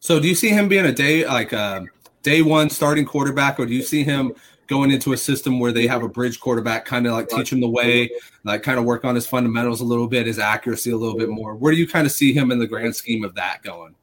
So, 0.00 0.18
do 0.18 0.26
you 0.26 0.34
see 0.34 0.48
him 0.48 0.66
being 0.68 0.84
a 0.84 0.92
day 0.92 1.24
like 1.24 1.52
a 1.52 1.86
day 2.24 2.42
one 2.42 2.68
starting 2.68 3.04
quarterback, 3.04 3.60
or 3.60 3.66
do 3.66 3.72
you 3.72 3.82
see 3.82 4.02
him 4.02 4.32
going 4.66 4.90
into 4.90 5.12
a 5.12 5.16
system 5.16 5.60
where 5.60 5.70
they 5.70 5.86
have 5.86 6.02
a 6.02 6.08
bridge 6.08 6.40
quarterback, 6.40 6.84
kind 6.84 7.06
of 7.06 7.12
like 7.12 7.28
teach 7.28 7.52
him 7.52 7.60
the 7.60 7.68
way, 7.68 8.10
like 8.42 8.64
kind 8.64 8.80
of 8.80 8.84
work 8.84 9.04
on 9.04 9.14
his 9.14 9.26
fundamentals 9.26 9.80
a 9.80 9.84
little 9.84 10.08
bit, 10.08 10.26
his 10.26 10.40
accuracy 10.40 10.90
a 10.90 10.96
little 10.96 11.16
bit 11.16 11.28
more? 11.28 11.54
Where 11.54 11.72
do 11.72 11.78
you 11.78 11.86
kind 11.86 12.06
of 12.06 12.12
see 12.12 12.32
him 12.32 12.50
in 12.50 12.58
the 12.58 12.66
grand 12.66 12.96
scheme 12.96 13.22
of 13.22 13.36
that 13.36 13.62
going? 13.62 13.94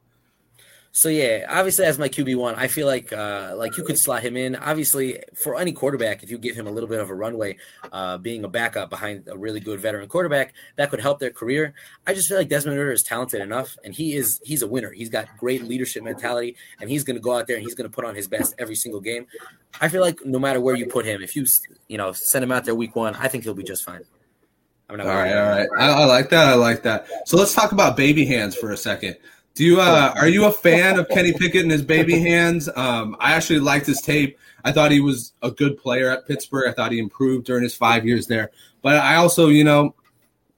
So 0.92 1.08
yeah, 1.08 1.46
obviously 1.48 1.84
as 1.84 2.00
my 2.00 2.08
QB 2.08 2.36
one, 2.36 2.56
I 2.56 2.66
feel 2.66 2.86
like 2.86 3.12
uh, 3.12 3.52
like 3.54 3.76
you 3.76 3.84
could 3.84 3.96
slot 3.96 4.22
him 4.22 4.36
in. 4.36 4.56
Obviously, 4.56 5.20
for 5.34 5.56
any 5.56 5.70
quarterback, 5.70 6.24
if 6.24 6.30
you 6.30 6.38
give 6.38 6.56
him 6.56 6.66
a 6.66 6.70
little 6.70 6.88
bit 6.88 6.98
of 6.98 7.10
a 7.10 7.14
runway, 7.14 7.58
uh, 7.92 8.18
being 8.18 8.42
a 8.42 8.48
backup 8.48 8.90
behind 8.90 9.28
a 9.28 9.38
really 9.38 9.60
good 9.60 9.78
veteran 9.78 10.08
quarterback, 10.08 10.52
that 10.76 10.90
could 10.90 11.00
help 11.00 11.20
their 11.20 11.30
career. 11.30 11.74
I 12.08 12.14
just 12.14 12.28
feel 12.28 12.38
like 12.38 12.48
Desmond 12.48 12.76
Ridder 12.76 12.90
is 12.90 13.04
talented 13.04 13.40
enough, 13.40 13.78
and 13.84 13.94
he 13.94 14.16
is 14.16 14.40
he's 14.42 14.62
a 14.62 14.66
winner. 14.66 14.90
He's 14.90 15.08
got 15.08 15.28
great 15.38 15.62
leadership 15.62 16.02
mentality, 16.02 16.56
and 16.80 16.90
he's 16.90 17.04
going 17.04 17.16
to 17.16 17.22
go 17.22 17.36
out 17.36 17.46
there 17.46 17.56
and 17.56 17.64
he's 17.64 17.76
going 17.76 17.88
to 17.88 17.94
put 17.94 18.04
on 18.04 18.16
his 18.16 18.26
best 18.26 18.54
every 18.58 18.74
single 18.74 19.00
game. 19.00 19.26
I 19.80 19.88
feel 19.88 20.00
like 20.00 20.24
no 20.26 20.40
matter 20.40 20.60
where 20.60 20.74
you 20.74 20.86
put 20.86 21.06
him, 21.06 21.22
if 21.22 21.36
you 21.36 21.46
you 21.86 21.98
know 21.98 22.12
send 22.12 22.42
him 22.42 22.50
out 22.50 22.64
there 22.64 22.74
week 22.74 22.96
one, 22.96 23.14
I 23.14 23.28
think 23.28 23.44
he'll 23.44 23.54
be 23.54 23.62
just 23.62 23.84
fine. 23.84 24.02
all 24.88 24.96
right, 24.96 25.36
all 25.36 25.48
right. 25.48 25.68
I, 25.78 26.02
I 26.02 26.04
like 26.04 26.30
that. 26.30 26.48
I 26.48 26.54
like 26.54 26.82
that. 26.82 27.06
So 27.24 27.36
let's 27.36 27.54
talk 27.54 27.70
about 27.70 27.96
baby 27.96 28.26
hands 28.26 28.56
for 28.56 28.72
a 28.72 28.76
second. 28.76 29.16
Do 29.54 29.64
you 29.64 29.80
uh, 29.80 30.14
are 30.16 30.28
you 30.28 30.46
a 30.46 30.52
fan 30.52 30.98
of 30.98 31.08
Kenny 31.08 31.32
Pickett 31.32 31.62
and 31.62 31.70
his 31.70 31.82
baby 31.82 32.18
hands? 32.18 32.68
Um, 32.76 33.16
I 33.20 33.32
actually 33.32 33.58
liked 33.58 33.86
his 33.86 34.00
tape. 34.00 34.38
I 34.64 34.72
thought 34.72 34.90
he 34.90 35.00
was 35.00 35.32
a 35.42 35.50
good 35.50 35.78
player 35.78 36.10
at 36.10 36.26
Pittsburgh. 36.26 36.68
I 36.68 36.72
thought 36.72 36.92
he 36.92 36.98
improved 36.98 37.46
during 37.46 37.62
his 37.62 37.74
five 37.74 38.06
years 38.06 38.26
there. 38.26 38.50
But 38.82 38.96
I 38.96 39.16
also, 39.16 39.48
you 39.48 39.64
know, 39.64 39.94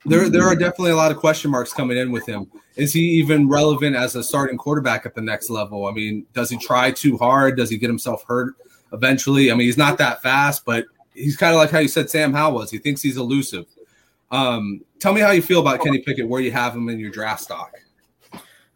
there 0.05 0.28
there 0.28 0.45
are 0.45 0.55
definitely 0.55 0.90
a 0.90 0.97
lot 0.97 1.11
of 1.11 1.18
question 1.18 1.51
marks 1.51 1.72
coming 1.72 1.97
in 1.97 2.12
with 2.12 2.26
him. 2.26 2.51
Is 2.76 2.93
he 2.93 3.01
even 3.01 3.49
relevant 3.49 3.97
as 3.97 4.16
a 4.16 4.22
starting 4.22 4.57
quarterback 4.57 5.07
at 5.07 5.14
the 5.14 5.20
next 5.20 5.51
level? 5.51 5.86
I 5.86 5.93
mean, 5.93 6.26
does 6.32 6.51
he 6.51 6.57
try 6.57 6.90
too 6.90 7.16
hard? 7.18 7.57
Does 7.57 7.70
he 7.70 7.78
get 7.78 7.88
himself 7.88 8.24
hurt 8.24 8.55
eventually? 8.93 9.51
I 9.51 9.55
mean, 9.55 9.66
he's 9.66 9.76
not 9.76 9.99
that 9.99 10.22
fast, 10.22 10.64
but 10.64 10.86
he's 11.14 11.36
kind 11.36 11.55
of 11.55 11.59
like 11.59 11.70
how 11.70 11.78
you 11.78 11.88
said 11.88 12.11
Sam 12.11 12.32
Howell 12.32 12.55
was. 12.55 12.70
He 12.70 12.78
thinks 12.78 13.03
he's 13.03 13.16
elusive. 13.16 13.66
Um, 14.30 14.82
tell 14.99 15.12
me 15.12 15.20
how 15.20 15.30
you 15.30 15.43
feel 15.43 15.61
about 15.61 15.82
Kenny 15.82 15.99
Pickett, 15.99 16.26
where 16.26 16.40
you 16.40 16.51
have 16.53 16.74
him 16.74 16.88
in 16.88 16.99
your 16.99 17.11
draft 17.11 17.43
stock. 17.43 17.74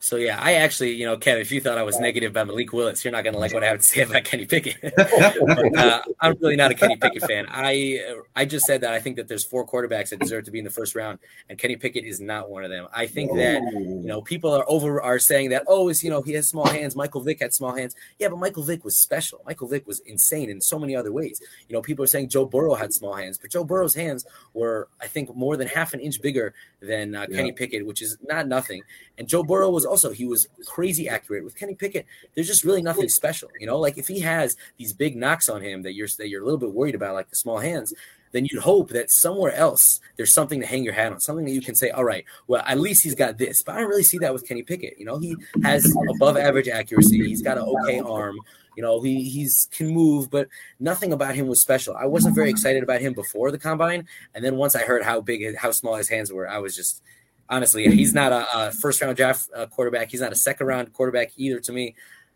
So 0.06 0.14
yeah, 0.14 0.38
I 0.40 0.54
actually, 0.54 0.92
you 0.92 1.04
know, 1.04 1.16
Kev, 1.16 1.40
if 1.40 1.50
you 1.50 1.60
thought 1.60 1.78
I 1.78 1.82
was 1.82 1.98
negative 1.98 2.30
about 2.30 2.46
Malik 2.46 2.72
Willis, 2.72 3.04
you're 3.04 3.10
not 3.10 3.24
gonna 3.24 3.38
like 3.38 3.52
what 3.52 3.64
I 3.64 3.66
have 3.66 3.78
to 3.78 3.84
say 3.84 4.02
about 4.02 4.22
Kenny 4.22 4.46
Pickett. 4.46 4.76
but, 4.96 5.76
uh, 5.76 6.00
I'm 6.20 6.36
really 6.40 6.54
not 6.54 6.70
a 6.70 6.74
Kenny 6.74 6.94
Pickett 6.96 7.24
fan. 7.24 7.46
I 7.50 8.14
I 8.36 8.44
just 8.44 8.66
said 8.66 8.82
that 8.82 8.92
I 8.92 9.00
think 9.00 9.16
that 9.16 9.26
there's 9.26 9.42
four 9.42 9.66
quarterbacks 9.66 10.10
that 10.10 10.20
deserve 10.20 10.44
to 10.44 10.52
be 10.52 10.60
in 10.60 10.64
the 10.64 10.70
first 10.70 10.94
round, 10.94 11.18
and 11.48 11.58
Kenny 11.58 11.74
Pickett 11.74 12.04
is 12.04 12.20
not 12.20 12.48
one 12.48 12.62
of 12.62 12.70
them. 12.70 12.86
I 12.94 13.08
think 13.08 13.34
that 13.34 13.60
you 13.72 14.06
know 14.06 14.22
people 14.22 14.52
are 14.52 14.64
over 14.68 15.02
are 15.02 15.18
saying 15.18 15.50
that 15.50 15.64
oh, 15.66 15.88
is 15.88 16.04
you 16.04 16.10
know 16.10 16.22
he 16.22 16.34
has 16.34 16.46
small 16.46 16.68
hands. 16.68 16.94
Michael 16.94 17.22
Vick 17.22 17.40
had 17.40 17.52
small 17.52 17.74
hands. 17.74 17.96
Yeah, 18.20 18.28
but 18.28 18.38
Michael 18.38 18.62
Vick 18.62 18.84
was 18.84 18.96
special. 18.96 19.42
Michael 19.44 19.66
Vick 19.66 19.88
was 19.88 19.98
insane 20.06 20.50
in 20.50 20.60
so 20.60 20.78
many 20.78 20.94
other 20.94 21.10
ways. 21.10 21.42
You 21.68 21.74
know, 21.74 21.82
people 21.82 22.04
are 22.04 22.08
saying 22.08 22.28
Joe 22.28 22.44
Burrow 22.44 22.74
had 22.74 22.94
small 22.94 23.14
hands, 23.14 23.38
but 23.38 23.50
Joe 23.50 23.64
Burrow's 23.64 23.96
hands 23.96 24.24
were 24.54 24.86
I 25.00 25.08
think 25.08 25.34
more 25.34 25.56
than 25.56 25.66
half 25.66 25.94
an 25.94 25.98
inch 25.98 26.22
bigger 26.22 26.54
than 26.80 27.16
uh, 27.16 27.26
Kenny 27.26 27.48
yeah. 27.48 27.54
Pickett, 27.56 27.84
which 27.84 28.02
is 28.02 28.18
not 28.22 28.46
nothing. 28.46 28.82
And 29.18 29.28
Joe 29.28 29.42
Burrow 29.42 29.70
was 29.70 29.86
also 29.86 30.10
he 30.10 30.26
was 30.26 30.46
crazy 30.66 31.08
accurate. 31.08 31.44
With 31.44 31.56
Kenny 31.56 31.74
Pickett, 31.74 32.06
there's 32.34 32.46
just 32.46 32.64
really 32.64 32.82
nothing 32.82 33.08
special. 33.08 33.48
You 33.58 33.66
know, 33.66 33.78
like 33.78 33.98
if 33.98 34.08
he 34.08 34.20
has 34.20 34.56
these 34.76 34.92
big 34.92 35.16
knocks 35.16 35.48
on 35.48 35.62
him 35.62 35.82
that 35.82 35.94
you're 35.94 36.08
that 36.18 36.28
you're 36.28 36.42
a 36.42 36.44
little 36.44 36.60
bit 36.60 36.72
worried 36.72 36.94
about, 36.94 37.14
like 37.14 37.30
the 37.30 37.36
small 37.36 37.58
hands, 37.58 37.94
then 38.32 38.44
you'd 38.44 38.62
hope 38.62 38.90
that 38.90 39.10
somewhere 39.10 39.54
else 39.54 40.00
there's 40.16 40.32
something 40.32 40.60
to 40.60 40.66
hang 40.66 40.84
your 40.84 40.92
hat 40.92 41.12
on, 41.12 41.20
something 41.20 41.46
that 41.46 41.52
you 41.52 41.62
can 41.62 41.74
say, 41.74 41.90
all 41.90 42.04
right, 42.04 42.24
well, 42.46 42.62
at 42.66 42.78
least 42.78 43.02
he's 43.02 43.14
got 43.14 43.38
this. 43.38 43.62
But 43.62 43.76
I 43.76 43.80
don't 43.80 43.88
really 43.88 44.02
see 44.02 44.18
that 44.18 44.32
with 44.34 44.46
Kenny 44.46 44.62
Pickett. 44.62 44.98
You 44.98 45.06
know, 45.06 45.18
he 45.18 45.36
has 45.62 45.94
above 46.16 46.36
average 46.36 46.68
accuracy. 46.68 47.26
He's 47.26 47.42
got 47.42 47.58
an 47.58 47.64
okay 47.64 48.00
arm. 48.00 48.36
You 48.76 48.82
know, 48.82 49.00
he 49.00 49.24
he's 49.24 49.68
can 49.72 49.88
move, 49.88 50.30
but 50.30 50.48
nothing 50.78 51.14
about 51.14 51.34
him 51.34 51.46
was 51.46 51.62
special. 51.62 51.96
I 51.96 52.04
wasn't 52.04 52.34
very 52.34 52.50
excited 52.50 52.82
about 52.82 53.00
him 53.00 53.14
before 53.14 53.50
the 53.50 53.58
combine, 53.58 54.06
and 54.34 54.44
then 54.44 54.56
once 54.56 54.76
I 54.76 54.82
heard 54.82 55.02
how 55.02 55.22
big, 55.22 55.56
how 55.56 55.70
small 55.70 55.94
his 55.94 56.10
hands 56.10 56.30
were, 56.30 56.46
I 56.46 56.58
was 56.58 56.76
just 56.76 57.00
honestly, 57.48 57.88
he's 57.88 58.14
not 58.14 58.32
a, 58.32 58.46
a 58.54 58.70
first 58.72 59.00
round 59.00 59.16
draft 59.16 59.48
uh, 59.54 59.66
quarterback. 59.66 60.10
He's 60.10 60.20
not 60.20 60.32
a 60.32 60.36
second 60.36 60.66
round 60.66 60.92
quarterback 60.92 61.32
either. 61.36 61.60
To 61.60 61.72
me, 61.72 61.94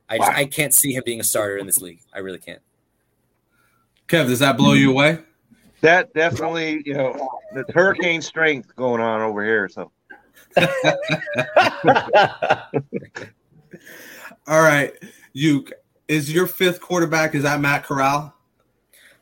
I 0.09 0.19
just, 0.19 0.31
I 0.31 0.45
can't 0.47 0.75
see 0.75 0.93
him 0.93 1.03
being 1.05 1.21
a 1.21 1.25
starter 1.25 1.57
in 1.57 1.67
this 1.67 1.81
league. 1.81 2.01
I 2.13 2.19
really 2.21 2.39
can't. 2.39 2.63
Kev, 4.09 4.27
does 4.27 4.41
that 4.41 4.57
blow 4.57 4.73
you 4.73 4.91
away? 4.91 5.21
That 5.83 6.13
definitely, 6.15 6.83
you 6.85 6.95
know, 6.95 7.29
the 7.55 7.65
hurricane 7.73 8.21
strength 8.21 8.75
going 8.77 9.01
on 9.01 9.21
over 9.21 9.45
here. 9.45 9.69
So. 9.69 9.93
All 14.47 14.61
right, 14.61 14.93
you 15.33 15.65
is 16.09 16.33
your 16.33 16.49
fifth 16.49 16.81
quarterback? 16.81 17.37
Is 17.37 17.45
that 17.45 17.61
Matt 17.61 17.85
Corral? 17.85 18.35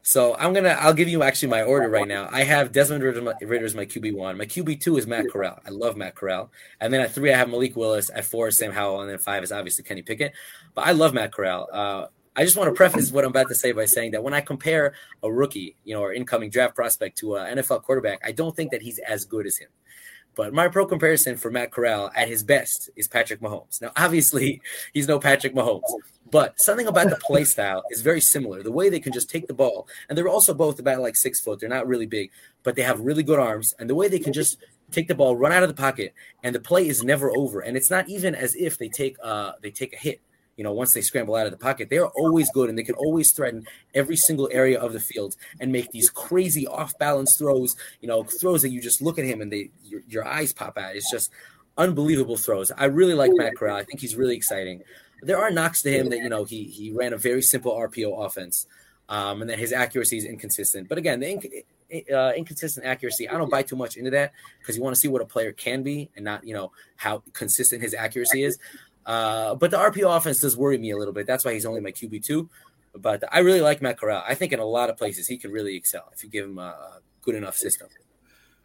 So 0.08 0.34
I'm 0.38 0.54
gonna 0.54 0.70
I'll 0.70 0.94
give 0.94 1.10
you 1.10 1.22
actually 1.22 1.48
my 1.48 1.62
order 1.64 1.86
right 1.90 2.08
now. 2.08 2.30
I 2.32 2.42
have 2.42 2.72
Desmond 2.72 3.04
Ridder, 3.04 3.34
Ridder's 3.42 3.74
my 3.74 3.84
QB 3.84 4.14
one. 4.14 4.38
My 4.38 4.46
QB 4.46 4.80
two 4.80 4.96
is 4.96 5.06
Matt 5.06 5.28
Corral. 5.30 5.60
I 5.66 5.68
love 5.68 5.98
Matt 5.98 6.14
Corral. 6.14 6.50
And 6.80 6.90
then 6.94 7.02
at 7.02 7.12
three 7.12 7.30
I 7.30 7.36
have 7.36 7.50
Malik 7.50 7.76
Willis. 7.76 8.08
At 8.08 8.24
four 8.24 8.48
is 8.48 8.56
Sam 8.56 8.72
Howell, 8.72 9.02
and 9.02 9.10
then 9.10 9.18
five 9.18 9.42
is 9.42 9.52
obviously 9.52 9.84
Kenny 9.84 10.00
Pickett. 10.00 10.32
But 10.74 10.86
I 10.86 10.92
love 10.92 11.12
Matt 11.12 11.30
Corral. 11.30 11.68
Uh, 11.70 12.06
I 12.34 12.44
just 12.44 12.56
want 12.56 12.70
to 12.70 12.74
preface 12.74 13.12
what 13.12 13.24
I'm 13.24 13.32
about 13.32 13.48
to 13.48 13.54
say 13.54 13.72
by 13.72 13.84
saying 13.84 14.12
that 14.12 14.22
when 14.22 14.32
I 14.32 14.40
compare 14.40 14.94
a 15.22 15.30
rookie, 15.30 15.76
you 15.84 15.94
know, 15.94 16.00
or 16.00 16.14
incoming 16.14 16.48
draft 16.48 16.74
prospect 16.74 17.18
to 17.18 17.34
an 17.34 17.58
NFL 17.58 17.82
quarterback, 17.82 18.22
I 18.24 18.32
don't 18.32 18.56
think 18.56 18.70
that 18.70 18.80
he's 18.80 18.98
as 19.00 19.26
good 19.26 19.46
as 19.46 19.58
him. 19.58 19.68
But 20.38 20.54
my 20.54 20.68
pro 20.68 20.86
comparison 20.86 21.36
for 21.36 21.50
Matt 21.50 21.72
Corral 21.72 22.12
at 22.14 22.28
his 22.28 22.44
best 22.44 22.90
is 22.94 23.08
Patrick 23.08 23.40
Mahomes. 23.40 23.82
Now, 23.82 23.90
obviously, 23.96 24.62
he's 24.94 25.08
no 25.08 25.18
Patrick 25.18 25.52
Mahomes, 25.52 25.82
but 26.30 26.60
something 26.60 26.86
about 26.86 27.10
the 27.10 27.16
play 27.16 27.42
style 27.54 27.82
is 27.90 28.02
very 28.02 28.20
similar. 28.20 28.62
The 28.62 28.70
way 28.70 28.88
they 28.88 29.00
can 29.00 29.12
just 29.12 29.28
take 29.28 29.48
the 29.48 29.52
ball, 29.52 29.88
and 30.08 30.16
they're 30.16 30.28
also 30.28 30.54
both 30.54 30.78
about 30.78 31.00
like 31.00 31.16
six 31.16 31.40
foot. 31.40 31.58
They're 31.58 31.68
not 31.68 31.88
really 31.88 32.06
big, 32.06 32.30
but 32.62 32.76
they 32.76 32.82
have 32.82 33.00
really 33.00 33.24
good 33.24 33.40
arms. 33.40 33.74
And 33.80 33.90
the 33.90 33.96
way 33.96 34.06
they 34.06 34.20
can 34.20 34.32
just 34.32 34.58
take 34.92 35.08
the 35.08 35.14
ball, 35.16 35.34
run 35.34 35.50
out 35.50 35.64
of 35.64 35.68
the 35.68 35.74
pocket, 35.74 36.14
and 36.44 36.54
the 36.54 36.60
play 36.60 36.86
is 36.86 37.02
never 37.02 37.36
over. 37.36 37.58
And 37.58 37.76
it's 37.76 37.90
not 37.90 38.08
even 38.08 38.36
as 38.36 38.54
if 38.54 38.78
they 38.78 38.88
take 38.88 39.16
uh 39.20 39.54
they 39.60 39.72
take 39.72 39.92
a 39.92 39.98
hit 39.98 40.20
you 40.58 40.64
know, 40.64 40.72
once 40.72 40.92
they 40.92 41.00
scramble 41.00 41.36
out 41.36 41.46
of 41.46 41.52
the 41.52 41.56
pocket, 41.56 41.88
they 41.88 41.98
are 41.98 42.10
always 42.16 42.50
good 42.50 42.68
and 42.68 42.76
they 42.76 42.82
can 42.82 42.96
always 42.96 43.30
threaten 43.30 43.64
every 43.94 44.16
single 44.16 44.48
area 44.52 44.78
of 44.78 44.92
the 44.92 44.98
field 44.98 45.36
and 45.60 45.70
make 45.70 45.92
these 45.92 46.10
crazy 46.10 46.66
off 46.66 46.98
balance 46.98 47.36
throws, 47.36 47.76
you 48.00 48.08
know, 48.08 48.24
throws 48.24 48.62
that 48.62 48.70
you 48.70 48.80
just 48.80 49.00
look 49.00 49.20
at 49.20 49.24
him 49.24 49.40
and 49.40 49.52
they 49.52 49.70
your, 49.84 50.02
your 50.08 50.26
eyes 50.26 50.52
pop 50.52 50.76
out. 50.76 50.96
It's 50.96 51.10
just 51.12 51.30
unbelievable 51.78 52.36
throws. 52.36 52.72
I 52.72 52.86
really 52.86 53.14
like 53.14 53.30
Matt 53.34 53.56
Corral. 53.56 53.76
I 53.76 53.84
think 53.84 54.00
he's 54.00 54.16
really 54.16 54.34
exciting. 54.34 54.82
There 55.22 55.38
are 55.38 55.50
knocks 55.52 55.80
to 55.82 55.92
him 55.92 56.10
that, 56.10 56.18
you 56.18 56.28
know, 56.28 56.42
he 56.42 56.64
he 56.64 56.90
ran 56.90 57.12
a 57.12 57.18
very 57.18 57.42
simple 57.42 57.72
RPO 57.72 58.26
offense. 58.26 58.66
Um, 59.10 59.40
and 59.40 59.48
that 59.48 59.58
his 59.58 59.72
accuracy 59.72 60.18
is 60.18 60.26
inconsistent. 60.26 60.86
But 60.86 60.98
again, 60.98 61.18
the 61.18 61.26
inc- 61.26 62.12
uh, 62.12 62.32
inconsistent 62.36 62.84
accuracy, 62.84 63.28
I 63.28 63.38
don't 63.38 63.50
buy 63.50 63.62
too 63.62 63.76
much 63.76 63.96
into 63.96 64.10
that 64.10 64.32
because 64.60 64.76
you 64.76 64.82
want 64.82 64.94
to 64.94 65.00
see 65.00 65.08
what 65.08 65.22
a 65.22 65.24
player 65.24 65.52
can 65.52 65.82
be 65.82 66.10
and 66.14 66.24
not, 66.26 66.44
you 66.44 66.52
know, 66.52 66.72
how 66.96 67.22
consistent 67.32 67.82
his 67.82 67.94
accuracy 67.94 68.44
is. 68.44 68.58
Uh, 69.08 69.54
but 69.54 69.70
the 69.70 69.78
RPO 69.78 70.16
offense 70.16 70.40
does 70.40 70.56
worry 70.56 70.76
me 70.76 70.90
a 70.90 70.96
little 70.96 71.14
bit. 71.14 71.26
That's 71.26 71.42
why 71.44 71.54
he's 71.54 71.64
only 71.64 71.80
my 71.80 71.90
QB 71.90 72.22
two. 72.22 72.50
But 72.94 73.24
I 73.32 73.38
really 73.40 73.62
like 73.62 73.80
Matt 73.80 73.98
Corral. 73.98 74.22
I 74.28 74.34
think 74.34 74.52
in 74.52 74.60
a 74.60 74.64
lot 74.64 74.90
of 74.90 74.98
places 74.98 75.26
he 75.26 75.38
can 75.38 75.50
really 75.50 75.74
excel 75.74 76.10
if 76.12 76.22
you 76.22 76.28
give 76.28 76.44
him 76.44 76.58
a 76.58 77.00
good 77.22 77.34
enough 77.34 77.56
system. 77.56 77.88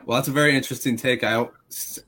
Well, 0.06 0.18
that's 0.18 0.28
a 0.28 0.32
very 0.32 0.54
interesting 0.54 0.98
take. 0.98 1.24
I 1.24 1.32
don't, 1.32 1.52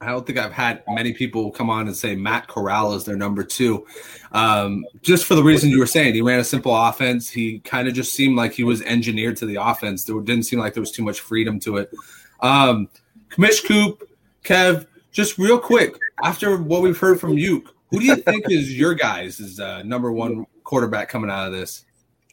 I 0.01 0.07
don't 0.07 0.25
think 0.27 0.37
I've 0.37 0.51
had 0.51 0.83
many 0.89 1.13
people 1.13 1.49
come 1.49 1.69
on 1.69 1.87
and 1.87 1.95
say 1.95 2.13
Matt 2.13 2.47
Corral 2.47 2.93
is 2.93 3.05
their 3.05 3.15
number 3.15 3.41
two. 3.41 3.87
Um, 4.33 4.85
just 5.01 5.25
for 5.25 5.35
the 5.35 5.43
reason 5.43 5.69
you 5.69 5.79
were 5.79 5.87
saying, 5.87 6.13
he 6.13 6.21
ran 6.21 6.39
a 6.39 6.43
simple 6.43 6.75
offense. 6.75 7.29
He 7.29 7.59
kind 7.59 7.87
of 7.87 7.93
just 7.93 8.13
seemed 8.13 8.35
like 8.35 8.51
he 8.51 8.65
was 8.65 8.81
engineered 8.81 9.37
to 9.37 9.45
the 9.45 9.55
offense. 9.55 10.03
There 10.03 10.19
didn't 10.19 10.43
seem 10.43 10.59
like 10.59 10.73
there 10.73 10.81
was 10.81 10.91
too 10.91 11.03
much 11.03 11.21
freedom 11.21 11.57
to 11.61 11.77
it. 11.77 11.93
Um, 12.41 12.89
Commish 13.29 13.65
Coop, 13.65 14.09
Kev, 14.43 14.87
just 15.13 15.37
real 15.37 15.57
quick, 15.57 15.95
after 16.21 16.57
what 16.57 16.81
we've 16.81 16.97
heard 16.97 17.21
from 17.21 17.37
you, 17.37 17.63
who 17.95 18.01
do 18.01 18.05
you 18.07 18.15
think 18.17 18.49
is 18.49 18.77
your 18.77 18.93
guys' 18.93 19.59
uh, 19.59 19.83
number 19.83 20.11
one 20.11 20.45
quarterback 20.63 21.09
coming 21.09 21.29
out 21.29 21.47
of 21.47 21.53
this? 21.53 21.85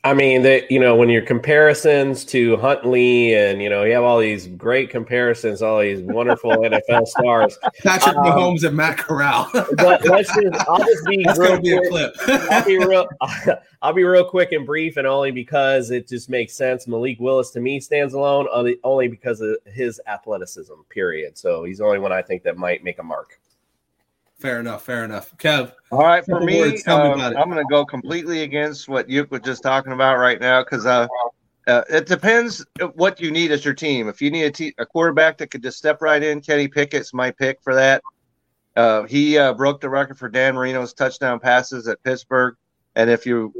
I 0.04 0.14
mean, 0.14 0.42
that 0.42 0.68
you 0.68 0.80
know, 0.80 0.96
when 0.96 1.08
your 1.08 1.22
comparisons 1.22 2.24
to 2.24 2.56
Huntley 2.56 3.34
and 3.36 3.62
you 3.62 3.70
know, 3.70 3.84
you 3.84 3.92
have 3.92 4.02
all 4.02 4.18
these 4.18 4.48
great 4.48 4.90
comparisons, 4.90 5.62
all 5.62 5.78
these 5.78 6.00
wonderful 6.00 6.50
NFL 6.56 7.06
stars, 7.06 7.56
Patrick 7.84 8.16
um, 8.16 8.24
Mahomes 8.24 8.64
and 8.64 8.76
Matt 8.76 8.98
Corral. 8.98 9.48
but 9.52 10.04
let's 10.04 10.34
just, 10.34 10.68
I'll 10.68 10.78
just 10.78 11.06
be 11.06 11.22
That's 11.24 11.38
real 11.38 11.60
be 11.60 11.78
quick. 11.88 12.12
I'll 12.26 12.64
be 12.64 12.78
real. 12.78 13.06
I'll 13.82 13.92
be 13.92 14.02
real 14.02 14.24
quick 14.24 14.50
and 14.50 14.66
brief, 14.66 14.96
and 14.96 15.06
only 15.06 15.30
because 15.30 15.92
it 15.92 16.08
just 16.08 16.28
makes 16.28 16.56
sense. 16.56 16.88
Malik 16.88 17.20
Willis 17.20 17.50
to 17.50 17.60
me 17.60 17.78
stands 17.78 18.12
alone, 18.12 18.48
only 18.82 19.06
because 19.06 19.40
of 19.40 19.56
his 19.66 20.00
athleticism. 20.08 20.74
Period. 20.90 21.38
So 21.38 21.62
he's 21.62 21.78
the 21.78 21.84
only 21.84 22.00
one 22.00 22.12
I 22.12 22.22
think 22.22 22.42
that 22.42 22.56
might 22.56 22.82
make 22.82 22.98
a 22.98 23.04
mark. 23.04 23.38
Fair 24.39 24.59
enough. 24.59 24.85
Fair 24.85 25.05
enough. 25.05 25.37
Kev. 25.37 25.72
All 25.91 26.01
right. 26.01 26.24
For 26.24 26.41
me, 26.41 26.83
um, 26.85 27.18
me 27.18 27.24
I'm 27.24 27.49
going 27.49 27.64
to 27.64 27.70
go 27.70 27.85
completely 27.85 28.43
against 28.43 28.89
what 28.89 29.09
you 29.09 29.26
was 29.30 29.41
just 29.43 29.62
talking 29.62 29.93
about 29.93 30.18
right 30.18 30.41
now 30.41 30.64
because 30.64 30.85
uh, 30.85 31.07
uh, 31.68 31.83
it 31.89 32.07
depends 32.07 32.64
what 32.95 33.20
you 33.20 33.30
need 33.30 33.53
as 33.53 33.64
your 33.64 33.74
team. 33.74 34.09
If 34.09 34.20
you 34.20 34.30
need 34.30 34.45
a, 34.45 34.51
te- 34.51 34.74
a 34.78 34.87
quarterback 34.87 35.39
that 35.39 35.53
could 35.53 35.62
just 35.62 35.78
step 35.78 36.03
right 36.03 36.22
in, 36.22 36.41
Kenny 36.41 36.66
Pickett's 36.66 37.14
my 37.14 37.30
pick 37.30 37.62
for 37.62 37.74
that. 37.74 38.03
Uh, 38.74 39.05
he 39.05 39.39
uh, 39.39 39.53
broke 39.53 39.80
the 39.80 39.89
record 39.89 40.18
for 40.18 40.28
Dan 40.28 40.55
Marino's 40.55 40.93
touchdown 40.93 41.39
passes 41.39 41.87
at 41.87 42.03
Pittsburgh. 42.03 42.57
And 42.97 43.11
if 43.11 43.26
you, 43.26 43.53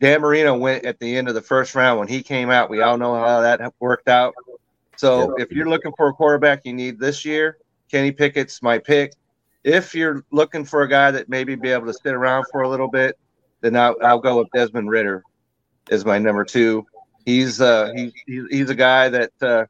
Dan 0.00 0.20
Marino 0.20 0.58
went 0.58 0.84
at 0.84 0.98
the 0.98 1.16
end 1.16 1.28
of 1.28 1.34
the 1.34 1.40
first 1.40 1.74
round 1.74 1.98
when 1.98 2.08
he 2.08 2.22
came 2.22 2.50
out, 2.50 2.68
we 2.68 2.82
all 2.82 2.98
know 2.98 3.14
how 3.14 3.40
that 3.40 3.72
worked 3.80 4.08
out. 4.08 4.34
So 4.96 5.34
if 5.38 5.50
you're 5.50 5.68
looking 5.68 5.92
for 5.96 6.08
a 6.08 6.12
quarterback 6.12 6.62
you 6.64 6.72
need 6.72 6.98
this 6.98 7.24
year, 7.24 7.58
Kenny 7.90 8.12
Pickett's 8.12 8.62
my 8.62 8.78
pick 8.78 9.14
if 9.66 9.96
you're 9.96 10.24
looking 10.30 10.64
for 10.64 10.82
a 10.82 10.88
guy 10.88 11.10
that 11.10 11.28
maybe 11.28 11.56
be 11.56 11.70
able 11.70 11.86
to 11.86 11.92
sit 11.92 12.14
around 12.14 12.46
for 12.52 12.62
a 12.62 12.68
little 12.68 12.88
bit, 12.88 13.18
then 13.62 13.74
I'll, 13.74 13.96
I'll 14.00 14.20
go 14.20 14.38
with 14.38 14.48
Desmond 14.54 14.88
Ridder 14.88 15.24
as 15.90 16.04
my 16.04 16.18
number 16.18 16.44
two. 16.44 16.86
He's 17.24 17.60
uh, 17.60 17.92
he, 17.94 18.12
he's 18.26 18.70
a 18.70 18.74
guy 18.76 19.08
that 19.08 19.32
uh, 19.42 19.64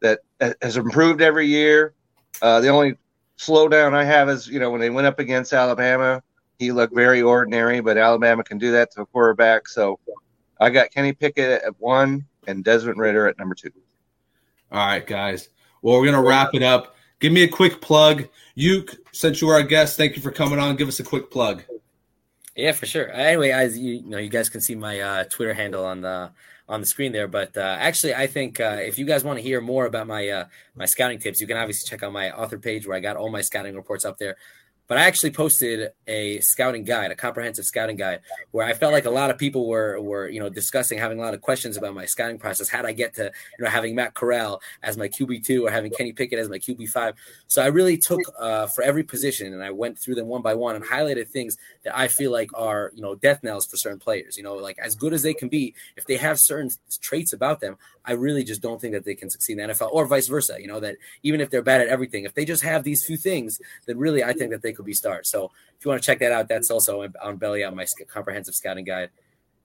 that 0.00 0.20
has 0.62 0.78
improved 0.78 1.20
every 1.20 1.46
year. 1.46 1.92
Uh, 2.40 2.60
the 2.60 2.68
only 2.68 2.94
slowdown 3.38 3.92
I 3.92 4.04
have 4.04 4.30
is 4.30 4.48
you 4.48 4.58
know 4.58 4.70
when 4.70 4.80
they 4.80 4.88
went 4.88 5.06
up 5.06 5.18
against 5.18 5.52
Alabama, 5.52 6.22
he 6.58 6.72
looked 6.72 6.94
very 6.94 7.20
ordinary, 7.20 7.80
but 7.80 7.98
Alabama 7.98 8.42
can 8.42 8.56
do 8.56 8.72
that 8.72 8.90
to 8.92 9.02
a 9.02 9.06
quarterback. 9.06 9.68
So 9.68 10.00
I 10.58 10.70
got 10.70 10.90
Kenny 10.90 11.12
Pickett 11.12 11.62
at 11.62 11.78
one 11.78 12.24
and 12.46 12.64
Desmond 12.64 12.98
Ridder 12.98 13.28
at 13.28 13.38
number 13.38 13.54
two. 13.54 13.70
All 14.70 14.86
right, 14.86 15.06
guys. 15.06 15.50
Well, 15.82 16.00
we're 16.00 16.06
gonna 16.06 16.26
wrap 16.26 16.54
it 16.54 16.62
up. 16.62 16.96
Give 17.22 17.32
me 17.32 17.44
a 17.44 17.48
quick 17.48 17.80
plug. 17.80 18.26
Uke, 18.56 18.96
since 19.12 19.40
you 19.40 19.48
are 19.48 19.54
our 19.54 19.62
guest, 19.62 19.96
thank 19.96 20.16
you 20.16 20.22
for 20.22 20.32
coming 20.32 20.58
on. 20.58 20.74
Give 20.74 20.88
us 20.88 20.98
a 20.98 21.04
quick 21.04 21.30
plug. 21.30 21.62
Yeah, 22.56 22.72
for 22.72 22.84
sure. 22.84 23.12
Anyway, 23.12 23.50
as 23.50 23.78
you, 23.78 23.94
you 23.94 24.10
know, 24.10 24.18
you 24.18 24.28
guys 24.28 24.48
can 24.48 24.60
see 24.60 24.74
my 24.74 24.98
uh, 24.98 25.24
Twitter 25.30 25.54
handle 25.54 25.84
on 25.84 26.00
the 26.00 26.32
on 26.68 26.80
the 26.80 26.86
screen 26.86 27.12
there. 27.12 27.28
But 27.28 27.56
uh, 27.56 27.76
actually, 27.78 28.12
I 28.12 28.26
think 28.26 28.58
uh, 28.58 28.78
if 28.80 28.98
you 28.98 29.04
guys 29.04 29.22
want 29.22 29.38
to 29.38 29.42
hear 29.42 29.60
more 29.60 29.86
about 29.86 30.08
my 30.08 30.28
uh, 30.28 30.46
my 30.74 30.84
scouting 30.84 31.20
tips, 31.20 31.40
you 31.40 31.46
can 31.46 31.56
obviously 31.56 31.88
check 31.88 32.02
out 32.02 32.12
my 32.12 32.32
author 32.32 32.58
page 32.58 32.88
where 32.88 32.96
I 32.96 33.00
got 33.00 33.16
all 33.16 33.30
my 33.30 33.40
scouting 33.40 33.76
reports 33.76 34.04
up 34.04 34.18
there. 34.18 34.36
But 34.88 34.98
I 34.98 35.02
actually 35.02 35.30
posted 35.30 35.92
a 36.06 36.40
scouting 36.40 36.84
guide, 36.84 37.10
a 37.10 37.14
comprehensive 37.14 37.64
scouting 37.64 37.96
guide, 37.96 38.20
where 38.50 38.66
I 38.66 38.74
felt 38.74 38.92
like 38.92 39.06
a 39.06 39.10
lot 39.10 39.30
of 39.30 39.38
people 39.38 39.66
were 39.66 40.00
were 40.00 40.28
you 40.28 40.40
know 40.40 40.48
discussing, 40.48 40.98
having 40.98 41.18
a 41.18 41.22
lot 41.22 41.34
of 41.34 41.40
questions 41.40 41.76
about 41.76 41.94
my 41.94 42.04
scouting 42.04 42.38
process. 42.38 42.68
How 42.68 42.84
I 42.84 42.92
get 42.92 43.14
to 43.14 43.24
you 43.58 43.64
know 43.64 43.70
having 43.70 43.94
Matt 43.94 44.14
Corral 44.14 44.60
as 44.82 44.96
my 44.96 45.08
QB 45.08 45.44
two 45.44 45.66
or 45.66 45.70
having 45.70 45.92
Kenny 45.92 46.12
Pickett 46.12 46.38
as 46.38 46.48
my 46.48 46.58
QB 46.58 46.88
five? 46.88 47.14
So 47.46 47.62
I 47.62 47.66
really 47.66 47.96
took 47.96 48.20
uh, 48.38 48.66
for 48.66 48.82
every 48.82 49.02
position 49.02 49.54
and 49.54 49.62
I 49.62 49.70
went 49.70 49.98
through 49.98 50.16
them 50.16 50.26
one 50.26 50.42
by 50.42 50.54
one 50.54 50.76
and 50.76 50.84
highlighted 50.84 51.28
things 51.28 51.56
that 51.84 51.96
I 51.96 52.08
feel 52.08 52.32
like 52.32 52.50
are 52.54 52.92
you 52.94 53.02
know 53.02 53.14
death 53.14 53.42
knells 53.42 53.66
for 53.66 53.76
certain 53.76 53.98
players. 53.98 54.36
You 54.36 54.42
know, 54.42 54.54
like 54.54 54.78
as 54.78 54.94
good 54.94 55.12
as 55.12 55.22
they 55.22 55.34
can 55.34 55.48
be, 55.48 55.74
if 55.96 56.06
they 56.06 56.16
have 56.16 56.38
certain 56.38 56.70
traits 57.00 57.32
about 57.32 57.60
them, 57.60 57.76
I 58.04 58.12
really 58.12 58.44
just 58.44 58.62
don't 58.62 58.80
think 58.80 58.94
that 58.94 59.04
they 59.04 59.14
can 59.14 59.30
succeed 59.30 59.58
in 59.58 59.68
the 59.68 59.74
NFL 59.74 59.92
or 59.92 60.06
vice 60.06 60.28
versa. 60.28 60.56
You 60.60 60.66
know, 60.66 60.80
that 60.80 60.96
even 61.22 61.40
if 61.40 61.50
they're 61.50 61.62
bad 61.62 61.80
at 61.80 61.88
everything, 61.88 62.24
if 62.24 62.34
they 62.34 62.44
just 62.44 62.62
have 62.62 62.84
these 62.84 63.04
few 63.04 63.16
things, 63.16 63.60
then 63.86 63.98
really 63.98 64.24
I 64.24 64.32
think 64.32 64.50
that 64.50 64.62
they 64.62 64.71
could 64.72 64.86
be 64.86 64.92
stars. 64.92 65.28
So 65.28 65.50
if 65.78 65.84
you 65.84 65.90
want 65.90 66.02
to 66.02 66.06
check 66.06 66.18
that 66.20 66.32
out, 66.32 66.48
that's 66.48 66.70
also 66.70 67.08
on 67.22 67.36
Belly 67.36 67.64
on 67.64 67.74
my 67.74 67.86
comprehensive 68.08 68.54
scouting 68.54 68.84
guide. 68.84 69.10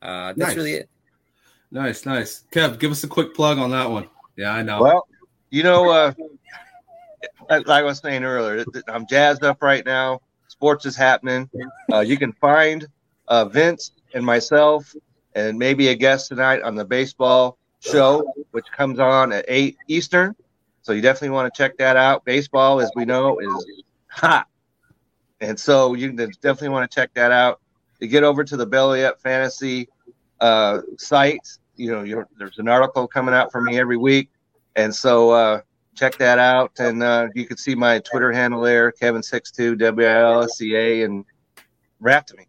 Uh, 0.01 0.27
that's 0.27 0.37
nice. 0.37 0.55
really 0.55 0.73
it. 0.73 0.89
Nice, 1.71 2.05
nice. 2.05 2.43
Kev, 2.51 2.79
give 2.79 2.91
us 2.91 3.03
a 3.03 3.07
quick 3.07 3.33
plug 3.33 3.57
on 3.57 3.71
that 3.71 3.89
one. 3.89 4.07
Yeah, 4.35 4.51
I 4.51 4.61
know. 4.61 4.81
Well, 4.81 5.07
you 5.49 5.63
know, 5.63 5.89
uh, 5.89 6.13
like 7.49 7.67
I 7.67 7.83
was 7.83 7.99
saying 7.99 8.23
earlier, 8.23 8.65
I'm 8.87 9.05
jazzed 9.07 9.43
up 9.43 9.61
right 9.61 9.85
now. 9.85 10.21
Sports 10.47 10.85
is 10.85 10.95
happening. 10.95 11.49
Uh, 11.91 11.99
you 11.99 12.17
can 12.17 12.33
find 12.33 12.87
uh, 13.27 13.45
Vince 13.45 13.91
and 14.13 14.25
myself 14.25 14.93
and 15.35 15.57
maybe 15.57 15.89
a 15.89 15.95
guest 15.95 16.29
tonight 16.29 16.61
on 16.61 16.75
the 16.75 16.85
baseball 16.85 17.57
show, 17.79 18.33
which 18.51 18.65
comes 18.75 18.99
on 18.99 19.31
at 19.31 19.45
8 19.47 19.77
Eastern. 19.87 20.35
So 20.81 20.93
you 20.93 21.01
definitely 21.01 21.31
want 21.31 21.53
to 21.53 21.57
check 21.57 21.77
that 21.77 21.97
out. 21.97 22.25
Baseball, 22.25 22.79
as 22.79 22.89
we 22.95 23.05
know, 23.05 23.39
is 23.39 23.83
hot. 24.07 24.47
And 25.41 25.59
so 25.59 25.93
you 25.93 26.11
definitely 26.11 26.69
want 26.69 26.89
to 26.89 26.95
check 26.95 27.13
that 27.13 27.31
out. 27.31 27.61
You 27.99 28.07
get 28.07 28.23
over 28.23 28.43
to 28.43 28.57
the 28.57 28.65
Belly 28.65 29.05
Up 29.05 29.21
Fantasy 29.21 29.87
uh, 30.39 30.81
site. 30.97 31.57
You 31.75 31.91
know, 31.91 32.25
there's 32.37 32.59
an 32.59 32.67
article 32.67 33.07
coming 33.07 33.33
out 33.33 33.51
for 33.51 33.61
me 33.61 33.79
every 33.79 33.97
week. 33.97 34.29
And 34.75 34.93
so 34.93 35.31
uh, 35.31 35.61
check 35.95 36.17
that 36.17 36.39
out. 36.39 36.71
And 36.79 37.03
uh, 37.03 37.27
you 37.35 37.45
can 37.45 37.57
see 37.57 37.75
my 37.75 37.99
Twitter 37.99 38.31
handle 38.31 38.61
there, 38.61 38.91
Kevin62, 38.91 39.77
W-I-L-S-C-A, 39.79 41.03
and 41.03 41.25
rap 41.99 42.25
to 42.27 42.35
me. 42.35 42.47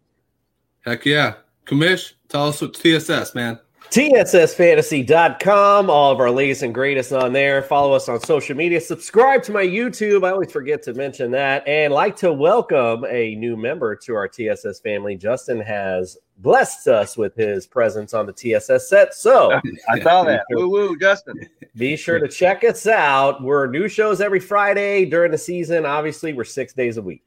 Heck 0.81 1.05
yeah. 1.05 1.35
Commish, 1.65 2.13
tell 2.29 2.47
us 2.47 2.61
what 2.61 2.73
TSS, 2.73 3.35
man. 3.35 3.59
TSSfantasy.com. 3.91 5.89
All 5.89 6.11
of 6.11 6.19
our 6.19 6.29
latest 6.29 6.61
and 6.61 6.71
greatest 6.71 7.11
on 7.11 7.33
there. 7.33 7.63
Follow 7.63 7.93
us 7.93 8.07
on 8.07 8.19
social 8.19 8.55
media. 8.55 8.79
Subscribe 8.79 9.41
to 9.43 9.51
my 9.51 9.63
YouTube. 9.63 10.23
I 10.23 10.29
always 10.29 10.51
forget 10.51 10.83
to 10.83 10.93
mention 10.93 11.31
that. 11.31 11.67
And 11.67 11.91
like 11.91 12.15
to 12.17 12.31
welcome 12.31 13.03
a 13.09 13.33
new 13.33 13.57
member 13.57 13.95
to 13.95 14.13
our 14.13 14.27
TSS 14.27 14.79
family. 14.81 15.15
Justin 15.15 15.59
has 15.61 16.19
blessed 16.37 16.87
us 16.87 17.17
with 17.17 17.35
his 17.35 17.65
presence 17.65 18.13
on 18.13 18.27
the 18.27 18.33
TSS 18.33 18.87
set. 18.87 19.15
So 19.15 19.59
I 19.89 19.99
saw 20.01 20.23
that. 20.23 20.45
Woo 20.51 20.69
woo, 20.69 20.99
Justin. 20.99 21.49
Be 21.75 21.97
sure 21.97 22.19
to 22.19 22.27
check 22.27 22.63
us 22.63 22.85
out. 22.85 23.41
We're 23.41 23.65
new 23.65 23.87
shows 23.87 24.21
every 24.21 24.39
Friday 24.39 25.05
during 25.05 25.31
the 25.31 25.37
season. 25.39 25.87
Obviously, 25.87 26.33
we're 26.33 26.43
six 26.43 26.73
days 26.73 26.97
a 26.97 27.01
week. 27.01 27.23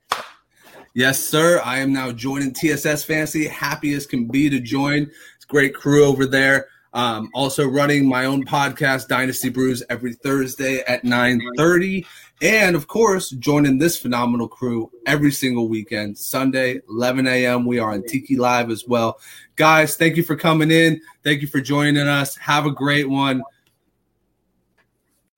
Yes, 0.94 1.18
sir. 1.24 1.60
I 1.64 1.78
am 1.78 1.90
now 1.90 2.12
joining 2.12 2.52
TSS 2.52 3.02
Fantasy. 3.04 3.48
Happy 3.48 3.94
as 3.94 4.06
can 4.06 4.26
be 4.26 4.50
to 4.50 4.60
join. 4.60 5.10
Great 5.52 5.74
crew 5.74 6.06
over 6.06 6.24
there. 6.24 6.68
Um, 6.94 7.28
also 7.34 7.68
running 7.68 8.08
my 8.08 8.24
own 8.24 8.42
podcast, 8.42 9.08
Dynasty 9.08 9.50
Brews, 9.50 9.82
every 9.90 10.14
Thursday 10.14 10.80
at 10.88 11.02
9.30. 11.02 12.06
And, 12.40 12.74
of 12.74 12.88
course, 12.88 13.28
joining 13.28 13.76
this 13.76 13.98
phenomenal 13.98 14.48
crew 14.48 14.90
every 15.04 15.30
single 15.30 15.68
weekend. 15.68 16.16
Sunday, 16.16 16.80
11 16.88 17.26
a.m. 17.26 17.66
We 17.66 17.78
are 17.78 17.92
on 17.92 18.02
Tiki 18.04 18.34
Live 18.34 18.70
as 18.70 18.88
well. 18.88 19.20
Guys, 19.56 19.94
thank 19.94 20.16
you 20.16 20.22
for 20.22 20.36
coming 20.36 20.70
in. 20.70 20.98
Thank 21.22 21.42
you 21.42 21.48
for 21.48 21.60
joining 21.60 22.08
us. 22.08 22.34
Have 22.38 22.64
a 22.64 22.70
great 22.70 23.10
one. 23.10 23.42